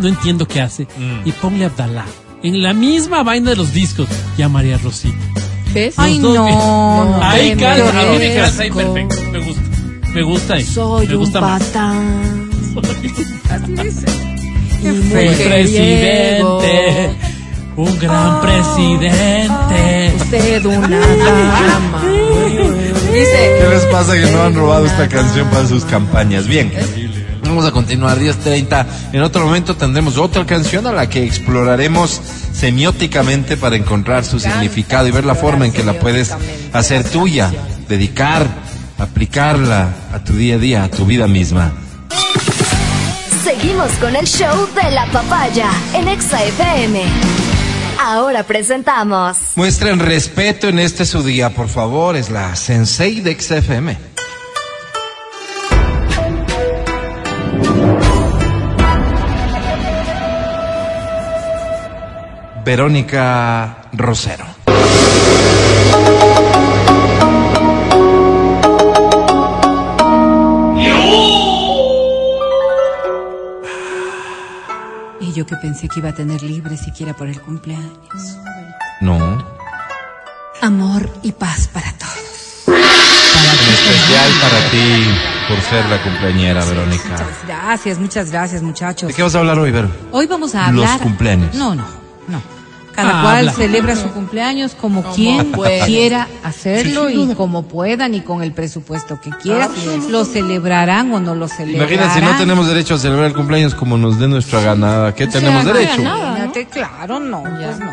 [0.00, 0.84] no entiendo qué hace.
[0.96, 1.26] Mm.
[1.28, 2.04] Y ponle a Abdalá.
[2.42, 4.08] En la misma vaina de los discos.
[4.38, 5.16] Y a María Rosita.
[5.72, 5.94] ¿Ves?
[5.98, 7.20] Ay, no, no.
[7.22, 9.16] Ahí calza, a mí me calza ahí perfecto.
[9.30, 9.62] Me gusta.
[10.14, 10.64] Me gusta ahí.
[10.64, 11.62] Soy me un gusta más.
[11.62, 12.50] patán.
[13.50, 14.06] Así dice.
[14.84, 17.16] Un presidente.
[17.76, 20.12] Un gran presidente.
[20.16, 22.02] Usted una dama.
[23.12, 23.56] Dice.
[23.60, 26.46] ¿Qué les pasa que no han robado esta canción para sus campañas?
[26.46, 26.70] Bien.
[27.48, 28.86] Vamos a continuar 10.30.
[29.14, 32.20] En otro momento tendremos otra canción a la que exploraremos
[32.52, 36.34] semióticamente para encontrar su significado y ver la forma en que la puedes
[36.74, 37.50] hacer tuya,
[37.88, 38.46] dedicar,
[38.98, 41.72] aplicarla a tu día a día, a tu vida misma.
[43.42, 47.02] Seguimos con el show de la papaya en Exa FM.
[48.00, 52.14] Ahora presentamos Muestren respeto en este su día, por favor.
[52.14, 54.07] Es la Sensei de XFM.
[62.68, 64.44] Verónica Rosero.
[75.20, 78.38] Y yo que pensé que iba a tener libre siquiera por el cumpleaños.
[79.00, 79.44] No.
[80.62, 82.64] Amor y paz para todos.
[82.68, 85.04] En especial para ti,
[85.48, 87.08] por ser la cumpleañera, Verónica.
[87.10, 89.08] Muchas gracias, muchas gracias, muchachos.
[89.08, 89.90] ¿De qué vas a hablar hoy, Vero?
[90.12, 91.00] Hoy vamos a Los hablar.
[91.00, 91.54] cumpleaños.
[91.54, 91.84] No, no,
[92.28, 92.57] no.
[92.98, 93.52] Cada Ah, cual habla.
[93.52, 95.52] celebra su cumpleaños como, Como quien
[95.86, 99.68] quiera hacerlo y como puedan y con el presupuesto que quiera.
[100.10, 101.92] Lo celebrarán o no lo celebrarán.
[101.94, 105.24] Imagínate, si no tenemos derecho a celebrar el cumpleaños como nos dé nuestra ganada, ¿qué
[105.24, 106.02] O sea, tenemos derecho?
[106.72, 107.92] claro, no, pues no.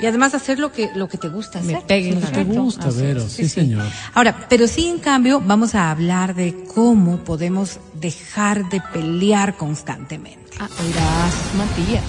[0.00, 1.86] Y además hacer lo que, lo que te gusta Me hacer.
[1.86, 3.28] peguen Sí, la ¿Te gusta, Vero?
[3.28, 3.84] Sí, señor.
[4.14, 10.38] Ahora, pero sí, en cambio, vamos a hablar de cómo podemos dejar de pelear constantemente.
[10.58, 12.02] Ah, oirás, Matías.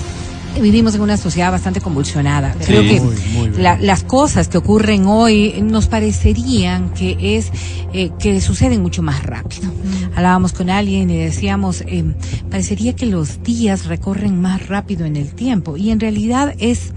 [0.61, 2.53] Vivimos en una sociedad bastante convulsionada.
[2.65, 3.63] Creo que Muy, muy bien.
[3.63, 7.51] la- las cosas que ocurren hoy nos parecerían que es
[7.93, 9.71] eh, que suceden mucho más rápido.
[10.15, 12.03] Hablábamos con alguien y decíamos eh,
[12.49, 16.91] parecería que los días recorren más rápido en el tiempo y en realidad es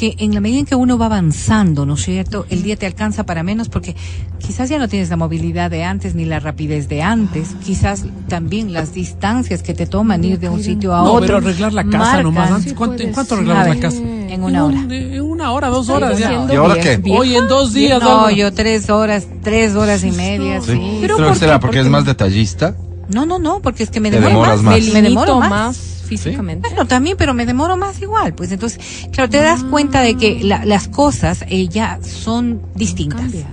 [0.00, 2.46] que en la medida en que uno va avanzando, ¿no es cierto?
[2.48, 3.94] El día te alcanza para menos porque
[4.38, 8.72] quizás ya no tienes la movilidad de antes ni la rapidez de antes, quizás también
[8.72, 11.26] las distancias que te toman ir de un sitio a No, otro.
[11.26, 12.22] pero arreglar la casa marcan.
[12.22, 12.50] nomás.
[12.50, 13.98] Antes, ¿cuánto- ¿En cuánto arreglamos la casa?
[13.98, 14.80] En una hora.
[14.88, 16.46] en una hora, dos horas ya.
[16.50, 16.96] ¿Y ahora qué?
[16.96, 17.20] vieja.
[17.20, 18.00] Hoy en dos días.
[18.00, 20.72] No, yo tres horas, tres horas y media, sí.
[20.72, 20.98] Sí.
[21.02, 21.58] Pero ¿por será qué?
[21.60, 22.74] porque ¿Por es más detallista.
[23.12, 24.62] No, no, no, porque es que me demoro más.
[24.62, 24.80] más.
[24.84, 25.76] Me, me demoro limito más.
[26.06, 26.68] físicamente.
[26.68, 28.34] Bueno, también, pero me demoro más igual.
[28.34, 28.80] Pues entonces,
[29.12, 33.20] claro, te das cuenta de que la- las cosas eh, ya son distintas.
[33.20, 33.46] Cambia.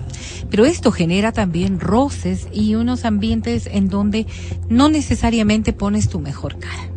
[0.50, 4.26] Pero esto genera también roces y unos ambientes en donde
[4.70, 6.90] no necesariamente pones tu mejor cara.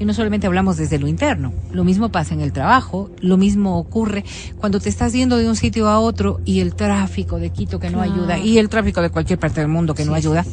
[0.00, 3.78] Y no solamente hablamos desde lo interno, lo mismo pasa en el trabajo, lo mismo
[3.78, 4.24] ocurre
[4.58, 7.90] cuando te estás yendo de un sitio a otro y el tráfico de Quito que
[7.90, 10.44] no ayuda y el tráfico de cualquier parte del mundo que no ayuda.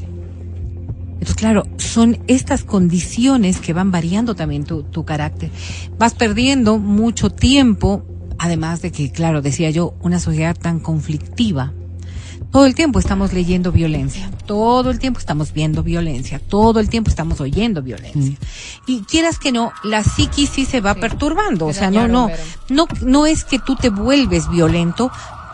[1.15, 5.49] Entonces, claro, son estas condiciones que van variando también tu, tu carácter.
[5.97, 8.05] Vas perdiendo mucho tiempo,
[8.37, 11.73] además de que, claro, decía yo, una sociedad tan conflictiva.
[12.51, 17.09] Todo el tiempo estamos leyendo violencia, todo el tiempo estamos viendo violencia, todo el tiempo
[17.09, 18.37] estamos oyendo violencia.
[18.87, 22.29] Y quieras que no, la psiquis sí se va perturbando, o sea, no, no,
[22.69, 25.11] no, no es que tú te vuelves violento,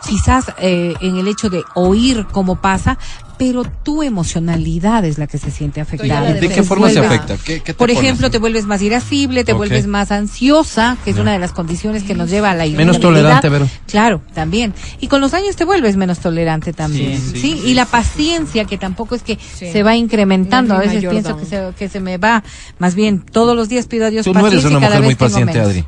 [0.08, 2.98] quizás eh, en el hecho de oír cómo pasa,
[3.38, 6.32] pero tu emocionalidad es la que se siente afectada.
[6.34, 7.36] ¿De qué forma se afecta?
[7.36, 8.02] ¿Qué, qué te Por pones?
[8.02, 12.04] ejemplo, te vuelves más irascible, te vuelves más ansiosa, que es una de las condiciones
[12.04, 13.68] que nos lleva a la Menos tolerante, Vero.
[13.88, 14.74] Claro, también.
[15.00, 17.20] Y con los años te vuelves menos tolerante también.
[17.20, 19.72] Sí, Sí, sí, y la paciencia, que tampoco es que Sí.
[19.72, 20.74] se va incrementando.
[20.74, 22.44] A No veces pienso que se, que se me va.
[22.78, 25.00] Más bien, todos los días pido a Dios Tú no paciencia eres una y cada
[25.00, 25.68] mujer muy paciente, menos.
[25.68, 25.84] Adri.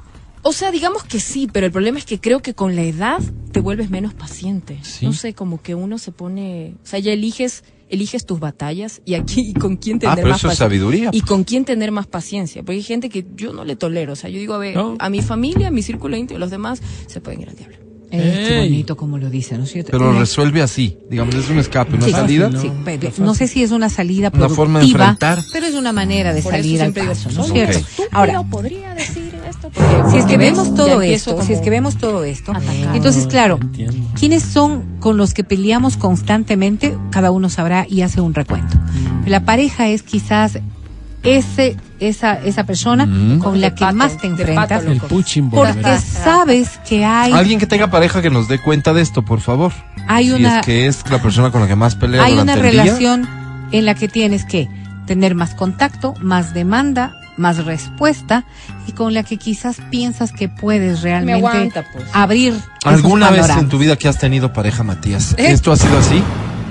[0.46, 3.18] O sea, digamos que sí, pero el problema es que creo que con la edad
[3.52, 4.78] te vuelves menos paciente.
[4.82, 5.06] Sí.
[5.06, 9.14] No sé, como que uno se pone, o sea, ya eliges eliges tus batallas y
[9.14, 10.64] aquí y con quién Ah, tener pero más eso es paciencia.
[10.64, 11.10] sabiduría.
[11.12, 12.62] Y con quién tener más paciencia.
[12.62, 14.14] Porque hay gente que yo no le tolero.
[14.14, 14.96] O sea, yo digo, a ver, No.
[14.98, 17.76] a mi familia, a mi círculo íntimo, los demás se pueden ir al diablo.
[18.10, 19.90] Eh, qué bonito como lo dice, ¿no es cierto?
[19.92, 20.96] Pero Eh, resuelve así.
[21.10, 22.48] Digamos, es un escape, una Sí, salida.
[22.48, 22.60] no.
[22.60, 25.38] Sí, pero no sé si es una salida Una productiva, forma de enfrentar.
[25.52, 27.86] pero es una manera de Por salir al siempre digo, paso, ¿no es cierto?
[28.12, 29.70] Ahora, podría decir esto.
[30.10, 32.52] si es que vemos todo esto, si es que vemos todo esto,
[32.94, 34.08] entonces claro, Entiendo.
[34.18, 36.96] ¿quiénes son con los que peleamos constantemente?
[37.10, 38.76] Cada uno sabrá y hace un recuento.
[39.26, 40.58] La pareja es quizás
[41.22, 43.38] ese esa esa persona Mm.
[43.38, 44.98] con la De que pato, más te enfrentas pato,
[45.50, 49.40] porque sabes que hay Alguien que tenga pareja que nos dé cuenta de esto, por
[49.40, 49.72] favor.
[50.06, 52.52] hay si una es que es la persona con la que más pelea hay durante
[52.52, 52.82] una día.
[52.82, 53.26] relación
[53.72, 54.68] en la que tienes que
[55.06, 58.44] tener más contacto, más demanda, más respuesta
[58.86, 62.04] y con la que quizás piensas que puedes realmente aguanta, pues.
[62.12, 62.54] abrir
[62.84, 65.34] ¿Alguna vez en tu vida que has tenido pareja, Matías?
[65.38, 65.52] ¿Eh?
[65.52, 66.22] ¿Esto ha sido así?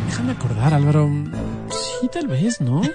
[0.07, 1.09] Déjame acordar, Álvaro.
[1.71, 2.81] Sí, tal vez, ¿no?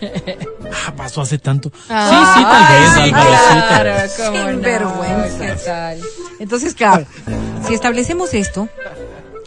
[0.87, 1.73] Ah, pasó hace tanto.
[1.91, 3.37] Ah, sí, sí, tal vez, Álvaro.
[3.37, 4.15] sí, tal claro, vez.
[4.17, 5.39] cómo no, Sinvergüenza.
[5.39, 6.01] ¿qué tal?
[6.39, 7.07] Entonces, claro,
[7.67, 8.69] si establecemos esto,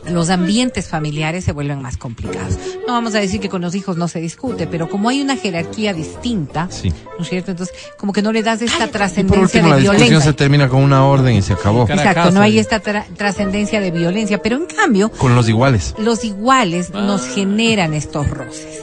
[0.09, 2.57] los ambientes familiares se vuelven más complicados.
[2.87, 5.35] No vamos a decir que con los hijos no se discute, pero como hay una
[5.37, 6.91] jerarquía distinta, Sí.
[7.17, 7.51] ¿no es cierto?
[7.51, 10.81] Entonces, como que no le das esta trascendencia último, de la discusión se termina con
[10.83, 11.83] una orden y se acabó.
[11.83, 15.47] Exacto, casa, no hay y- esta tra- trascendencia de violencia, pero en cambio, Con los
[15.47, 15.93] iguales.
[15.97, 17.01] los iguales Ah.
[17.01, 18.81] nos generan estos roces,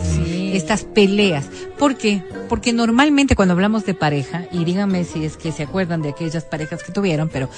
[0.57, 1.46] estas peleas.
[1.78, 2.22] ¿Por qué?
[2.49, 6.44] Porque normalmente cuando hablamos de pareja, y díganme si es que se acuerdan de aquellas
[6.44, 7.49] parejas que tuvieron, pero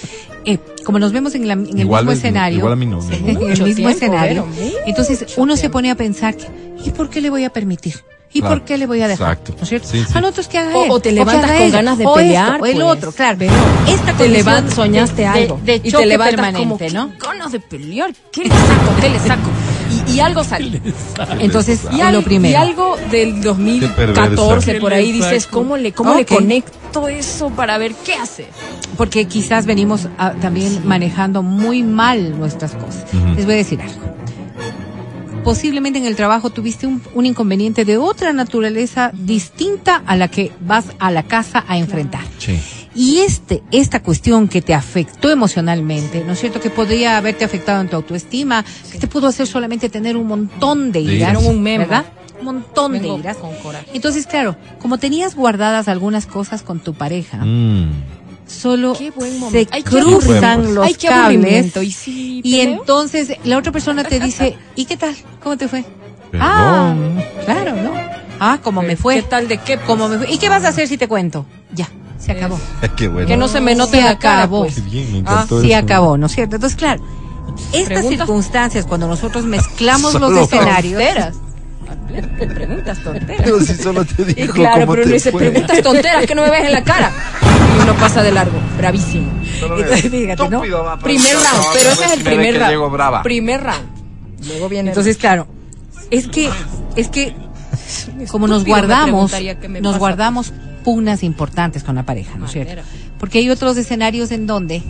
[0.44, 3.28] eh, como nos vemos en, la- en el mismo escenario, igual a mí no, en
[3.28, 4.46] el mismo tiempo, escenario,
[4.86, 6.46] entonces uno se pone a pensar, que,
[6.84, 7.94] ¿y por qué le voy a permitir?
[8.32, 9.32] ¿Y Claro, por qué le voy a dejar?
[9.32, 9.54] exacto.
[9.56, 9.88] ¿No es cierto?
[9.88, 10.12] Sí, sí.
[10.14, 12.52] A nosotros que haga O- él, o te levantas con ella, ganas de o pelear,
[12.52, 12.84] esto, o el pues.
[12.86, 13.36] otro, claro.
[13.40, 13.52] Pero
[13.88, 15.60] esta te levantas, soñaste de- algo.
[15.64, 17.10] de, y te levantas permanente, como, ¿no?
[17.18, 18.12] "¿Qué ganas de pelear.
[18.30, 19.00] ¿Qué le saco?
[19.00, 19.50] ¿Qué le saco?
[20.08, 20.80] Y, y algo sale.
[21.40, 22.52] Entonces, Y, lo al- primero.
[22.52, 27.78] y algo del 2014 Qué por ahí dices, ¿cómo le, cómo le conecto eso para
[27.78, 28.46] ver qué hace?
[28.96, 33.04] porque quizás venimos ah, también manejando muy mal nuestras cosas.
[33.36, 34.10] Les voy a decir algo.
[35.44, 40.52] Posiblemente en el trabajo tuviste un, un inconveniente de otra naturaleza distinta a la que
[40.60, 42.20] vas a la casa a enfrentar.
[42.38, 42.58] Sí.
[43.00, 46.60] Y este, esta cuestión que te afectó emocionalmente, ¿no es cierto?
[46.60, 50.92] Que podría haberte afectado en tu autoestima, que te pudo hacer solamente tener un montón
[50.92, 51.42] de iras.
[51.42, 51.78] Un memo.
[51.86, 52.04] ¿verdad?
[52.40, 53.38] Un montón Vengo de iras.
[53.38, 53.86] con coraje.
[53.94, 57.90] Entonces, claro, como tenías guardadas algunas cosas con tu pareja, Mm.
[58.46, 59.66] solo se.
[59.70, 61.72] Ay, cruzan los Ay, cables.
[62.06, 65.14] Y, entonces la otra persona te dice, ¿y qué tal?
[65.42, 65.84] ¿Cómo te fue?
[66.30, 66.46] Perdón.
[66.46, 66.94] Ah,
[67.46, 67.92] claro, ¿no?
[68.38, 69.16] Ah, ¿cómo me fue?
[69.16, 69.78] ¿Qué tal de qué?
[69.78, 70.30] ¿Cómo me fue?
[70.30, 71.46] ¿Y qué vas a hacer si te cuento?
[71.72, 71.88] Ya,
[72.20, 72.60] se acabó.
[72.96, 73.26] Qué bueno.
[73.26, 74.60] Que no se me note Se la cara, acabó.
[74.60, 74.84] pues.
[74.90, 75.60] Bien, me Ah, eso.
[75.76, 76.56] acabó, ¿no es cierto?
[76.56, 77.02] Entonces, claro,
[77.72, 81.34] estas Preguntas- circunstancias, cuando nosotros mezclamos los escenarios, Tonteras.
[82.54, 83.42] Preguntas tonteras.
[83.44, 85.40] Pero si solo te Y dijo claro, cómo pero te uno dice, fue.
[85.50, 87.10] preguntas tonteras que no me ves en la cara.
[87.78, 89.30] Y uno pasa de largo, bravísimo.
[89.60, 90.60] entonces, fíjate, ¿no?
[90.84, 92.92] Va, Primer round, no, pero ese es el primer round.
[92.92, 93.22] brava.
[93.22, 94.46] Primer round.
[94.46, 95.46] Luego viene Entonces, claro,
[96.10, 96.50] es que,
[96.96, 97.34] es que
[98.30, 99.98] como nos guardamos, nos pasa.
[99.98, 100.52] guardamos
[100.84, 102.82] pugnas importantes con la pareja, ¿no es cierto?
[103.18, 104.82] Porque hay otros escenarios en donde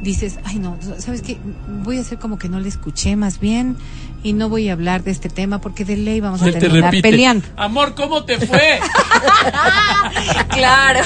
[0.00, 1.36] dices, ay no, ¿sabes qué?
[1.84, 3.76] Voy a hacer como que no le escuché más bien
[4.24, 6.60] y no voy a hablar de este tema porque de ley vamos a Él te
[6.60, 7.08] terminar repite.
[7.08, 7.46] peleando.
[7.56, 8.80] Amor, ¿cómo te fue?
[10.50, 11.00] Claro.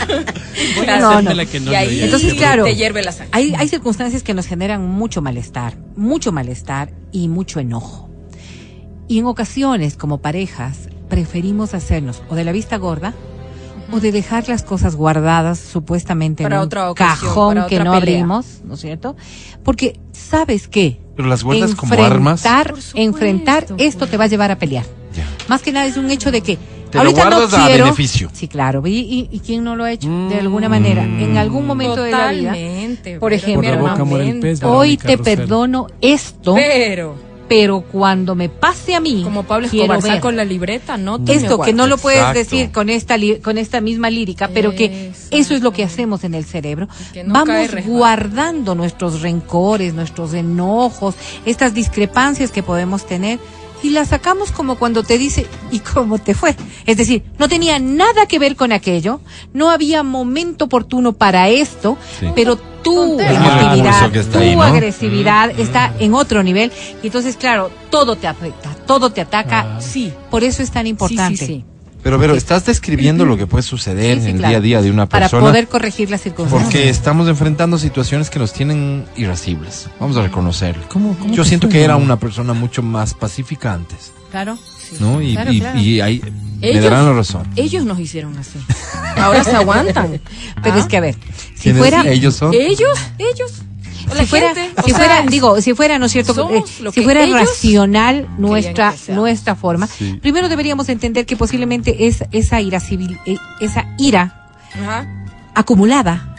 [0.76, 1.08] Voy No, a no.
[1.10, 2.64] hacerte la que no y ahí Entonces, claro.
[2.64, 3.30] te hierve la sangre.
[3.32, 8.10] Hay, hay circunstancias que nos generan mucho malestar, mucho malestar y mucho enojo.
[9.08, 13.14] Y en ocasiones, como parejas, preferimos hacernos o de la vista gorda
[13.92, 17.76] o de dejar las cosas guardadas supuestamente Para en un otra ocasión, cajón para que
[17.76, 18.14] otra no pelea.
[18.16, 19.16] abrimos, ¿no es cierto?
[19.62, 22.40] Porque sabes qué, Pero las guardas como armas.
[22.44, 24.10] enfrentar, Por supuesto, enfrentar esto pues.
[24.10, 24.84] te va a llevar a pelear.
[25.14, 25.26] Ya.
[25.48, 26.56] Más que nada es un hecho de que
[26.90, 27.84] Te lo ahorita no guardas a quiero.
[27.84, 28.28] beneficio.
[28.32, 28.86] Sí, claro.
[28.86, 30.08] ¿Y, y, y quién no lo ha hecho?
[30.28, 31.04] De alguna manera.
[31.04, 32.54] En algún momento de la vida.
[33.18, 34.46] Por ejemplo, Por la boca muere el momento.
[34.46, 34.62] pez.
[34.64, 37.14] Hoy te perdono esto, Pero,
[37.48, 41.60] pero cuando me pase a mí, como Pablo Escobar, ver saco la libreta, no esto
[41.60, 42.38] que no lo puedes Exacto.
[42.38, 46.24] decir con esta li- con esta misma lírica, pero que eso es lo que hacemos
[46.24, 46.88] en el cerebro.
[47.24, 51.14] no Vamos guardando nuestros rencores, nuestros enojos,
[51.44, 53.38] estas discrepancias que podemos tener
[53.82, 56.56] y las sacamos como cuando te dice ¿y cómo te fue?
[56.86, 59.20] Es decir, no tenía nada que ver con aquello,
[59.52, 62.26] no había momento oportuno para esto, Sí.
[62.34, 63.30] pero tu Tontera.
[63.32, 64.62] Es el emotividad, recurso que está tu ahí, ¿no?
[64.62, 66.72] agresividad está en otro nivel
[67.02, 69.76] y entonces claro, todo te afecta, todo te ataca.
[69.76, 69.80] Ah.
[69.80, 71.36] Sí, por eso es tan importante.
[71.38, 71.64] sí, sí.
[72.02, 74.50] Pero, pero estás describiendo lo que puede suceder Sí, sí, en el claro.
[74.50, 75.48] día a día de una Para persona.
[75.50, 76.62] poder corregir las circunstancias.
[76.72, 79.88] Porque estamos enfrentando situaciones que nos tienen irascibles.
[79.98, 80.84] Vamos a reconocerlo.
[80.88, 84.12] ¿Cómo- cómo Yo siento fue, que era una persona mucho más pacífica antes.
[84.30, 84.56] Claro.
[85.00, 85.20] ¿No?
[85.22, 85.78] Y, Claro, y- claro.
[85.78, 86.22] y ahí
[86.60, 87.46] me Ellos- darán la razón.
[87.56, 88.58] Ellos nos hicieron así.
[89.16, 90.20] Ahora se aguantan.
[90.62, 90.78] Pero Ah.
[90.78, 91.14] es que a ver,
[91.54, 92.52] si ¿Quiénes fuera ellos son?
[92.54, 93.52] Ellos, ellos.
[94.14, 96.48] La si fuera, gente, si sea, fuera, digo, si fuera, ¿no es cierto?
[96.50, 100.18] Eh, si que fuera racional nuestra, nuestra forma, Sí.
[100.22, 104.48] primero deberíamos entender que posiblemente es esa ira civil, eh, esa ira
[104.80, 105.08] Ajá.
[105.56, 106.35] acumulada,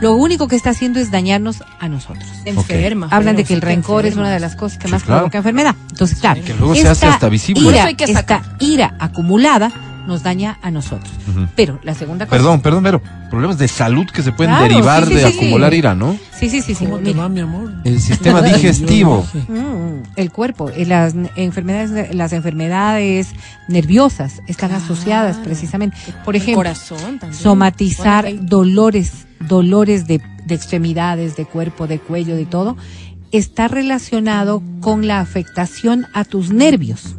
[0.00, 2.24] lo único que está haciendo es dañarnos a nosotros.
[2.44, 3.08] Enferma.
[3.10, 5.20] Hablan de que el rencor es una de las cosas que Sí, más claro.
[5.22, 5.74] provoca enfermedad.
[5.90, 7.62] Entonces, claro, Que luego se hace hasta visible.
[7.68, 9.70] Ira, eso hay que esta ira acumulada
[10.06, 11.10] nos daña a nosotros.
[11.28, 11.48] Ujú.
[11.56, 12.36] Pero la segunda cosa.
[12.36, 15.36] Perdón, perdón, pero problemas de salud que se pueden Claro, derivar sí, sí, de sí.
[15.38, 16.16] acumular ira, ¿no?
[16.38, 16.84] Sí, sí, sí, sí.
[16.84, 17.72] ¿Cómo te va, mi amor?
[17.82, 19.26] El sistema digestivo.
[19.48, 23.30] Mm, el cuerpo, eh, las enfermedades, las enfermedades
[23.66, 25.96] nerviosas están asociadas precisamente.
[26.24, 27.34] Por El ejemplo, corazón también.
[27.42, 32.76] somatizar dolores, dolores de, de extremidades, de cuerpo, de cuello, de todo,
[33.32, 37.16] está relacionado con la afectación a tus nervios.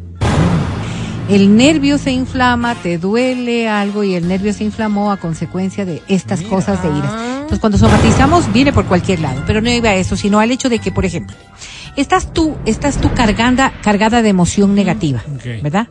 [1.28, 6.02] El nervio se inflama, te duele algo y el nervio se inflamó a consecuencia de
[6.08, 7.12] estas cosas de iras.
[7.34, 9.42] Entonces, cuando somatizamos, viene por cualquier lado.
[9.46, 11.36] Pero no iba a eso, sino al hecho de que, por ejemplo,
[11.96, 15.22] estás tú, estás tú cargada, cargada de emoción negativa.
[15.62, 15.88] ¿verdad?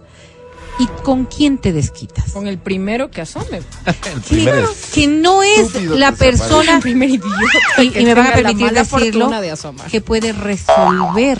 [0.79, 2.31] ¿Y con quién te desquitas?
[2.31, 3.61] Con el primero que asome.
[4.29, 7.59] El Claro, que no es la persona El primer idiota.
[7.81, 9.53] y, que y me van a la permitir decirlo de
[9.89, 11.39] que puede resolver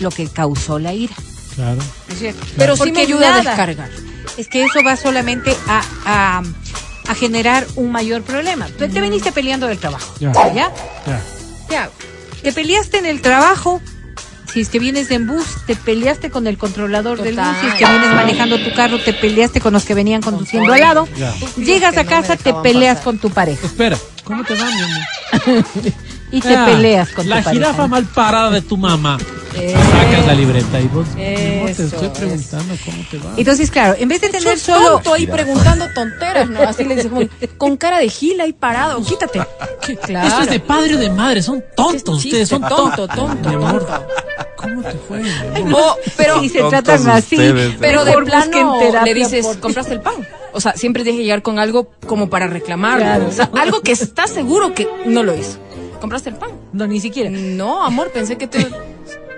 [0.00, 1.14] lo que causó la ira.
[1.54, 1.76] Claro.
[2.08, 2.46] ¿No es cierto?
[2.56, 3.90] Pero sí me ayuda a descargar.
[4.36, 6.42] Es que eso va solamente a, a,
[7.06, 8.66] a generar un mayor problema.
[8.66, 10.14] Tú te viniste peleando del trabajo.
[10.18, 10.32] Ya.
[10.32, 10.72] ¿Ya?
[11.06, 11.22] Ya.
[11.70, 11.90] Ya.
[12.42, 13.80] Te peleaste en el trabajo.
[14.54, 17.44] Si es que vienes en bus, te peleaste con el controlador del bus.
[17.44, 17.60] Total.
[17.60, 20.78] Si es que vienes manejando tu carro, te peleaste con los que venían conduciendo al
[20.78, 21.08] lado.
[21.16, 21.34] Ya.
[21.56, 23.04] Llegas a casa, te peleas pasar.
[23.04, 23.66] con tu pareja.
[23.66, 25.64] Espera, ¿cómo te va, mi amor?
[26.34, 27.64] Y te Ah, peleas con La tu pareja.
[27.66, 29.18] jirafa mal parada de tu mamá.
[29.56, 33.34] Eh, Sacas la libreta y vos, amor, te eso, estoy preguntando cómo te va.
[33.36, 36.60] Entonces, claro, en vez de tener Yo solo tonto ahí preguntando tonteras, ¿no?
[36.62, 37.12] Así le dices,
[37.56, 39.40] con cara de gila ahí parado, quítate.
[40.02, 40.26] Claro.
[40.28, 43.14] Esto es de padre o de madre, son tontos Chiste, ustedes, son tonto, tontos.
[43.16, 44.06] tonto, Mi amor, tonto.
[44.56, 45.22] ¿cómo te fue?
[45.62, 45.80] amor?
[45.80, 49.92] Oh, pero, si se tratan así, ustedes, pero de plano terapia le dices, por- compraste
[49.94, 50.14] el pan.
[50.52, 53.04] O sea, siempre tienes que llegar con algo como para reclamarlo.
[53.04, 53.28] Claro.
[53.28, 55.58] O sea, algo que estás seguro que no lo hizo.
[56.04, 56.50] ¿Compraste el pan?
[56.74, 57.30] No, ni siquiera.
[57.30, 58.68] No, amor, pensé que te...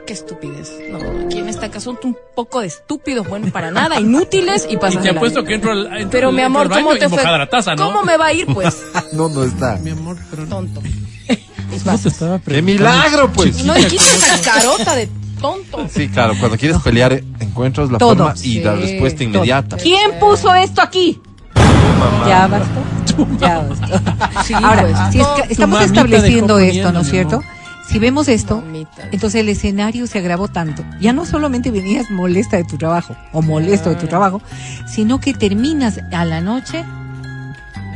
[0.04, 0.72] Qué estupidez.
[0.90, 4.74] No, aquí en esta casa son un poco de estúpidos, bueno, para nada, inútiles y
[4.74, 7.08] Y pasas te de apuesto que entro al, entro Pero mi amor, ¿cómo y te
[7.08, 7.22] fue?
[7.48, 7.86] taza, ¿no?
[7.86, 8.82] ¿Cómo me va a ir, pues?
[9.12, 9.76] No, no está.
[9.76, 10.82] Mi amor, pero no, Tonto.
[11.84, 13.62] no te estaba ¡Qué milagro, pues!
[13.64, 15.08] No, y quita esa carota de
[15.40, 15.86] tonto.
[15.88, 18.16] Sí, claro, cuando quieres pelear eh, encuentras la Todo.
[18.16, 19.28] forma y la Sí, respuesta Todo.
[19.28, 19.76] inmediata.
[19.76, 21.20] ¿Quién puso esto aquí?
[21.54, 22.28] Ya bastó.
[22.28, 23.05] Ya bastó.
[24.44, 27.42] Sí, Ahora, pues, si es estamos estableciendo esto, ¿no es cierto?
[27.88, 29.08] Si vemos esto, Mamita.
[29.12, 30.84] entonces el escenario se agravó tanto.
[31.00, 34.42] Ya no solamente venías molesta de tu trabajo o molesto de tu trabajo,
[34.88, 36.84] sino que terminas a la noche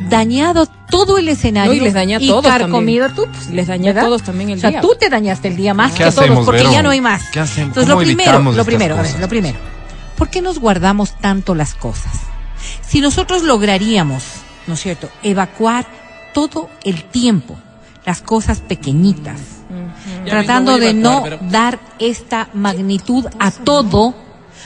[0.08, 3.26] dañado todo el escenario No, y les daña a todos carcomido tú.
[3.26, 4.80] pues, Les todos también el O sea, día.
[4.80, 6.72] tú te dañaste el día más ¿Qué que hacemos, todos porque Vero?
[6.72, 7.22] ya no hay más.
[7.32, 7.68] ¿Qué hacemos?
[7.68, 9.58] Entonces, ¿Cómo lo primero, lo primero, a ver, lo primero.
[10.16, 12.12] ¿Por qué nos guardamos tanto las cosas?
[12.86, 14.22] Si nosotros lograríamos,
[14.66, 15.86] ¿no es cierto?, evacuar
[16.32, 17.58] todo el tiempo
[18.06, 19.40] las cosas pequeñitas,
[20.24, 24.14] tratando de no pero- dar esta magnitud a todo,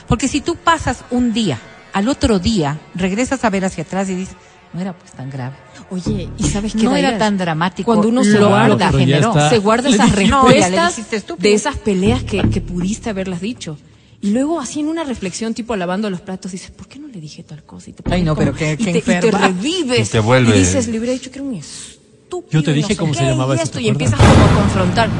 [0.06, 1.58] porque si tú pasas un día,
[1.92, 4.36] al otro día, regresas a ver hacia atrás y dices,
[4.72, 5.54] no era pues tan grave.
[5.90, 6.82] Oye, ¿y sabes qué?
[6.82, 7.86] No era tan dramático.
[7.86, 9.48] Cuando uno se lo guarda, generó.
[9.48, 10.10] Se guarda esas.
[10.28, 11.00] No, respuestas
[11.38, 13.78] de esas peleas que, que pudiste haberlas dicho.
[14.24, 17.20] Y luego así en una reflexión, tipo lavando los platos, dices, ¿por qué no le
[17.20, 17.90] dije tal cosa?
[17.90, 20.08] Y te Ay, no, pones pero qué- y qué te, y te revives.
[20.08, 22.50] Y te vuelve- Y dices, le hubiera dicho que era un estúpido.
[22.50, 24.62] Yo te dije no sé cómo se llamaba y esto, ¿te y empiezas como a
[24.62, 25.10] confrontar.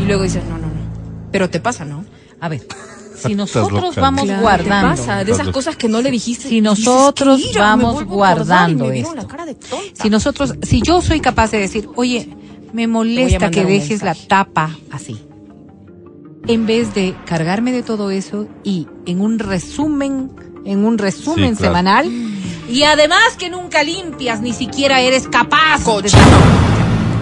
[0.00, 1.28] Y luego dices, no, no, no.
[1.32, 2.04] Pero te pasa, ¿no?
[2.38, 2.64] A ver,
[3.16, 4.24] si nosotros vamos.
[4.26, 6.48] Claro, guardando, Te pasa, de esas cosas que no le dijiste.
[6.48, 9.14] Si y dices, nosotros "Qué ira, vamos me vuelvo a acordar", y guardando esto.
[9.16, 10.02] la cara de tonta.
[10.02, 12.28] si nosotros, si yo soy capaz de decir, oye,
[12.72, 15.18] me molesta que dejes la tapa así,
[16.48, 20.30] en vez de cargarme de todo eso y en un resumen,
[20.64, 21.74] en un resumen Sí, claro.
[21.74, 22.10] semanal,
[22.68, 25.78] y además que nunca limpias, ni siquiera eres capaz.
[25.78, 26.22] de- Cochino.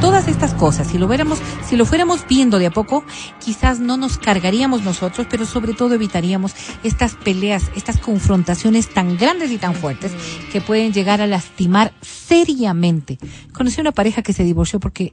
[0.01, 1.39] Todas estas cosas, si lo viéramos,
[1.69, 3.05] si lo fuéramos viendo de a poco,
[3.39, 9.51] quizás no nos cargaríamos nosotros, pero sobre todo evitaríamos estas peleas, estas confrontaciones tan grandes
[9.51, 10.13] y tan fuertes
[10.53, 13.19] que pueden llegar a lastimar seriamente.
[13.53, 15.13] Conocí una pareja que se divorció porque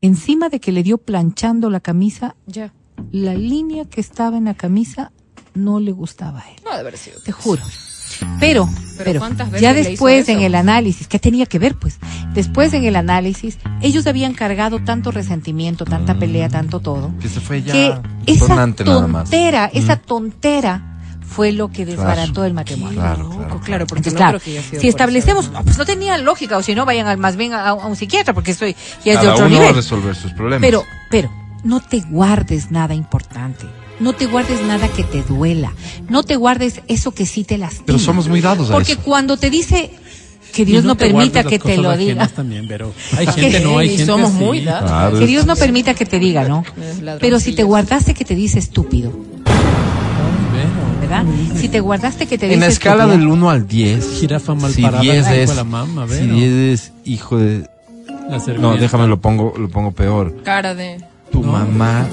[0.00, 2.72] encima de que le dio planchando la camisa, Ya.
[3.12, 5.12] La línea que estaba en la camisa
[5.54, 6.56] no le gustaba a él.
[6.64, 7.20] No debe haber sido.
[7.20, 7.62] Te juro.
[8.40, 11.58] Pero, Pero pero, ¿cuántas veces ya le hizo después en el análisis, ¿qué tenía que
[11.58, 11.74] ver?
[11.74, 11.98] Pues
[12.34, 17.40] después en el análisis, ellos habían cargado tanto resentimiento, tanta pelea, tanto todo, Que se
[17.40, 17.94] fue ya que
[18.26, 19.24] esa sonante nada más.
[19.24, 22.44] tontera, esa tontera fue lo que desbarató Claro.
[22.46, 23.00] el matrimonio.
[23.00, 25.76] Claro, claro, claro, porque Entonces, no claro, creo que haya sido si establecemos, no, pues
[25.76, 28.52] no tenía lógica, o si no, vayan al, más bien a, a un psiquiatra, porque
[28.52, 28.74] esto ya
[29.14, 29.74] es de otro uno va a nivel.
[29.74, 30.60] resolver sus problemas.
[30.66, 31.30] Pero, pero,
[31.66, 33.66] no te guardes nada importante.
[33.98, 35.72] No te guardes nada que te duela.
[36.08, 37.86] No te guardes eso que sí te lastima.
[37.86, 39.02] Pero somos muy dados a Porque eso.
[39.02, 39.90] cuando te dice
[40.52, 42.28] que Dios no, te permita que te lo diga.
[42.28, 44.44] también, pero hay gente, no, hay Y gente somos así.
[44.44, 44.90] muy dados.
[44.90, 45.18] Claro.
[45.18, 46.64] Que Dios no permita que te diga, ¿no?
[47.20, 49.12] Pero si te guardaste que te dice estúpido,
[51.00, 51.24] ¿verdad?
[51.56, 54.18] Si te guardaste que te dice En la escala del 1 al 10.
[54.20, 56.34] Jirafa mal si parada, 10 hijo de es, la mamá, si bueno.
[56.34, 57.68] 10 es hijo de...
[58.28, 60.42] la No, déjame lo pongo, lo pongo peor.
[60.42, 60.98] Cara de.
[61.32, 61.52] Tu No.
[61.52, 62.06] mamá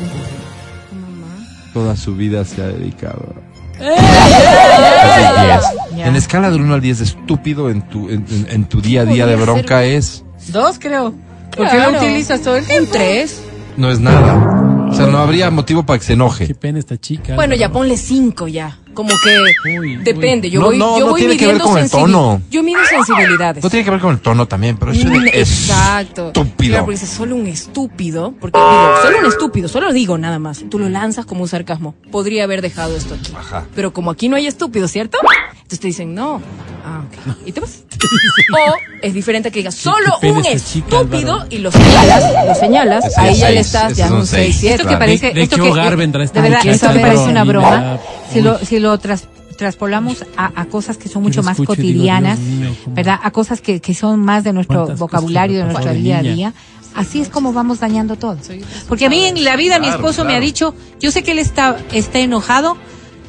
[0.90, 1.48] tu mamá.
[1.74, 3.34] toda su vida se ha dedicado.
[3.80, 3.90] ¡Eh!
[3.98, 5.62] a- Es de 10.
[5.98, 6.08] Ya.
[6.08, 9.02] En la escala del 1 al 10 estúpido en tu, en, en- en tu día
[9.02, 10.24] a día de bronca es...
[10.50, 11.14] Dos, creo.
[11.56, 11.92] Porque Claro.
[11.92, 12.92] lo utilizas todo el Un tiempo.
[12.94, 13.42] tres.
[13.78, 14.83] No es nada.
[14.94, 16.56] O sea, no habría motivo para que se Qué enoje.
[16.56, 17.36] pena esta chica.
[17.36, 18.78] Bueno, ya ponle cinco ya.
[18.94, 20.52] Como que Uy, depende.
[20.52, 22.42] Yo No, voy, no, yo no voy tiene que ver midiendo con el tono.
[22.52, 23.64] Yo mido sensibilidades.
[23.64, 26.28] No tiene que ver con el tono también, pero eso Mm, es Exacto.
[26.28, 26.74] estúpido.
[26.74, 30.64] Claro, porque dices solo un estúpido, porque digo, solo un estúpido, solo digo nada más.
[30.70, 31.96] Tú lo lanzas como un sarcasmo.
[32.12, 33.34] Podría haber dejado esto aquí.
[33.36, 33.66] Ajá.
[33.74, 35.18] Pero como aquí no hay estúpido, ¿cierto?
[35.64, 36.42] Entonces te dicen, no.
[36.86, 37.36] Ah, ok.
[37.46, 37.84] ¿Y te vas?
[38.54, 43.36] o es diferente que digas, solo un chica, estúpido y lo señalas, lo señalas, ahí
[43.36, 44.76] ya le estás, ya es un un seis, 6, 7.
[44.76, 47.00] Esto que parece, ¿De- de esto qué que, hogar vendrá esta de verdad, esto me
[47.00, 47.98] parece una broma.
[48.32, 49.28] Si lo, si lo tras-
[49.58, 53.20] traspolamos a, a cosas que son mucho más escucho y digo, cotidianas, mío, ¿verdad?
[53.24, 56.54] A cosas que, que son más de nuestro vocabulario, de nuestro día a día.
[56.96, 58.38] Así es como vamos dañando todo.
[58.90, 61.32] Porque a mí en la vida mi Claro, esposo me ha dicho, yo sé que
[61.32, 62.78] él está, está enojado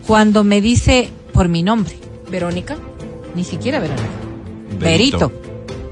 [0.07, 1.97] cuando me dice por mi nombre.
[2.35, 2.77] Verónica.
[3.37, 4.09] Ni siquiera Verónica.
[4.81, 5.33] Berito.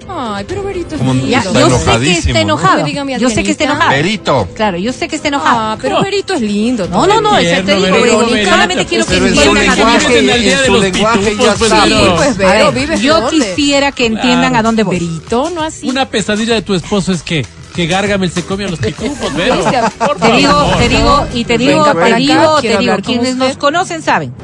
[0.08, 1.26] Ay, pero Berito es lindo.
[1.26, 2.38] Ya, yo sé que enojadísimo, está ¿no?
[2.40, 2.86] enojado.
[2.86, 3.90] No Yo sé que está enojado.
[3.90, 4.48] Berito.
[4.56, 5.58] Claro, yo sé que está enojado.
[5.60, 6.88] Ah, pero Berito es lindo.
[6.88, 10.92] No, no, no, eso te digo, Berito, solamente quiero que entiendan a dónde
[11.38, 14.56] ya pues, pues, A Vero, ver, ¿vives yo quisiera que entiendan Claro.
[14.56, 14.96] a dónde voy.
[14.98, 15.88] Berito, no así.
[15.88, 19.54] Una pesadilla de tu esposo es que, que Gargamel se come a los pitufos, Vero.
[20.20, 23.46] Te digo, te digo, y te digo, te digo, te digo, quienes usted.
[23.46, 24.34] nos conocen saben.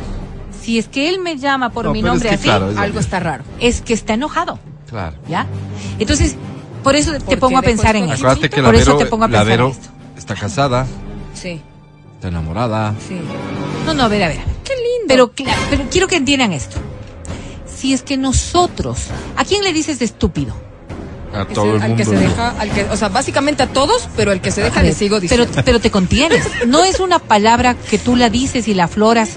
[0.69, 2.77] Si es que él me llama por No, mi es nombre que así, claro, es
[2.77, 3.43] Algo está raro.
[3.59, 5.17] es que está enojado, Claro.
[5.27, 5.47] ¿ya?
[5.99, 6.37] Entonces,
[6.85, 8.17] por eso te pongo a pensar en esto.
[8.27, 9.89] Acuérdate que la Por eso te pongo a la pensar en esto.
[10.19, 10.87] está casada,
[11.33, 11.63] Sí,
[12.17, 12.95] está enamorada.
[13.09, 13.19] sí.
[13.87, 14.41] No, no, a ver, a ver.
[14.63, 15.07] Qué lindo.
[15.09, 15.33] Pero,
[15.71, 16.77] pero quiero que entiendan esto.
[17.67, 19.07] Si es que nosotros,
[19.39, 20.55] ¿a quién le dices de estúpido?
[21.35, 21.97] A Que todo se- el al mundo.
[21.97, 24.83] que se deja, al que, o sea, básicamente a todos, pero al que se deja
[24.83, 25.63] le sigo pero, diciendo.
[25.65, 26.45] pero te contienes.
[26.67, 29.31] No es una palabra que tú la dices y la afloras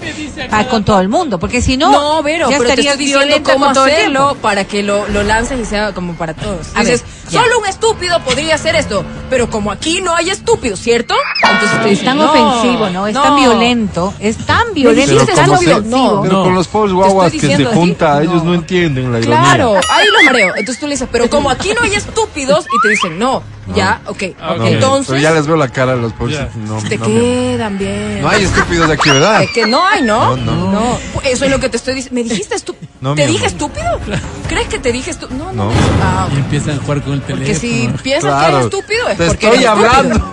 [0.50, 3.06] pa- con todo el mundo, porque si no, No, Vero, ya pero te estarías estoy
[3.06, 6.68] diciendo cómo el hacerlo para que lo, lo lances y sea como para todos.
[6.74, 10.80] A Dices, ver, solo un estúpido podría hacer esto, pero como aquí no hay estúpidos,
[10.80, 11.14] ¿cierto?
[11.42, 13.06] Entonces Es tan no, ofensivo, ¿no?
[13.06, 16.22] Es tan violento, es tan violento, Pero es tan ofensivo.
[16.22, 16.42] Pero No.
[16.44, 18.50] con los pobres guaguas que se junta, ellos No.
[18.50, 19.38] no entienden la ironía.
[19.40, 20.54] Claro, ahí lo mareo.
[20.56, 23.42] Entonces tú le dices, pero como aquí no hay estúpidos, y te dicen, no,
[23.74, 24.22] ya, ok.
[24.40, 24.70] Ah, No, ok.
[24.70, 26.38] Entonces, Pero ya les veo la cara a los pobres.
[26.38, 26.50] Ya.
[26.56, 28.20] No, te no, quedan bien.
[28.22, 29.42] no hay estúpidos aquí, ¿verdad?
[29.42, 30.36] Es que no hay, ¿no?
[30.36, 30.98] No, no.
[31.24, 32.20] Eso es lo que te estoy diciendo.
[32.22, 32.90] ¿Me dijiste estúpido?
[33.00, 33.52] No, ¿Te dije amor.
[33.52, 34.00] estúpido?
[34.48, 35.38] ¿Crees que te dije estúpido?
[35.44, 35.64] No, no.
[35.66, 35.72] No.
[36.02, 36.34] Ah, ok.
[36.34, 37.46] Y empiezan a jugar con el teléfono.
[37.46, 39.78] Porque si piensas que eres estúpido es Te porque estoy eres
[40.08, 40.32] estúpido.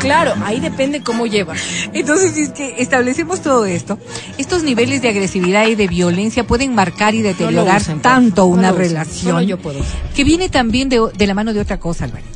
[0.00, 1.60] Claro, ahí depende cómo llevas.
[1.92, 3.98] Entonces, si es que establecemos todo esto,
[4.38, 8.74] estos niveles de agresividad y de violencia pueden marcar y deteriorar usen, tanto una No
[8.74, 8.88] usen.
[8.88, 9.42] relación.
[9.46, 9.80] Yo puedo.
[10.14, 12.30] Que viene también de, de la mano de otra cosa, Alvarito.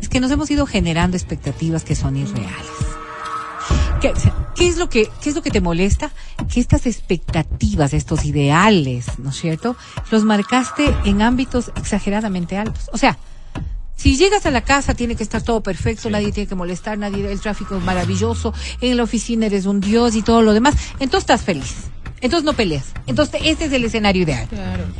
[0.00, 2.50] Es que nos hemos ido generando expectativas que son irreales.
[4.00, 6.10] ¿Qué, o sea, ¿qué es lo que, ¿Qué es lo que te molesta?
[6.52, 9.76] Que estas expectativas, estos ideales, ¿no es cierto?
[10.10, 12.90] Los marcaste en ámbitos exageradamente altos.
[12.92, 13.16] O sea,
[13.96, 17.30] si llegas a la casa tiene que estar todo perfecto, nadie tiene que molestar, nadie,
[17.30, 21.20] el tráfico es maravilloso, en la oficina eres un dios y todo lo demás, entonces
[21.20, 21.74] estás feliz.
[22.20, 22.86] Entonces no peleas.
[23.06, 24.48] Entonces este es el escenario ideal.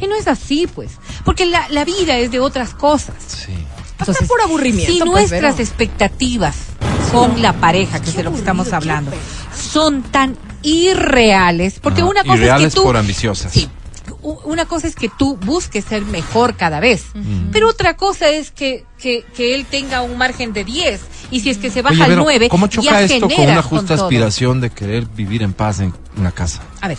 [0.01, 0.93] Y no es así, pues.
[1.25, 3.15] Porque la, la vida es de otras cosas.
[3.27, 3.53] Sí.
[3.99, 6.57] Entonces, por aburrimiento, si pues, nuestras expectativas
[7.13, 9.11] con la pareja, que es de lo que estamos hablando,
[9.55, 12.85] son tan irreales, porque una cosa irreales es que tú...
[12.85, 13.53] por ambiciosas.
[13.53, 13.69] Sí.
[14.45, 17.07] Una cosa es que tú busques ser mejor cada vez,
[17.53, 21.01] pero otra cosa es que, que, que él tenga un margen de 10
[21.31, 23.41] y si es que se baja Oye, al Vero, 9, ¿cómo choca ya esto con
[23.41, 26.63] una justa aspiración de querer vivir en paz en una casa?
[26.81, 26.99] A ver,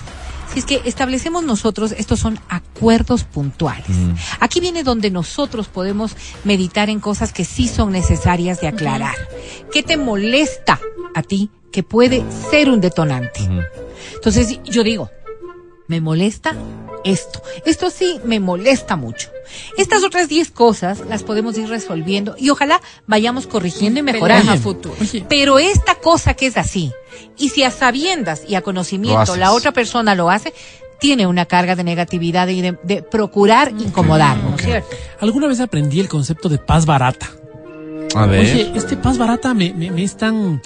[0.54, 3.90] si es que establecemos nosotros, estos son acuerdos puntuales.
[3.90, 4.14] Mm.
[4.40, 9.16] Aquí viene donde nosotros podemos meditar en cosas que sí son necesarias de aclarar.
[9.72, 10.80] ¿Qué te molesta
[11.14, 13.42] a ti que puede ser un detonante?
[14.16, 15.12] Entonces yo digo,
[15.88, 16.56] me molesta
[17.04, 17.42] esto.
[17.66, 19.30] Esto sí me molesta mucho.
[19.78, 24.58] Estas otras 10 cosas las podemos ir resolviendo y ojalá vayamos corrigiendo y mejorando a
[24.58, 24.96] futuro.
[25.00, 26.92] Oye, Pero esta cosa que es así,
[27.38, 30.54] y si a sabiendas y a conocimiento la otra persona lo hace,
[31.00, 34.90] tiene una carga de negatividad y de, de procurar incomodar, ¿no es cierto?
[35.20, 37.30] alguna vez aprendí el concepto de paz barata.
[38.16, 38.42] A ver.
[38.42, 40.62] Oye, este paz barata me, me, me es tan...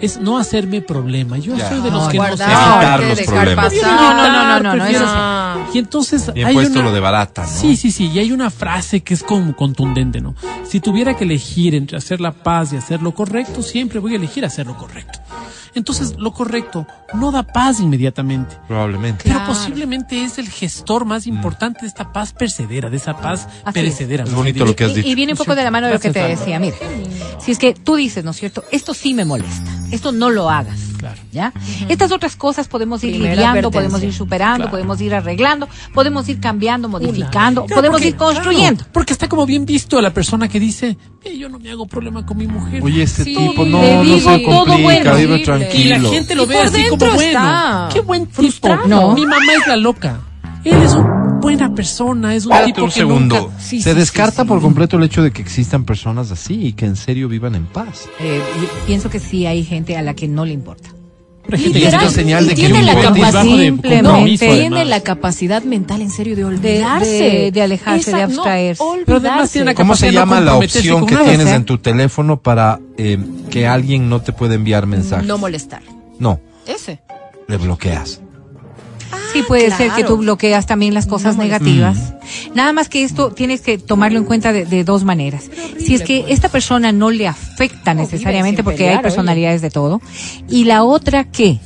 [0.00, 1.38] Es no hacerme problema.
[1.38, 1.68] Yo Ya.
[1.68, 2.54] soy de los No, que no guardar, sé...
[2.54, 3.64] Evitar los dejar problemas.
[3.72, 3.92] pasar.
[3.92, 6.88] No, no, no, no, no, no, prefiero- eso Y entonces Bien hay puesto una...
[6.88, 7.48] lo de barata, ¿no?
[7.48, 8.10] Sí, sí, sí.
[8.12, 10.34] Y hay una frase que es como contundente, ¿no?
[10.68, 14.16] Si tuviera que elegir entre hacer la paz y hacer lo correcto, siempre voy a
[14.16, 15.18] elegir hacer lo correcto.
[15.74, 18.58] Entonces, lo correcto no da paz inmediatamente.
[18.68, 19.22] Probablemente.
[19.24, 19.54] Pero Claro.
[19.54, 24.24] posiblemente es el gestor más importante de esta paz percedera, de esa paz Así perecedera.
[24.24, 24.34] es.
[24.34, 25.08] Bonito lo que has Y- dicho.
[25.08, 26.58] Y, viene un poco de la mano de lo que te decía.
[26.58, 26.76] Mira,
[27.40, 28.62] si es que tú dices, ¿no es cierto?
[28.70, 29.70] Esto sí me molesta.
[29.90, 30.78] Esto no lo hagas.
[30.98, 31.20] Claro.
[31.32, 31.52] ¿Ya?
[31.88, 34.70] Estas otras cosas podemos ir Primera lidiando, podemos ir superando, Claro.
[34.70, 38.76] podemos ir arreglando, podemos ir cambiando, modificando, Claro, podemos porque- ir construyendo.
[38.78, 41.86] claro, porque está como bien visto la persona que dice, "Eh, yo no me hago
[41.86, 42.82] problema con mi mujer.
[42.84, 45.16] Oye, este Sí, tipo, le no, no digo se todo complica, bueno.
[45.16, 45.96] vive Sí, tranquilo.
[45.96, 47.22] y la gente lo Y ve así como dentro bueno.
[47.22, 48.34] está Qué buen tipo.
[48.36, 48.86] frustrado.
[48.86, 49.14] No.
[49.14, 50.20] Mi mamá es la loca.
[50.64, 53.38] Él es una buena persona, es un Espérate tipo un que segundo.
[53.40, 54.62] nunca- Sí, Se sí, descarta sí, por sí.
[54.62, 58.08] completo el hecho de que existan personas así y que en serio vivan en paz.
[58.20, 58.40] Eh,
[58.86, 60.88] pienso que sí hay gente a la que no le importa.
[61.44, 64.44] Pero gente que es señal de que tiene le la capacidad bajo de Simplemente- compromiso,
[64.46, 67.50] Tiene la capacidad mental en serio de de- olvidarse.
[67.52, 68.84] de alejarse, de Esa- no, abstraerse.
[69.04, 69.74] Pero además tiene.
[69.74, 71.54] ¿Cómo se de no llama la opción que tienes ¿sí?
[71.54, 73.18] en tu teléfono para eh,
[73.50, 75.26] que alguien no te pueda enviar mensajes?
[75.26, 75.82] No molestar.
[76.20, 77.02] No, Ese.
[77.48, 78.20] le bloqueas.
[79.32, 79.84] Sí, puede claro.
[79.84, 82.14] ser que tú bloqueas también las cosas No negativas.
[82.54, 85.50] Nada más que esto tienes que tomarlo en cuenta de, de dos maneras.
[85.78, 86.32] si es que pues.
[86.32, 90.00] esta persona no le afecta necesariamente, porque pelear, hay personalidades de todo.
[90.48, 91.58] Y la otra que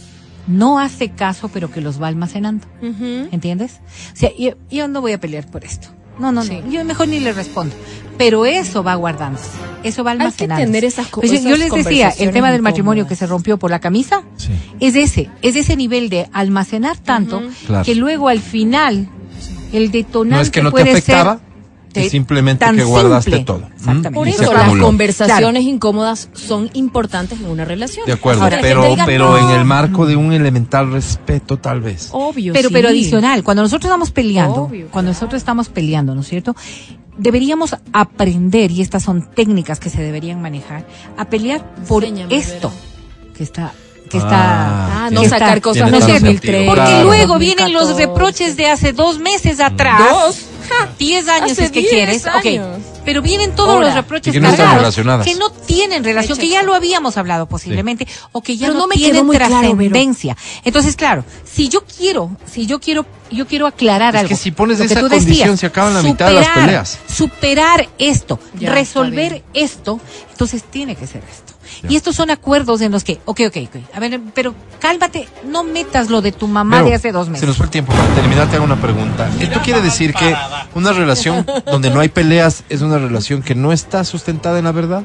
[0.47, 2.67] no hace caso, pero que los va almacenando.
[2.81, 3.81] ¿Entiendes?
[4.13, 5.89] O sea, yo, yo no voy a pelear por esto.
[6.19, 6.61] No, no, Sí.
[6.65, 6.71] no.
[6.71, 7.75] Yo mejor ni le respondo.
[8.19, 9.45] Pero eso va guardándose.
[9.85, 10.67] Eso va Hay que almacenándose.
[10.67, 13.09] tener esas co- Pues yo- les decía, el tema del matrimonio incómodas.
[13.19, 14.49] que se rompió por la camisa, Sí.
[14.81, 17.85] es ese, es ese nivel de almacenar tanto Claro.
[17.85, 19.07] que luego al final
[19.73, 21.46] el detonante No es que no te puede afectaba, ser
[22.11, 23.45] simplemente tan que guardaste simple.
[23.45, 23.63] todo.
[23.75, 24.11] Exactamente.
[24.11, 28.07] Mm, Por y eso las conversaciones incómodas son importantes en una relación.
[28.07, 29.39] De acuerdo, Ahora, pero, digan, pero "No".
[29.51, 32.09] en el marco de un elemental respeto, tal vez.
[32.13, 32.73] Obvio, pero sí.
[32.75, 34.89] pero adicional, cuando nosotros estamos peleando, Obvio.
[34.91, 36.55] cuando nosotros estamos peleando, ¿no es cierto?
[37.19, 40.87] Deberíamos aprender y estas son técnicas que se deberían manejar
[41.17, 42.71] a pelear por Enséñame, esto
[43.37, 43.73] que está
[44.11, 46.67] que Ah, está Ah, no que sacar está- cosas 2003.
[46.69, 47.05] Porque Claro.
[47.09, 48.07] luego vienen los 2014.
[48.07, 49.99] reproches de hace dos meses atrás.
[49.99, 50.47] Dos.
[50.99, 52.27] 10 años Hace es que 10 quieres.
[52.27, 52.47] Ok.
[52.47, 52.67] años.
[53.05, 53.87] Pero vienen todos Ahora.
[53.87, 55.27] los reproches que no están cargados relacionadas.
[55.27, 58.87] que no tienen relación, que ya lo habíamos hablado posiblemente, o que ya Pero no,
[58.89, 59.71] no tienen muy claro, Vero.
[59.77, 60.37] trascendencia.
[60.65, 64.29] Entonces, claro, si yo quiero, si yo quiero, yo quiero aclarar Es algo.
[64.31, 66.99] que si pones esa condición, se acaban la mitad de las peleas.
[67.09, 70.01] Superar esto, Ya, resolver esto,
[70.33, 71.46] entonces tiene que ser esto.
[71.89, 75.65] Y estos son acuerdos en los que, ok, ok, ok, a ver, pero cálmate, no
[75.65, 77.41] metas lo de tu mamá de hace dos meses.
[77.41, 77.93] Se nos fue el tiempo.
[77.93, 79.31] Para terminar, te hago una pregunta.
[79.41, 80.35] ¿Esto quiere decir que
[80.75, 84.73] una relación donde no hay peleas es una relación que no está sustentada en la
[84.73, 85.05] verdad?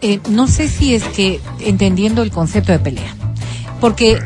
[0.00, 3.14] Eh, no sé si es que entendiendo el concepto de pelea,
[3.80, 4.20] porque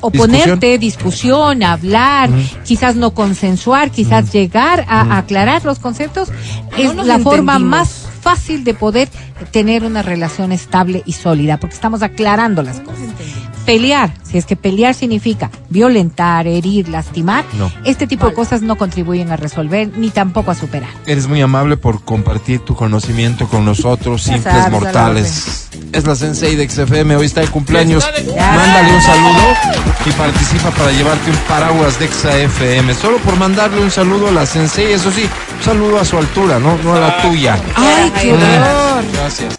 [0.00, 2.30] oponerte, discusión, hablar,
[2.64, 6.28] quizás no consensuar, quizás llegar a aclarar los conceptos,
[6.76, 7.60] es la forma entendimos.
[7.60, 9.08] más fácil de poder
[9.52, 13.06] tener una relación estable y sólida, porque estamos aclarando las cosas.
[13.66, 17.70] Pelear, si es que pelear significa violentar, herir, lastimar, No.
[17.84, 20.88] este tipo de cosas no contribuyen a resolver ni tampoco a superar.
[21.04, 25.68] Eres muy amable por compartir tu conocimiento con nosotros, Ya simples sabes, mortales.
[25.92, 28.08] Es la Sensei de XFM, hoy está de cumpleaños.
[28.34, 28.52] Ya.
[28.52, 29.42] Mándale un saludo
[30.06, 32.94] y participa para llevarte un paraguas de XFM.
[32.94, 35.28] Solo por mandarle un saludo a la Sensei, eso sí,
[35.58, 37.58] un saludo a su altura, no, no a la tuya.
[37.74, 39.04] ¡Ay, qué horror!
[39.12, 39.58] Gracias.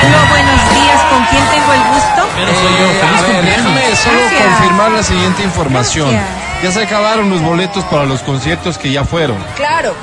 [0.00, 1.02] aló, buenos días.
[1.10, 2.28] ¿Con quién tengo el gusto?
[2.36, 3.64] Pero soy yo, Eh, feliz a ver, cumpleaños.
[3.74, 4.42] déjame solo Gracias.
[4.56, 6.10] confirmar la siguiente información.
[6.12, 6.62] Gracias.
[6.62, 9.36] Ya se acabaron los boletos para los conciertos que ya fueron.
[9.56, 9.94] Claro,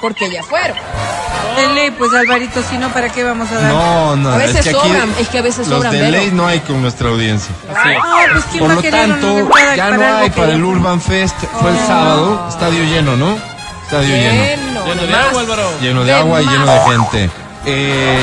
[0.00, 0.76] porque ya fueron.
[1.56, 3.72] De ley, pues Alvarito, si no, ¿para qué vamos a dar?
[3.72, 6.10] No, no, A veces es que aquí sobran, es que a veces los sobran, de
[6.10, 7.54] ley no hay con nuestra audiencia.
[7.72, 10.52] Ah, pues ¿quién Por va a lo querer tanto, ya no para hay que- para
[10.52, 11.36] el Urban Fest.
[11.60, 13.36] Fue el sábado, estadio lleno, ¿no?
[13.84, 14.32] Estadio lleno.
[14.42, 15.70] Lleno, Lleno de agua, Álvaro.
[15.80, 17.30] Lleno de De agua y lleno de gente.
[17.66, 18.18] Eh,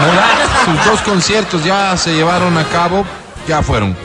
[0.00, 3.04] Morat, sus dos conciertos ya se llevaron a cabo,
[3.46, 3.96] ya fueron.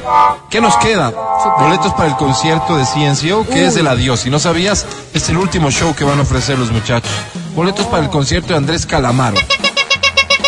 [0.50, 1.12] ¿Qué nos queda?
[1.60, 4.22] Boletos para el concierto de CNCO, que es el adiós.
[4.22, 7.12] Si no sabías, es el último show que van a ofrecer los muchachos.
[7.56, 9.38] Boletos para el concierto de Andrés Calamaro.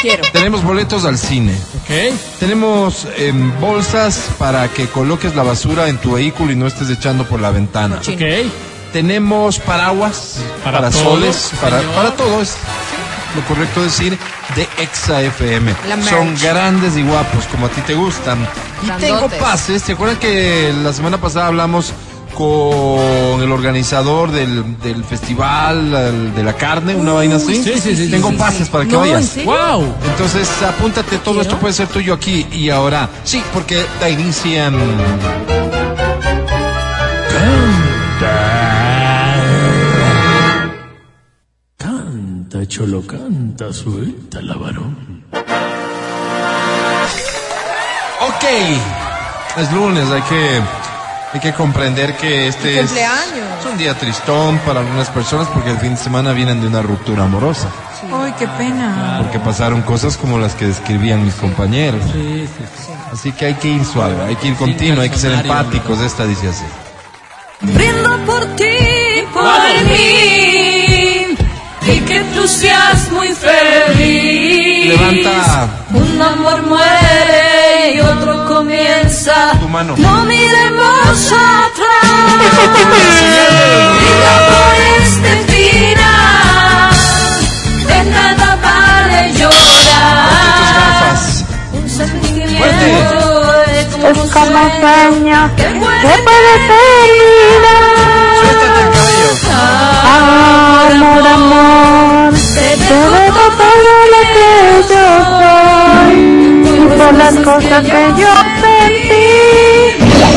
[0.01, 0.23] Quiero.
[0.33, 1.55] Tenemos boletos al cine.
[1.83, 2.15] Ok.
[2.39, 7.23] Tenemos em, bolsas para que coloques la basura en tu vehículo y no estés echando
[7.25, 7.97] por la ventana.
[7.97, 8.51] Ok.
[8.91, 12.57] Tenemos paraguas, Para parasoles, para, para todo es
[13.35, 14.17] lo correcto decir
[14.55, 15.73] de Exa FM.
[16.09, 18.39] Son grandes y guapos como a ti te gustan.
[18.83, 19.81] Y tengo pases.
[19.81, 21.93] ¿Se acuerdan que la semana pasada hablamos
[22.33, 27.61] con el organizador del, del festival el de la carne, una vaina así?
[27.61, 29.35] sí, sí, sí, Tengo sí, sí, pases para que No, ¿en vayas.
[29.45, 29.93] Wow.
[30.09, 31.41] Entonces, apúntate, todo Quiero.
[31.41, 33.09] esto puede ser tuyo aquí y ahora.
[33.23, 34.75] Sí, porque da inicio en...
[37.31, 38.51] Canta,
[42.72, 45.26] cholo, canta, suelta la varón.
[48.22, 48.43] Ok,
[49.57, 50.61] es lunes, hay que,
[51.34, 55.80] hay que comprender que este es, es un día tristón para algunas personas porque el
[55.80, 57.68] fin de semana vienen de una ruptura amorosa,
[58.10, 59.19] Ay, qué pena.
[59.22, 62.02] porque pasaron cosas como las que describían mis compañeros.
[62.14, 62.91] Sí, sí, sí.
[63.11, 66.26] Así que hay que ir suave, hay que ir continuo, hay que ser empáticos, esta
[66.26, 66.64] dice así.
[67.60, 68.64] Brindo por ti,
[69.34, 70.51] por mí,
[71.93, 74.88] y que tú seas muy feliz.
[74.88, 79.51] Levanta Un amor muere y otro comienza.
[79.59, 79.95] tu mano.
[79.97, 82.51] No miremos atrás.
[83.97, 86.91] Brilla por este final.
[87.88, 91.18] De nada vale llorar.
[91.73, 96.18] Un sentimiento es como sueño que puede
[96.72, 98.01] terminar.
[102.93, 104.49] Dejo todo lo que
[104.91, 105.05] yo
[105.38, 106.13] soy.
[106.63, 109.30] Y por las cosas que yo sentí,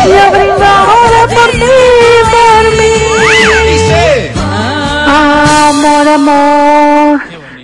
[0.06, 1.78] yo brindo ahora por ti,
[2.34, 2.94] por mí.
[5.66, 7.20] Amor, amor,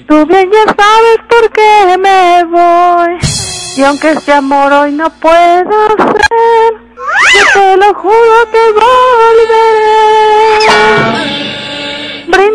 [0.09, 3.19] tú bien ya sabes por qué me voy.
[3.77, 6.73] Y aunque este amor hoy no pueda ser,
[7.35, 9.71] yo te lo juro que volveré.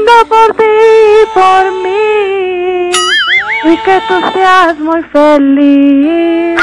[0.06, 0.64] Brindo por ti,
[1.34, 2.92] por mí,
[3.64, 6.62] y que tú seas muy feliz.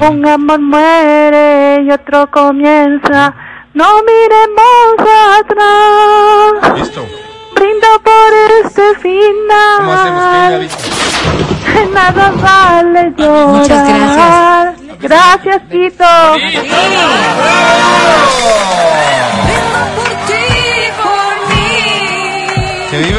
[0.00, 3.34] Un amor muere y otro comienza.
[3.72, 4.98] No miremos
[5.38, 6.78] atrás.
[6.78, 7.06] Listo.
[7.54, 8.34] Brindo por
[8.64, 10.54] este ¿Cómo final.
[10.54, 10.78] avisa?
[11.94, 13.48] Nada vale llorar.
[13.48, 15.00] Muchas gracias.
[15.00, 16.04] Gracias, Tito.
[16.34, 16.38] por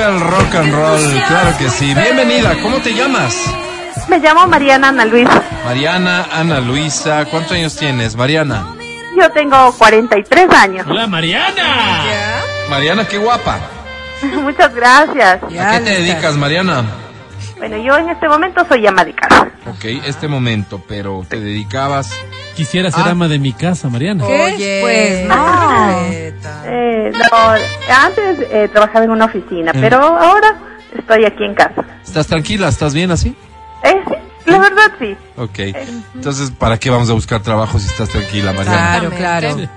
[0.09, 1.93] el rock and roll, claro que sí.
[1.93, 3.35] Bienvenida, ¿cómo te llamas?
[4.07, 5.43] Me llamo Mariana Ana Luisa.
[5.65, 8.75] Mariana, Ana Luisa, ¿cuántos años tienes, Mariana?
[9.15, 10.87] Yo tengo 43 años.
[10.89, 12.41] Hola, Mariana.
[12.69, 13.59] Mariana, qué guapa.
[14.41, 15.43] Muchas gracias.
[15.43, 16.85] ¿A qué te dedicas, Mariana?
[17.57, 19.51] Bueno, yo en este momento soy ama de casa.
[19.67, 22.11] Ok, este momento, pero te dedicabas.
[22.59, 23.11] Quisiera ser Ah.
[23.11, 24.25] ama de mi casa, Mariana.
[24.27, 24.79] ¿Qué?
[24.81, 25.97] Pues no.
[26.65, 29.79] Eh, no, antes eh, trabajaba en una oficina, Mm.
[29.79, 30.57] pero ahora
[30.97, 31.85] estoy aquí en casa.
[32.05, 32.67] ¿Estás tranquila?
[32.67, 33.33] ¿Estás bien así?
[33.83, 33.95] Eh,
[34.43, 35.15] sí, la verdad sí.
[35.37, 35.59] Ok.
[36.15, 38.99] Entonces, ¿para qué vamos a buscar trabajo si estás tranquila, Mariana?
[38.99, 39.69] Claro, claro.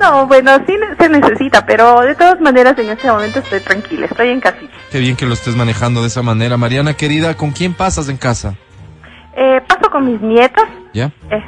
[0.00, 4.30] No, bueno, sí se necesita, pero de todas maneras en este momento estoy tranquila, estoy
[4.30, 4.72] en casita.
[4.90, 6.56] Qué bien que lo estés manejando de esa manera.
[6.56, 8.54] Mariana, querida, ¿con quién pasas en casa?
[9.36, 10.64] Eh, paso con mis nietas.
[10.94, 11.12] ¿Ya?
[11.30, 11.42] Eh,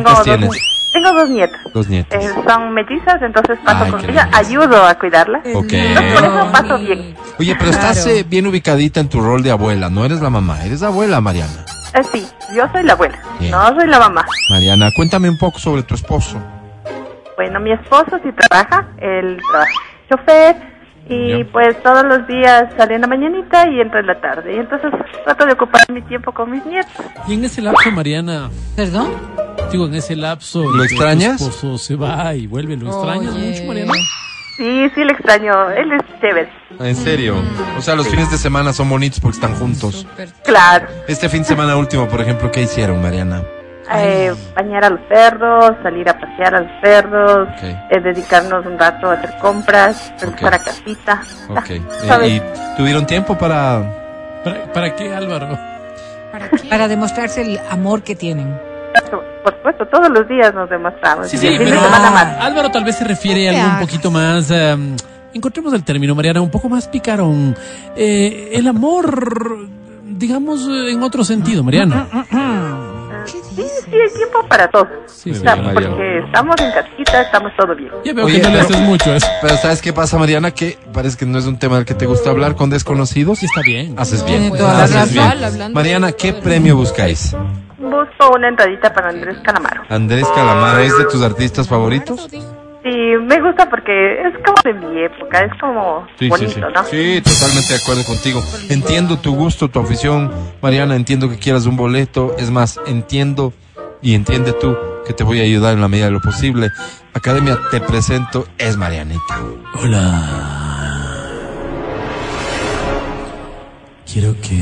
[0.00, 0.48] ¿Cuántas tengo tienes?
[0.50, 1.60] Dos, tengo dos nietas.
[1.72, 2.24] Dos nietos.
[2.24, 4.40] Eh, son mellizas, entonces paso Ay, con qué ellas, lindas.
[4.40, 5.42] ayudo a cuidarlas.
[5.54, 5.72] Ok.
[5.72, 7.14] Entonces por eso paso bien.
[7.38, 8.18] Oye, pero estás Claro.
[8.18, 9.88] eh, bien ubicadita en tu rol de abuela.
[9.90, 11.64] No eres la mamá, eres la abuela, Mariana.
[11.94, 13.50] Eh, sí, yo soy la abuela, Bien.
[13.52, 14.24] no soy la mamá.
[14.50, 16.38] Mariana, cuéntame un poco sobre tu esposo.
[17.36, 19.72] Bueno, mi esposo sí trabaja, él trabaja
[20.10, 20.56] chofer
[21.08, 24.54] y pues todos los días sale en la mañanita y entra en la tarde.
[24.54, 24.90] Y entonces
[25.24, 26.90] trato de ocupar mi tiempo con mis nietos.
[27.28, 29.08] Y en ese lapso, Mariana, ¿Perdón?
[29.70, 30.70] digo, en ese lapso.
[30.70, 31.38] ¿Lo extrañas?
[31.38, 32.76] Tu esposo se va y vuelve.
[32.76, 33.50] ¿Lo extrañas Oye.
[33.50, 33.92] mucho, Mariana?
[34.56, 36.48] Sí, sí le extraño, él es chévere.
[36.78, 37.36] ¿En serio?
[37.78, 40.06] O sea, los fines de semana son bonitos porque están juntos.
[40.44, 43.42] Claro, Este fin de semana último, por ejemplo, ¿qué hicieron, Mariana?
[43.94, 47.62] Eh, bañar a los perros, salir a pasear a los perros, Ok.
[47.64, 50.60] eh, dedicarnos un rato a hacer compras, regresar Ok.
[50.60, 51.22] a casita.
[51.48, 51.70] Ok.
[52.10, 52.28] Ah, Eh.
[52.36, 53.98] ¿Y tuvieron tiempo para
[54.44, 55.58] ¿Para, para qué, Álvaro?
[56.68, 58.58] Para demostrarse el amor que tienen.
[59.44, 61.28] Por supuesto, todos los días nos demostramos.
[61.28, 62.26] Sí, sí, de pero más.
[62.40, 64.50] Álvaro tal vez se refiere a algo un poquito más...
[64.50, 64.96] em,
[65.34, 67.56] encontremos el término, Mariana, un poco más picarón.
[67.96, 69.66] Eh, el amor,
[70.04, 72.06] digamos, en otro sentido, Mariana.
[73.26, 73.62] Sí, sí,
[73.92, 74.88] hay tiempo para todo.
[75.06, 75.40] Sí, O sí.
[75.40, 75.74] sea, Mariana.
[75.74, 77.90] porque estamos en casita, estamos todo bien.
[78.04, 79.26] Ya veo Oye, que no le pero- haces mucho eso.
[79.40, 80.50] Pero ¿sabes qué pasa, Mariana?
[80.50, 83.38] Que parece que no es un tema del que te gusta hablar con desconocidos.
[83.38, 83.94] Sí, está bien.
[83.98, 84.52] Haces No, bien.
[84.58, 85.72] La haces bien.
[85.72, 87.34] Mariana, ¿qué premio buscáis?
[87.78, 89.82] Busco una entradita para Andrés Calamaro.
[89.88, 92.28] Andrés Calamaro, ¿es de tus artistas favoritos?
[92.82, 96.84] Sí, me gusta porque es como de mi época, es como bonito, ¿no?
[96.84, 98.42] Sí, totalmente de acuerdo contigo.
[98.70, 102.34] Entiendo tu gusto, tu afición, Mariana, entiendo que quieras un boleto.
[102.38, 103.52] Es más, entiendo
[104.00, 104.76] y entiende tú
[105.06, 106.70] que te voy a ayudar en la medida de lo posible.
[107.14, 109.40] Academia, te presento, es Marianita.
[109.80, 110.52] Hola.
[114.12, 114.60] Quiero que.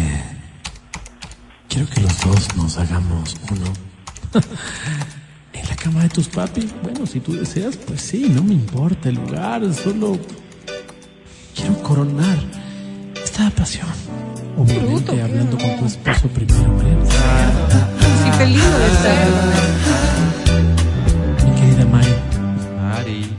[1.68, 3.72] Quiero que los dos nos hagamos uno.
[5.70, 6.66] la cama de tus papis.
[6.82, 9.62] Bueno, si tú deseas, pues sí, no me importa el lugar.
[9.72, 10.18] Solo.
[11.54, 12.38] Quiero coronar
[13.22, 13.88] esta pasión.
[14.56, 17.04] Obviamente hablando con tu esposo primero, Mariana.
[18.24, 19.28] Sí, feliz de estar.
[21.44, 22.16] Mi querida Maya.
[22.76, 23.36] Mari.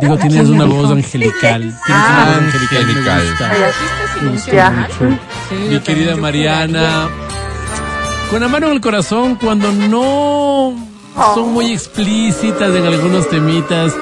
[0.00, 1.60] Digo, tienes una voz angelical.
[1.60, 2.84] Tienes una voz angelical.
[2.86, 3.22] me angelical.
[3.28, 3.50] gusta.
[3.50, 3.58] Ay,
[4.22, 5.18] Me gusta mucho.
[5.70, 7.08] Mi querida Mariana,
[8.30, 10.74] con la mano en el corazón, cuando no
[11.34, 13.92] son muy explícitas en algunos temitas,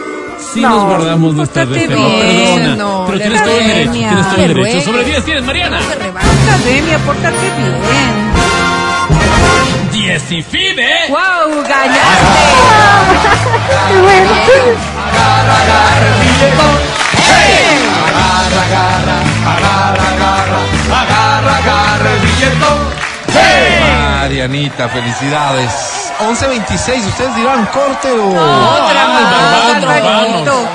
[0.53, 2.13] sí No, nos guardamos nuestras pórtate reservas.
[2.13, 3.93] Perdona, no, pero de tienes todo el derecho.
[3.93, 4.81] Tienes todo el derecho.
[4.81, 5.79] Sobre 10 tienes, Mariana.
[5.79, 7.75] Academia, pórtate bien.
[9.93, 10.91] 10 y FIBE.
[11.09, 11.63] ¡Wow!
[11.63, 12.05] ¡Ganaste!
[24.25, 25.71] Marianita, felicidades.
[26.19, 28.31] 11.26, ustedes dirán corte o...
[28.31, 30.69] Otra más, vamos, Alvarito.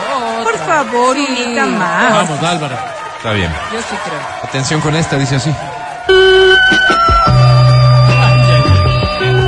[0.43, 2.13] Por favor, unita más.
[2.13, 2.77] Vamos, Álvaro.
[3.17, 3.51] Está bien.
[3.73, 4.19] Yo sí creo.
[4.43, 5.51] Atención con esta, dice así.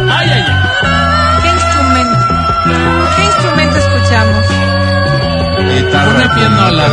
[0.09, 1.41] Ay, ay, ay.
[1.43, 2.25] ¿Qué instrumento?
[3.15, 4.45] ¿Qué instrumento escuchamos?
[5.75, 6.89] Guitarra pianola.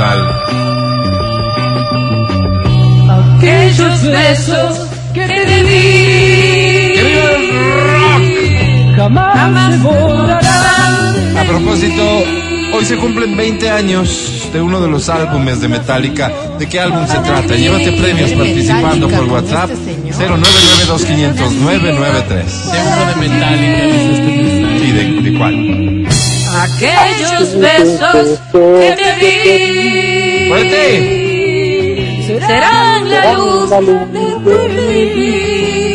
[3.39, 4.78] Aquellos besos
[5.14, 6.07] que te di
[8.99, 11.37] jamás se borrarán.
[11.37, 12.03] A propósito,
[12.75, 16.33] hoy se cumplen 20 años de uno de los álbumes de Metallica.
[16.59, 17.55] ¿De qué álbum se trata?
[17.55, 22.45] Llévate premios participando por WhatsApp 0992500993.
[22.73, 23.83] De uno de Metallica.
[24.81, 25.55] Sí, ¿de, de cuál?
[26.57, 30.83] Aquellos besos que te di ¡Fuerte!
[32.47, 33.77] serán la luz de
[34.45, 35.88] tu vivir.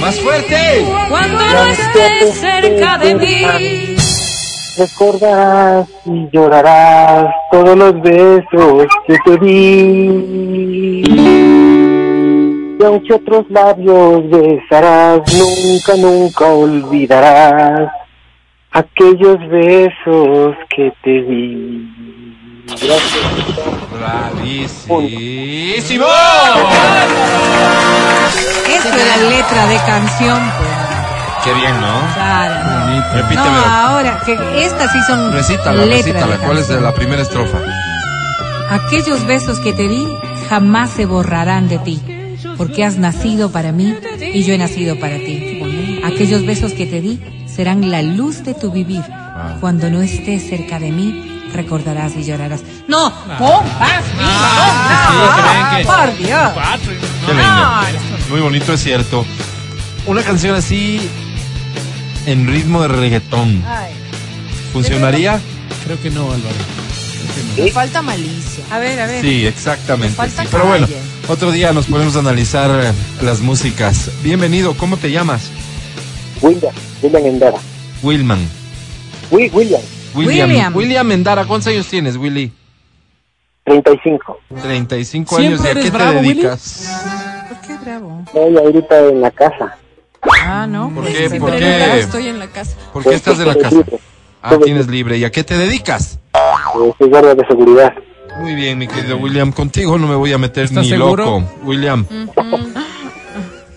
[0.00, 0.84] ¡Más fuerte!
[1.08, 3.96] Cuando no estés cerca de mí,
[4.78, 11.02] Recordarás y llorarás todos los besos que te di.
[12.78, 17.90] Y aunque otros labios besarás, nunca, nunca olvidarás
[18.72, 21.88] aquellos besos que te di.
[23.98, 26.06] ¡Bravísimo!
[28.86, 30.38] Esto era letra de canción.
[30.58, 30.70] pues.
[31.44, 32.14] ¡Qué bien, ¿no?
[32.14, 32.54] Claro.
[32.86, 33.06] Bonito.
[33.06, 33.66] No, Repítemelo.
[33.66, 36.36] ahora, que estas sí son Recítala, letras recítala.
[36.38, 37.58] de ¿Cuál es la primera estrofa?
[38.70, 40.06] Aquellos besos que te di
[40.48, 42.00] jamás se borrarán de ti,
[42.56, 46.00] porque has nacido para mí y yo he nacido para ti.
[46.04, 49.02] Aquellos besos que te di serán la luz de tu vivir.
[49.60, 52.62] Cuando no estés cerca de mí, recordarás y llorarás.
[52.88, 53.38] No, ven
[55.76, 56.50] que- por Dios.
[57.26, 57.70] Qué lindo.
[58.30, 59.24] Muy bonito, es cierto.
[60.06, 61.08] Una canción así
[62.26, 63.62] en ritmo de reggaetón.
[64.72, 65.40] ¿Funcionaría?
[65.84, 66.56] Creo que no, Álvaro.
[67.56, 68.64] Me falta malicia.
[68.70, 69.22] A ver, a ver.
[69.22, 70.14] Sí, exactamente.
[70.14, 70.48] Falta sí.
[70.50, 70.86] Pero bueno,
[71.28, 72.92] otro día nos podemos analizar eh,
[73.22, 74.10] las músicas.
[74.22, 75.42] Bienvenido, ¿cómo te llamas?
[76.42, 77.58] William, William Endara.
[78.02, 78.46] Wilman.
[79.30, 79.80] Wi- William,
[80.16, 80.48] William.
[80.48, 80.76] William.
[80.76, 82.52] William Endara, ¿cuántos años tienes, Willy?
[83.64, 84.38] 35.
[84.62, 85.64] 35 ¿Siempre años.
[85.64, 86.34] ¿Y a qué te bravo, Willy?
[86.34, 87.46] dedicas?
[87.48, 88.22] ¿Por qué bravo?
[88.26, 89.78] Estoy ahorita en la casa.
[90.44, 90.90] Ah, no.
[90.94, 91.40] ¿Por pues, qué?
[91.40, 91.98] ¿Por qué?
[92.00, 92.76] Estoy en la casa.
[92.92, 93.76] ¿Por qué estás en la casa?
[94.42, 95.18] Ah, tienes libre.
[95.18, 96.18] ¿Y a qué te dedicas?
[96.34, 97.92] Eh, Soy guardia de seguridad.
[98.38, 99.50] Muy bien, mi querido William.
[99.50, 101.24] Contigo no me voy a meter ¿Estás ni seguro?
[101.24, 101.44] loco.
[101.64, 102.06] William.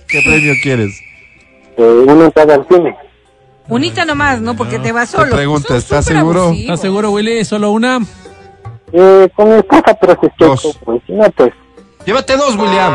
[0.07, 0.99] ¿Qué premio quieres?
[1.77, 2.95] Eh, una entrada al cine.
[3.69, 4.55] Unita nomás, ¿no?
[4.55, 5.35] Porque te vas Te solo.
[5.35, 6.51] pregunto, Son ¿estás seguro?
[6.51, 7.45] ¿Estás seguro, Willy?
[7.45, 7.99] ¿Solo una?
[8.91, 10.77] Eh, con esposa, pero Dos.
[10.83, 11.53] pues, si no, pues,
[12.05, 12.93] Llévate dos, William.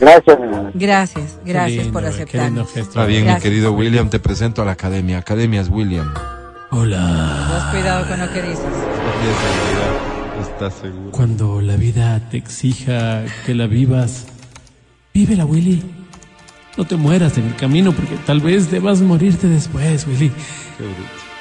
[0.00, 0.38] gracias.
[0.74, 2.80] Gracias, gracias lindo, por gesto.
[2.80, 3.44] Está bien, Gracias.
[3.44, 5.18] mi querido William, te presento a la academia.
[5.18, 6.12] Academias William.
[6.70, 7.48] Hola.
[7.54, 8.64] Vos cuidado con lo que dices.
[10.42, 11.10] ¿Estás seguro?
[11.12, 14.26] Cuando la vida te exija que la vivas,
[15.14, 15.82] vívela, Willy.
[16.76, 20.32] No te mueras en el camino porque tal vez debas morirte después, Willy.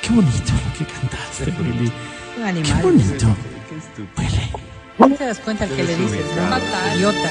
[0.02, 1.88] Qué bonito lo que cantaste, Willy.
[1.88, 2.82] Un Qué animal.
[2.84, 3.36] bonito.
[4.18, 4.52] Willy.
[4.98, 6.26] ¿No te das cuenta el que le dices?
[6.36, 6.96] ¿no?
[6.98, 7.30] Idiota.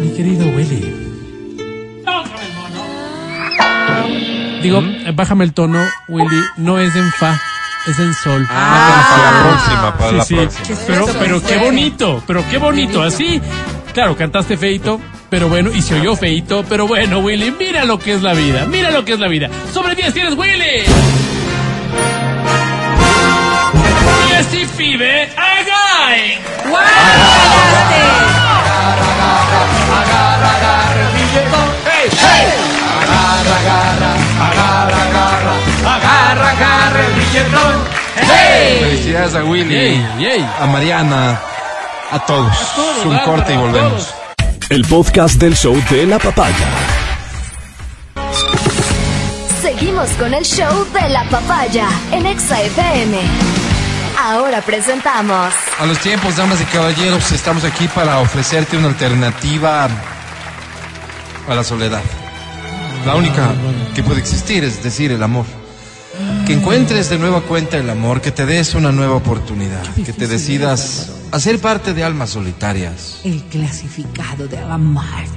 [0.00, 0.94] Mi querido Willy.
[4.62, 4.82] Digo,
[5.14, 5.78] bájame el tono,
[6.08, 6.40] Willy.
[6.56, 7.40] No es en fa,
[7.86, 8.46] es en sol.
[8.50, 10.46] Ah, para la próxima, para la Sí, sí.
[10.46, 10.78] próxima.
[10.86, 13.02] Pero, pero qué bonito, pero qué bonito.
[13.02, 13.40] Así,
[13.92, 15.00] claro, cantaste feito,
[15.30, 18.64] pero bueno, y se oyó feito, pero bueno, Willy, mira lo que es la vida,
[18.66, 19.48] mira lo que es la vida.
[19.72, 20.84] Sobre 10 tienes Willy.
[24.30, 25.28] Y así vive
[38.16, 38.78] Agai.
[38.80, 40.04] Felicidades a Willy,
[40.60, 41.40] a Mariana,
[42.10, 42.74] a todos.
[42.74, 44.14] todos, Un corte y volvemos.
[44.70, 46.68] El podcast del show de la papaya.
[49.62, 53.18] Seguimos con el show de la papaya en Exa FM.
[54.16, 59.88] Ahora presentamos A los tiempos, damas y caballeros, estamos aquí para ofrecerte una alternativa
[61.48, 62.02] a la soledad.
[63.04, 63.50] La única
[63.94, 65.44] que puede existir es decir el amor.
[66.46, 70.26] Que encuentres de nueva cuenta el amor, que te des una nueva oportunidad, que te
[70.26, 73.20] decidas a ser parte de almas solitarias.
[73.24, 75.30] El clasificado de Amart.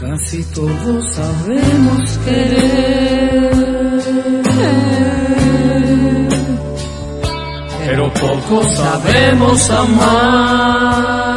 [0.00, 3.52] Casi todos sabemos querer,
[7.78, 11.32] pero pocos sabemos amar.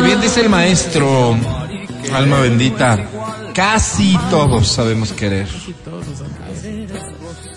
[0.00, 1.36] Y bien dice el maestro,
[2.12, 2.98] alma bendita,
[3.54, 5.48] casi todos sabemos querer.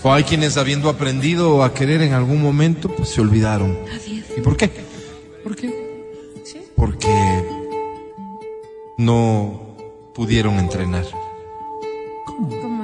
[0.03, 3.77] O hay quienes habiendo aprendido a querer en algún momento, pues se olvidaron.
[4.37, 4.71] ¿Y por qué?
[5.43, 5.73] ¿Por qué?
[6.75, 7.43] Porque
[8.97, 9.75] no
[10.13, 11.05] pudieron entrenar.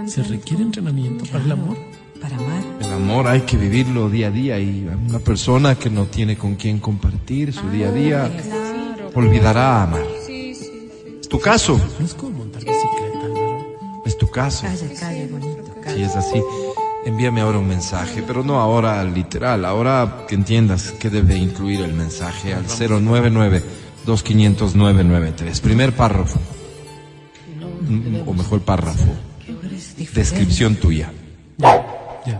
[0.07, 1.77] ¿Se requiere entrenamiento para el amor?
[2.19, 2.63] Para amar.
[2.79, 6.55] El amor hay que vivirlo día a día y una persona que no tiene con
[6.55, 8.31] quién compartir su día a día
[9.13, 10.03] olvidará amar.
[10.27, 12.63] Es tu caso, No es como montar.
[14.13, 14.65] Es tu caso.
[14.65, 15.75] Calle, calle, bonito.
[15.83, 15.97] Calle.
[15.97, 16.41] Si es así,
[17.05, 21.93] envíame ahora un mensaje, pero no ahora literal, ahora que entiendas que debe incluir el
[21.93, 25.59] mensaje al 099-2500-993.
[25.61, 26.39] Primer párrafo,
[27.83, 29.13] Mm, o mejor párrafo,
[30.13, 31.11] descripción tuya.
[31.57, 31.85] Ya,
[32.25, 32.39] ya.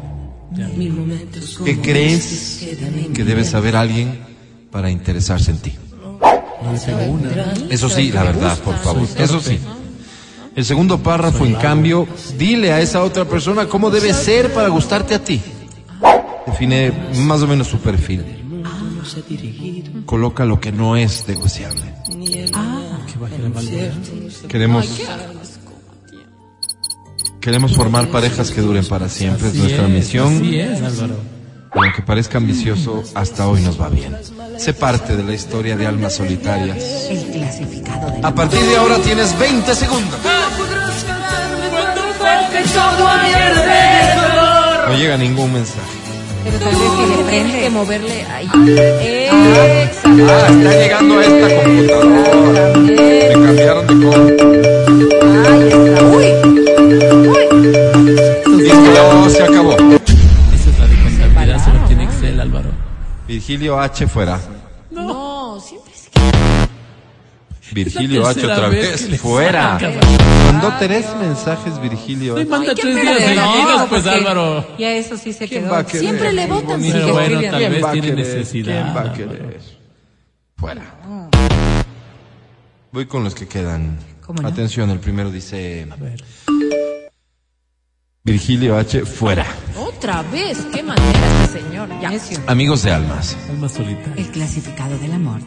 [1.65, 2.65] ¿Qué crees
[3.13, 4.19] que debe saber alguien
[4.71, 5.73] para interesarse en ti?
[6.63, 7.29] No le pego una.
[7.69, 9.05] Eso sí, la verdad, por favor.
[9.17, 9.59] Eso sí.
[10.55, 12.07] El segundo párrafo, en cambio,
[12.37, 15.41] dile a esa otra persona cómo debe ser para gustarte a ti.
[16.45, 16.91] Define
[17.25, 18.23] más o menos su perfil.
[20.05, 21.81] Coloca lo que no es negociable.
[24.47, 25.01] Queremos
[27.39, 29.47] queremos formar parejas que duren para siempre.
[29.47, 30.41] Es nuestra es, misión.
[31.71, 34.15] Aunque parezca ambicioso, hasta hoy nos va bien.
[34.57, 36.77] Sé parte de la historia de almas solitarias.
[37.09, 40.19] El clasificado de A partir de ahora tienes 20 segundos.
[44.87, 45.81] No llega ningún mensaje.
[46.43, 48.45] Pero tal vez que le Tienes que moverle ahí.
[48.45, 50.09] Exacto.
[50.29, 52.63] Ah, está llegando a esta computadora.
[52.77, 54.45] Me cambiaron de compu.
[55.49, 56.03] Ahí está.
[56.03, 56.25] Uy.
[57.27, 57.43] Uy.
[58.61, 59.71] Listo, se acabó.
[59.73, 62.69] Esa es la de contabilidad, solo tiene Excel, Álvaro.
[63.27, 64.39] Virgilio H fuera.
[67.73, 69.79] Virgilio la H otra vez fuera.
[70.51, 72.49] Mandó tres mensajes Virgilio Ay, H.
[72.49, 74.67] manda tres días seguidos, pues, Álvaro.
[74.77, 75.83] Ya eso sí se ¿Quién quedó.
[75.89, 76.81] Siempre le votan.
[76.81, 78.15] Pero que bueno, tal ¿Quién vez tiene querer?
[78.27, 78.65] necesidad.
[78.83, 79.13] ¿Quién va a Álvaro.
[79.13, 79.59] querer?
[80.55, 80.95] Fuera.
[82.91, 83.97] Voy con los que quedan.
[84.25, 84.47] ¿Cómo no?
[84.47, 86.23] Atención, el primero dice A ver.
[88.23, 89.45] Virgilio H fuera.
[89.77, 90.59] Otra vez.
[90.73, 91.89] Qué manera este señor.
[92.01, 92.11] Ya.
[92.47, 94.13] Amigos de almas, Alma solitaria.
[94.15, 95.41] El clasificado del amor.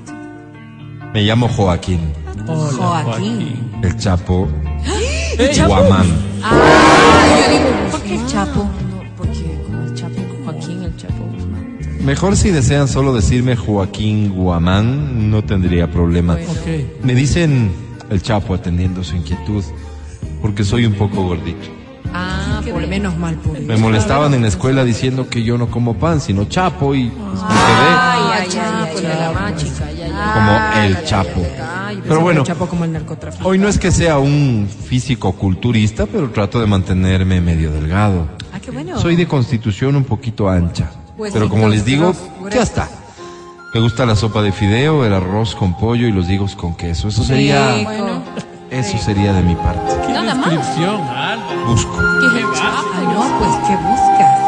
[1.16, 2.12] Me llamo Joaquín,
[2.46, 3.04] Hola, Joaquín.
[3.06, 3.80] Joaquín.
[3.82, 4.48] el Chapo
[5.38, 5.68] ¿El Chapo?
[5.70, 6.06] Guamán.
[6.42, 8.64] Ah, yo digo, ¿Por qué el Chapo?
[8.64, 10.14] No, porque como el Chapo,
[10.44, 11.24] Joaquín el Chapo.
[12.04, 16.34] Mejor si desean solo decirme Joaquín Guamán, no tendría problema.
[16.34, 17.02] Ok.
[17.02, 17.72] Me dicen
[18.10, 19.64] el Chapo atendiendo su inquietud,
[20.42, 21.66] porque soy un poco gordito.
[22.12, 25.94] Ah, por menos mal, por Me molestaban en la escuela diciendo que yo no como
[25.94, 30.32] pan, sino chapo y pues, me Ay, ay, ay, ay, la machica, ya, quedé ya.
[30.34, 31.42] como el chapo.
[32.08, 33.48] Pero bueno, chapo como el narcotráfico.
[33.48, 38.28] hoy no es que sea un físico culturista, pero trato de mantenerme medio delgado.
[38.52, 38.98] Ah, qué bueno.
[38.98, 42.14] Soy de constitución un poquito ancha, Pues pero sí, como les digo,
[42.50, 42.88] ya está.
[43.74, 47.08] Me gusta la sopa de fideo, el arroz con pollo y los higos con queso.
[47.08, 48.22] Eso sería, Bueno,
[48.70, 49.94] eso sería de mi parte.
[50.06, 50.50] ¿Qué Nada más.
[50.50, 51.66] descripción, Álvaro?
[51.66, 51.96] Busco.
[51.96, 54.45] ¿qué Ay, no, pues, ¿qué buscas?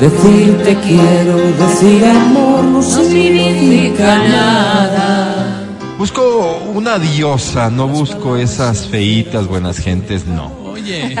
[0.00, 5.66] Decirte quiero, decir amor no significa nada.
[5.98, 10.50] Busco una diosa, no busco esas feitas buenas gentes, no.
[10.72, 11.14] Oye,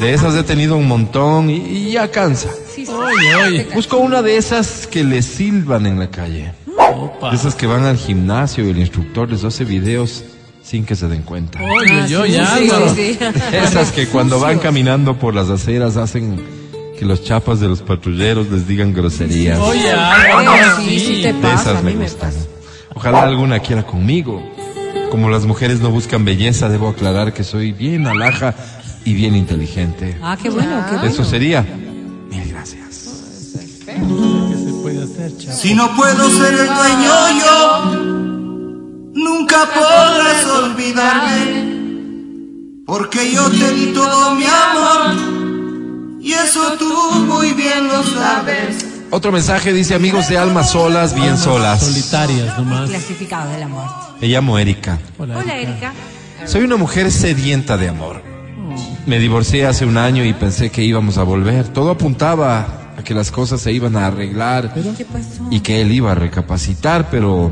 [0.00, 2.48] De esas he tenido un montón y, y ya cansa.
[2.76, 3.68] oye, oye.
[3.72, 6.52] Busco una de esas que le silban en la calle.
[6.76, 7.30] Opa.
[7.30, 10.24] De esas que van al gimnasio y el instructor les hace videos
[10.64, 11.60] sin que se den cuenta.
[11.62, 13.18] Oye, yo ya, Ah, Sí, sí, sí.
[13.52, 16.40] Esas que cuando van caminando por las aceras hacen
[16.98, 19.58] que los chapas de los patrulleros les digan groserías.
[19.58, 19.92] Oye,
[20.78, 22.30] sí, sí te pasa, esas a me mí me gustan.
[22.30, 22.46] pasa.
[22.94, 24.42] Ojalá alguna quiera conmigo.
[25.10, 28.54] Como las mujeres no buscan belleza, debo aclarar que soy bien alhaja
[29.04, 30.16] y bien inteligente.
[30.22, 31.10] Ah, qué bueno, qué bueno.
[31.10, 31.62] Eso sería.
[32.30, 32.82] Mil gracias.
[35.60, 37.84] Si no puedo ser el dueño yo,
[39.14, 41.74] nunca podrás olvidarme.
[42.86, 45.33] Porque yo te di todo mi amor.
[46.24, 46.90] Y eso tú
[47.26, 48.86] muy bien lo sabes.
[49.10, 51.82] Otro mensaje dice amigos de almas solas, bien solas.
[51.82, 52.88] Solitarias nomás.
[52.88, 53.92] Clasificado de la muerte.
[54.22, 54.98] Me llamo Erika.
[55.18, 55.70] Hola, Hola, Erika.
[55.72, 56.46] Erika.
[56.46, 58.22] Soy una mujer sedienta de amor.
[59.04, 61.68] Me divorcié hace un año y pensé que íbamos a volver.
[61.68, 65.46] Todo apuntaba a que las cosas se iban a arreglar ¿Qué pasó?
[65.50, 67.50] y que él iba a recapacitar, pero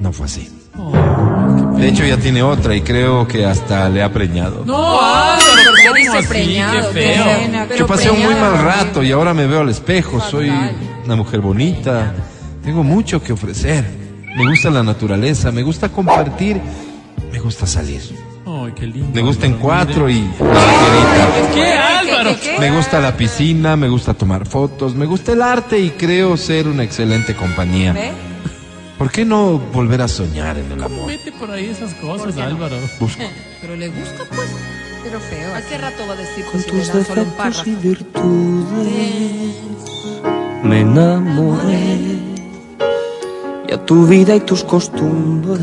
[0.00, 0.48] no fue así.
[1.76, 4.62] De hecho ya tiene otra y creo que hasta le ha preñado.
[4.64, 4.98] No,
[5.86, 6.28] Álvaro, ¿Por qué ¿cómo dice así?
[6.28, 6.92] preñado?
[6.92, 7.24] Qué feo.
[7.24, 10.20] pena, Yo pasé un muy mal rato y ahora me veo al espejo.
[10.20, 10.50] Soy
[11.04, 12.14] una mujer bonita.
[12.64, 13.84] Tengo mucho que ofrecer.
[14.36, 16.60] Me gusta la naturaleza, me gusta compartir,
[17.30, 18.02] me gusta salir.
[18.46, 19.10] Ay, qué lindo.
[19.14, 20.28] Me gusta en cuatro y.
[21.54, 22.36] ¿Qué, Álvaro?
[22.58, 26.66] Me gusta la piscina, me gusta tomar fotos, me gusta el arte y creo ser
[26.66, 27.92] una excelente compañía.
[27.92, 28.10] ¿Ve?
[28.98, 31.06] ¿Por qué no volver a soñar en el amor?
[31.06, 32.76] Mete por ahí esas cosas, Álvaro.
[32.98, 33.22] Busco.
[33.60, 34.48] Pero le gusta, pues.
[35.04, 35.54] Pero feo.
[35.54, 39.54] ¿A qué rato va a decir Con tus defectos y virtudes
[40.64, 42.18] me enamoré.
[43.68, 45.60] Y a tu vida y tus costumbres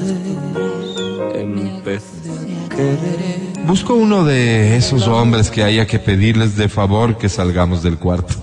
[1.34, 2.30] empecé
[2.65, 3.65] a querer.
[3.65, 8.35] Busco uno de esos hombres que haya que pedirles de favor que salgamos del cuarto.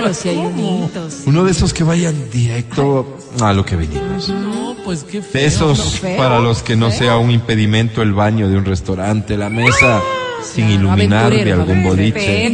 [0.00, 1.22] Claro, si hay unitos.
[1.26, 4.28] Uno de esos que vayan directo a lo que venimos.
[4.30, 5.40] No, pues qué feo.
[5.40, 9.50] De esos para los que no sea un impedimento el baño de un restaurante, la
[9.50, 10.00] mesa
[10.42, 12.46] sin iluminar de algún boliche,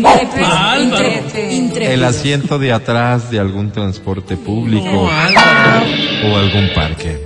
[1.93, 7.25] el asiento de atrás de algún transporte público No, o algún parque.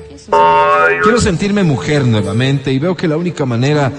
[1.03, 3.91] Quiero sentirme mujer nuevamente y veo que la única manera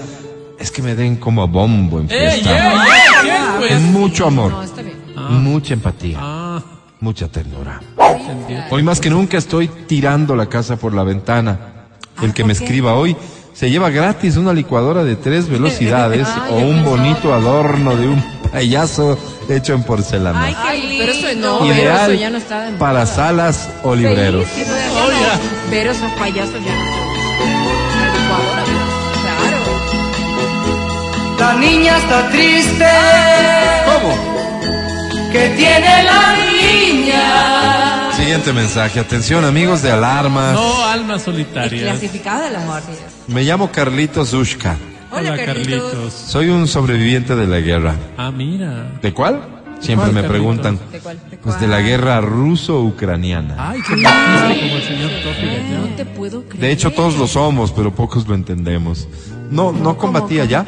[0.58, 2.72] es que me den como a bombo en ¡Ey, ey, fiesta.
[2.84, 2.90] ey!
[3.22, 3.80] ¿Quién, pues?
[3.80, 4.54] Mucho amor.
[5.32, 6.62] Mucha empatía, Ah,
[7.00, 7.80] mucha ternura.
[8.70, 11.58] Hoy más que nunca estoy tirando la casa por la ventana.
[12.22, 13.16] El que me escriba hoy
[13.54, 18.22] se lleva gratis una licuadora de tres velocidades o un bonito adorno de un
[18.52, 19.18] payaso
[19.48, 20.44] hecho en porcelana.
[20.44, 23.68] Ay, qué Ay, pero eso no, pero Ideal eso ya no está de para salas
[23.82, 24.46] o libreros.
[24.54, 24.62] Sí,
[25.70, 27.02] pero esos payasos ya no.
[29.22, 29.58] Claro.
[31.38, 32.86] La niña está triste.
[33.86, 34.31] ¿Cómo?
[35.32, 38.12] Que tiene la niña.
[38.12, 39.00] Siguiente mensaje.
[39.00, 40.52] Atención amigos de alarmas.
[40.52, 41.84] No, almas solitarias.
[41.98, 42.92] Clasificado de la muerte.
[43.28, 44.76] Me llamo Carlitos Ushka.
[45.10, 46.12] Hola, Carlitos.
[46.12, 47.94] Soy un sobreviviente de la guerra.
[48.18, 48.90] Ah, mira.
[49.00, 49.40] ¿De cuál?
[49.80, 50.30] Siempre ¿Cuál, me Carlitos?
[50.30, 50.78] preguntan.
[50.92, 51.18] ¿De cuál?
[51.42, 53.56] Pues de la guerra ruso-ucraniana.
[53.58, 55.78] Ay, qué triste como el señor Topi allá.
[55.78, 56.60] No te puedo creer.
[56.60, 59.08] De hecho, todos lo somos, pero pocos lo entendemos.
[59.50, 60.64] No, no combatí allá.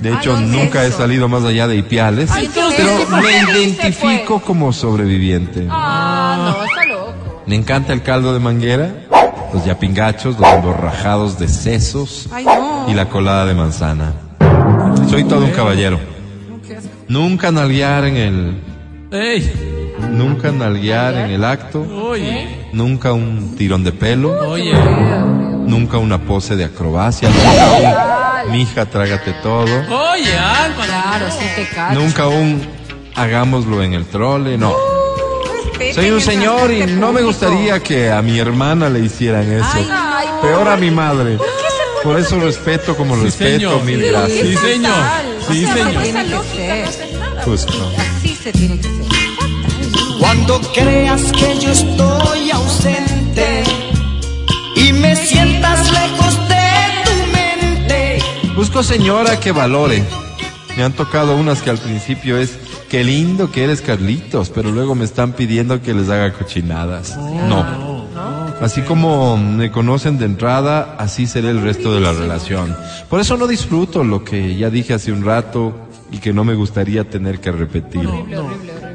[0.00, 2.30] De hecho, Ay, no, nunca he salido más allá de Ipiales.
[2.76, 5.66] pero ¿por me fuiste, identifico como sobreviviente.
[5.70, 7.42] Ah, no, está loco.
[7.46, 8.90] Me encanta el caldo de manguera,
[9.54, 12.86] los yapingachos, los emborrajados de sesos Ay, no.
[12.88, 14.12] y la colada de manzana.
[15.08, 15.98] Soy todo un caballero.
[17.08, 18.62] Nunca nalguear en el,
[19.12, 19.94] ¡Ey!
[20.10, 24.32] nunca nalguear en el acto, Oye, nunca un tirón de pelo.
[24.50, 24.72] oye.
[25.66, 30.84] Nunca una pose de acrobacia, nunca un mija, trágate todo, Oye, Álvaro.
[30.86, 31.98] Claro, sí te cacho.
[32.00, 32.62] nunca un
[33.14, 34.74] hagámoslo en el trole, no.
[35.94, 39.66] Soy un señor y no me gustaría que a mi hermana le hicieran eso.
[39.72, 41.36] Ay, ay, Peor a mi madre.
[41.36, 43.82] ¿Por qué se Por eso respeto como Sí, respeto, señor.
[43.84, 44.46] mil gracias.
[44.46, 44.94] Sí, señor.
[45.48, 46.02] Sí, Así se señor.
[46.02, 47.44] tiene que ser.
[47.44, 47.92] Justo.
[47.98, 49.06] Así se tiene que ser.
[50.18, 53.62] Cuando creas que yo estoy ausente
[54.76, 56.25] y me sientas lejos.
[58.56, 60.02] Busco señora que valore.
[60.78, 62.58] Me han tocado unas que al principio es,
[62.88, 67.18] qué lindo que eres Carlitos, pero luego me están pidiendo que les haga cochinadas.
[67.18, 68.06] No.
[68.62, 72.74] Así como me conocen de entrada, así será el resto de la relación.
[73.10, 75.74] Por eso no disfruto lo que ya dije hace un rato
[76.10, 78.08] y que no me gustaría tener que repetir.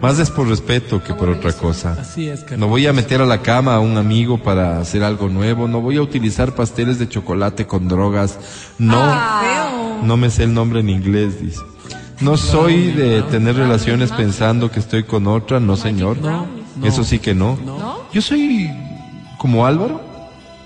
[0.01, 1.95] Más es por respeto que por otra cosa.
[1.99, 2.59] Así es, Carlos.
[2.59, 5.67] No voy a meter a la cama a un amigo para hacer algo nuevo.
[5.67, 8.39] No voy a utilizar pasteles de chocolate con drogas.
[8.79, 8.99] No.
[10.01, 11.61] No me sé el nombre en inglés, dice.
[12.19, 16.17] No soy de tener relaciones pensando que estoy con otra, no señor.
[16.83, 17.57] Eso sí que no.
[18.11, 18.69] Yo soy
[19.37, 20.01] como Álvaro.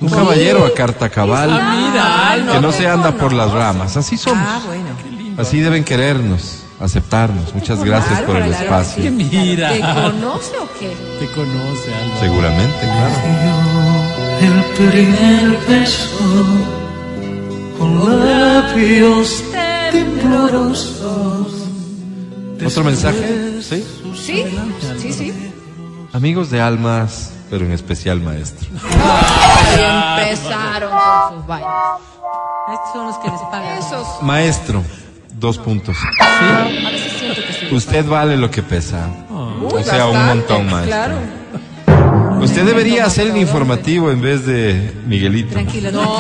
[0.01, 1.49] Un caballero a carta cabal.
[1.51, 3.95] Ah, mira, que no se anda por las ramas.
[3.95, 4.45] Así somos.
[4.45, 4.89] Ah, bueno.
[5.37, 7.53] Así deben querernos, aceptarnos.
[7.53, 9.11] Muchas gracias por el Que espacio.
[9.11, 9.69] mira.
[9.73, 10.89] ¿Te conoce o qué?
[11.19, 12.19] Te conoce, Álvaro.
[12.19, 13.15] Seguramente, claro.
[14.41, 16.45] El primer beso
[17.77, 19.43] con labios
[19.91, 21.47] temblorosos.
[22.65, 23.61] ¿Otro mensaje?
[23.61, 23.85] ¿Sí?
[24.15, 24.43] Sí,
[25.01, 25.33] sí, sí.
[26.13, 28.67] Amigos de almas, pero en especial maestro.
[29.73, 31.69] Empezaron con sus vainas.
[32.73, 33.77] Estos son los que les pagan.
[33.77, 34.07] Esos.
[34.23, 34.83] Maestro,
[35.39, 35.95] dos puntos.
[36.21, 37.75] A veces siento que sí.
[37.75, 39.07] Usted vale lo que pesa.
[39.29, 40.85] Uy, o sea, un montón más.
[40.85, 41.15] Claro.
[42.41, 45.51] Usted debería hacer el informativo en vez de Miguelito.
[45.53, 46.19] Tranquilo, No.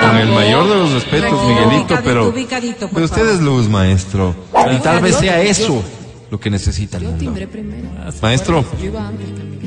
[0.00, 1.94] Con el mayor de los respetos, Tranquilo, Miguelito,
[2.28, 4.34] ubicadito, pero, pero usted es luz, maestro.
[4.72, 5.82] Y tal vez sea eso
[6.30, 7.24] lo que necesita el Yo mundo.
[7.24, 7.88] timbré primero.
[8.22, 8.64] Maestro,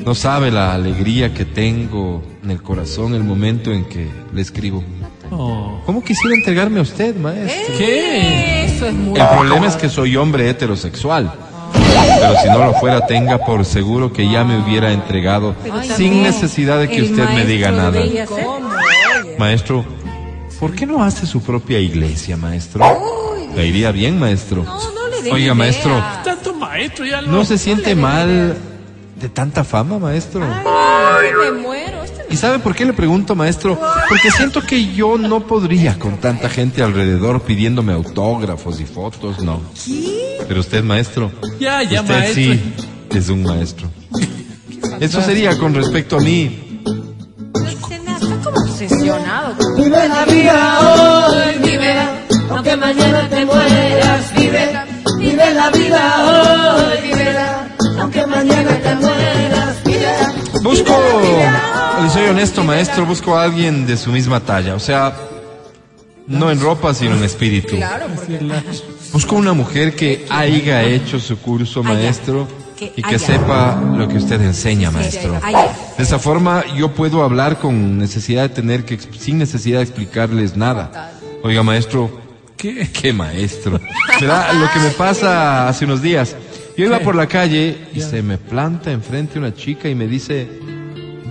[0.04, 4.82] no sabe la alegría que tengo en el corazón el momento en que le escribo.
[5.30, 5.80] Oh.
[5.86, 7.76] ¿Cómo quisiera entregarme a usted, maestro?
[7.78, 8.64] ¿Qué?
[8.66, 9.18] Eso es muy.
[9.18, 11.32] El problema es que soy hombre heterosexual.
[11.72, 15.54] Pero si no lo fuera, tenga por seguro que ya me hubiera entregado
[15.96, 18.00] sin necesidad de que usted me diga nada.
[19.38, 19.84] Maestro,
[20.60, 22.84] ¿por qué no hace su propia iglesia, maestro?
[23.54, 24.62] Le iría bien, maestro.
[24.64, 28.56] No, no le dé Oiga, maestro, Tanto maestro ya ¿no se siente mal
[29.20, 30.42] de tanta fama, maestro?
[30.44, 32.03] Ay, me muero.
[32.34, 33.78] ¿Y sabe por qué le pregunto, maestro?
[34.08, 39.60] Porque siento que yo no podría con tanta gente alrededor pidiéndome autógrafos y fotos, no.
[40.48, 41.30] Pero usted, maestro,
[41.60, 42.42] Ya, ya, usted maestro.
[42.42, 42.60] sí
[43.10, 43.88] es un maestro.
[44.98, 46.80] Eso sería con respecto a mí.
[47.54, 49.54] Está como obsesionado.
[49.76, 50.80] Vive la vida
[51.28, 52.10] hoy, vívela,
[52.50, 54.86] aunque mañana te mueras, vívela.
[55.20, 57.68] Vive la vida hoy, vívela,
[58.00, 60.32] aunque mañana te mueras, vívela.
[60.64, 60.96] Busco,
[62.02, 64.74] le soy honesto, maestro, busco a alguien de su misma talla.
[64.74, 65.14] O sea,
[66.26, 67.76] no en ropa, sino en espíritu.
[67.76, 68.40] Claro, porque
[69.12, 72.48] Busco una mujer que haya hecho su curso, maestro,
[72.80, 75.40] y que sepa lo que usted enseña, maestro.
[75.96, 80.56] De esa forma yo puedo hablar con necesidad de tener que, sin necesidad de explicarles
[80.56, 81.12] nada.
[81.42, 82.20] Oiga, maestro,
[82.56, 82.88] ¿Qué?
[82.92, 83.80] qué maestro.
[84.18, 86.34] Será lo que me pasa hace unos días.
[86.76, 90.48] Yo iba por la calle y se me planta enfrente una chica y me dice,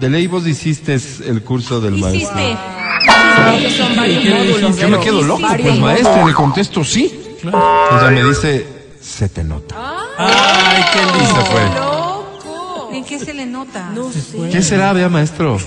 [0.04, 2.38] de ley vos hiciste el curso del maestro.
[2.42, 3.78] Hiciste.
[3.78, 4.78] son varios módulos.
[4.78, 7.38] Yo me quedo loco, pues maestro, le contesto sí.
[7.42, 8.68] Ella me dice,
[9.00, 9.76] se te nota.
[10.18, 11.36] Ay, qué Y lindo.
[11.42, 11.64] se fue.
[11.76, 12.90] Loco.
[12.92, 13.92] ¿En qué se le nota?
[13.96, 14.50] No sé.
[14.52, 15.58] ¿Qué será, vea, maestro?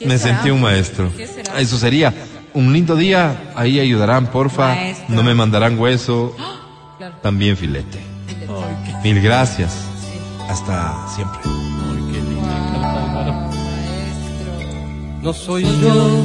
[0.00, 0.34] Me será?
[0.36, 1.10] sentí un maestro.
[1.16, 1.58] ¿Qué será?
[1.58, 2.14] Eso sería.
[2.52, 4.68] Un lindo día, ahí ayudarán, porfa.
[4.68, 5.06] Maestro.
[5.08, 6.36] No me mandarán hueso.
[7.22, 7.98] También filete.
[9.02, 9.74] Mil gracias.
[10.48, 11.40] Hasta siempre.
[15.24, 16.22] No soy yo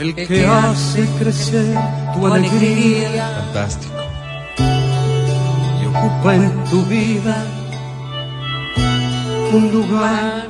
[0.00, 1.76] el que hace crecer
[2.14, 3.94] tu alegría Fantástico.
[5.82, 7.44] y ocupa en tu vida
[9.52, 10.46] un lugar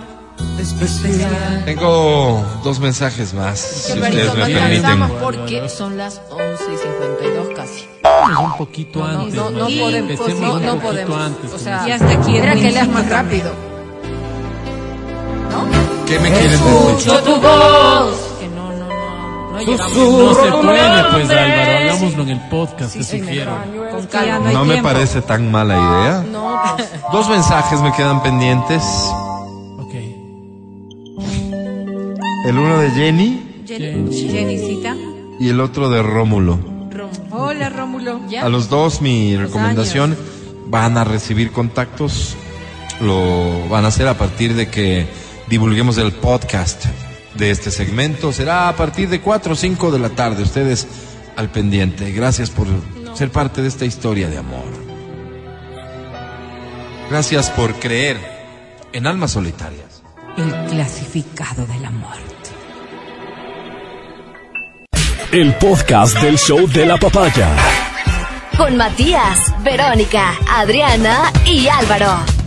[0.58, 1.62] especial.
[1.66, 5.18] Tengo dos mensajes más, si ustedes me no permiten.
[5.20, 7.86] porque son las 11 y 52 casi.
[8.42, 9.34] Un poquito No, antes.
[9.34, 10.20] no, no podemos.
[10.62, 11.20] No, podemos.
[11.20, 11.52] antes.
[11.52, 13.52] O sea, Y hasta aquí era que leas más rápido.
[16.08, 16.66] ¿Qué me quieren decir?
[16.66, 19.52] Escucho tu voz, Que no, no, no.
[19.52, 19.96] No llegamos.
[19.96, 23.52] no se puede, pues Álvaro, hagámoslo en el podcast, te Sí, sugiero.
[23.90, 24.38] Con calma.
[24.38, 24.88] no hay No me tiempo.
[24.88, 26.24] parece tan mala idea.
[26.32, 26.88] No, pues.
[27.12, 28.82] Dos mensajes me quedan pendientes.
[29.78, 29.94] Ok.
[32.46, 34.94] El uno de Jenny Jenny- Jennycita.
[35.38, 36.58] y el otro de Rómulo.
[37.30, 38.20] Hola, Rómulo.
[38.28, 38.44] Ya.
[38.44, 40.16] A los dos mi recomendación
[40.66, 42.34] van a recibir contactos.
[43.00, 45.06] Lo van a hacer a partir de que
[45.48, 46.84] divulguemos el podcast
[47.34, 48.32] de este segmento.
[48.32, 50.42] Será a partir de 4 o 5 de la tarde.
[50.42, 50.86] Ustedes
[51.36, 52.12] al pendiente.
[52.12, 52.66] Gracias por
[53.14, 54.66] ser parte de esta historia de amor.
[57.10, 58.18] Gracias por creer
[58.92, 60.02] en almas solitarias.
[60.36, 62.28] El clasificado de la muerte.
[65.32, 67.48] El podcast del show de la papaya.
[68.56, 72.38] Con Matías, Verónica, Adriana y Álvaro.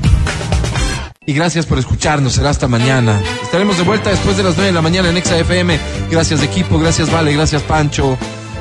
[1.31, 2.33] Y gracias por escucharnos.
[2.33, 3.21] Será hasta mañana.
[3.41, 5.79] Estaremos de vuelta después de las 9 de la mañana en Exa FM.
[6.09, 8.17] Gracias equipo, gracias Vale, gracias Pancho,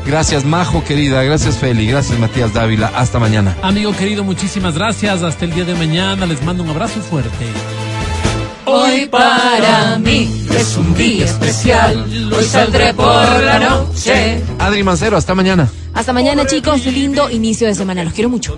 [0.07, 2.93] gracias Majo querida, gracias Feli, gracias Matías Dávila.
[2.95, 3.57] Hasta mañana.
[3.63, 5.25] Amigo querido, muchísimas gracias.
[5.25, 6.27] Hasta el día de mañana.
[6.27, 7.45] Les mando un abrazo fuerte.
[8.73, 12.07] Hoy para mí es un día especial.
[12.33, 14.41] Hoy saldré por la noche.
[14.61, 15.69] Adri Mancero, hasta mañana.
[15.93, 16.87] Hasta mañana, chicos.
[16.87, 18.05] Lindo inicio de semana.
[18.05, 18.57] Los quiero mucho.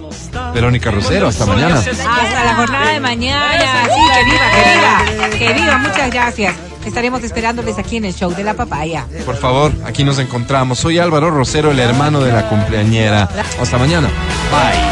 [0.55, 1.77] Verónica Rosero, hasta mañana.
[1.79, 3.85] Hasta la jornada de mañana.
[3.85, 5.39] Sí, que viva, que viva.
[5.39, 6.55] Que viva, muchas gracias.
[6.85, 9.07] Estaremos esperándoles aquí en el show de la papaya.
[9.25, 10.79] Por favor, aquí nos encontramos.
[10.79, 13.31] Soy Álvaro Rosero, el hermano de la cumpleañera.
[13.61, 14.09] Hasta mañana.
[14.51, 14.92] Bye.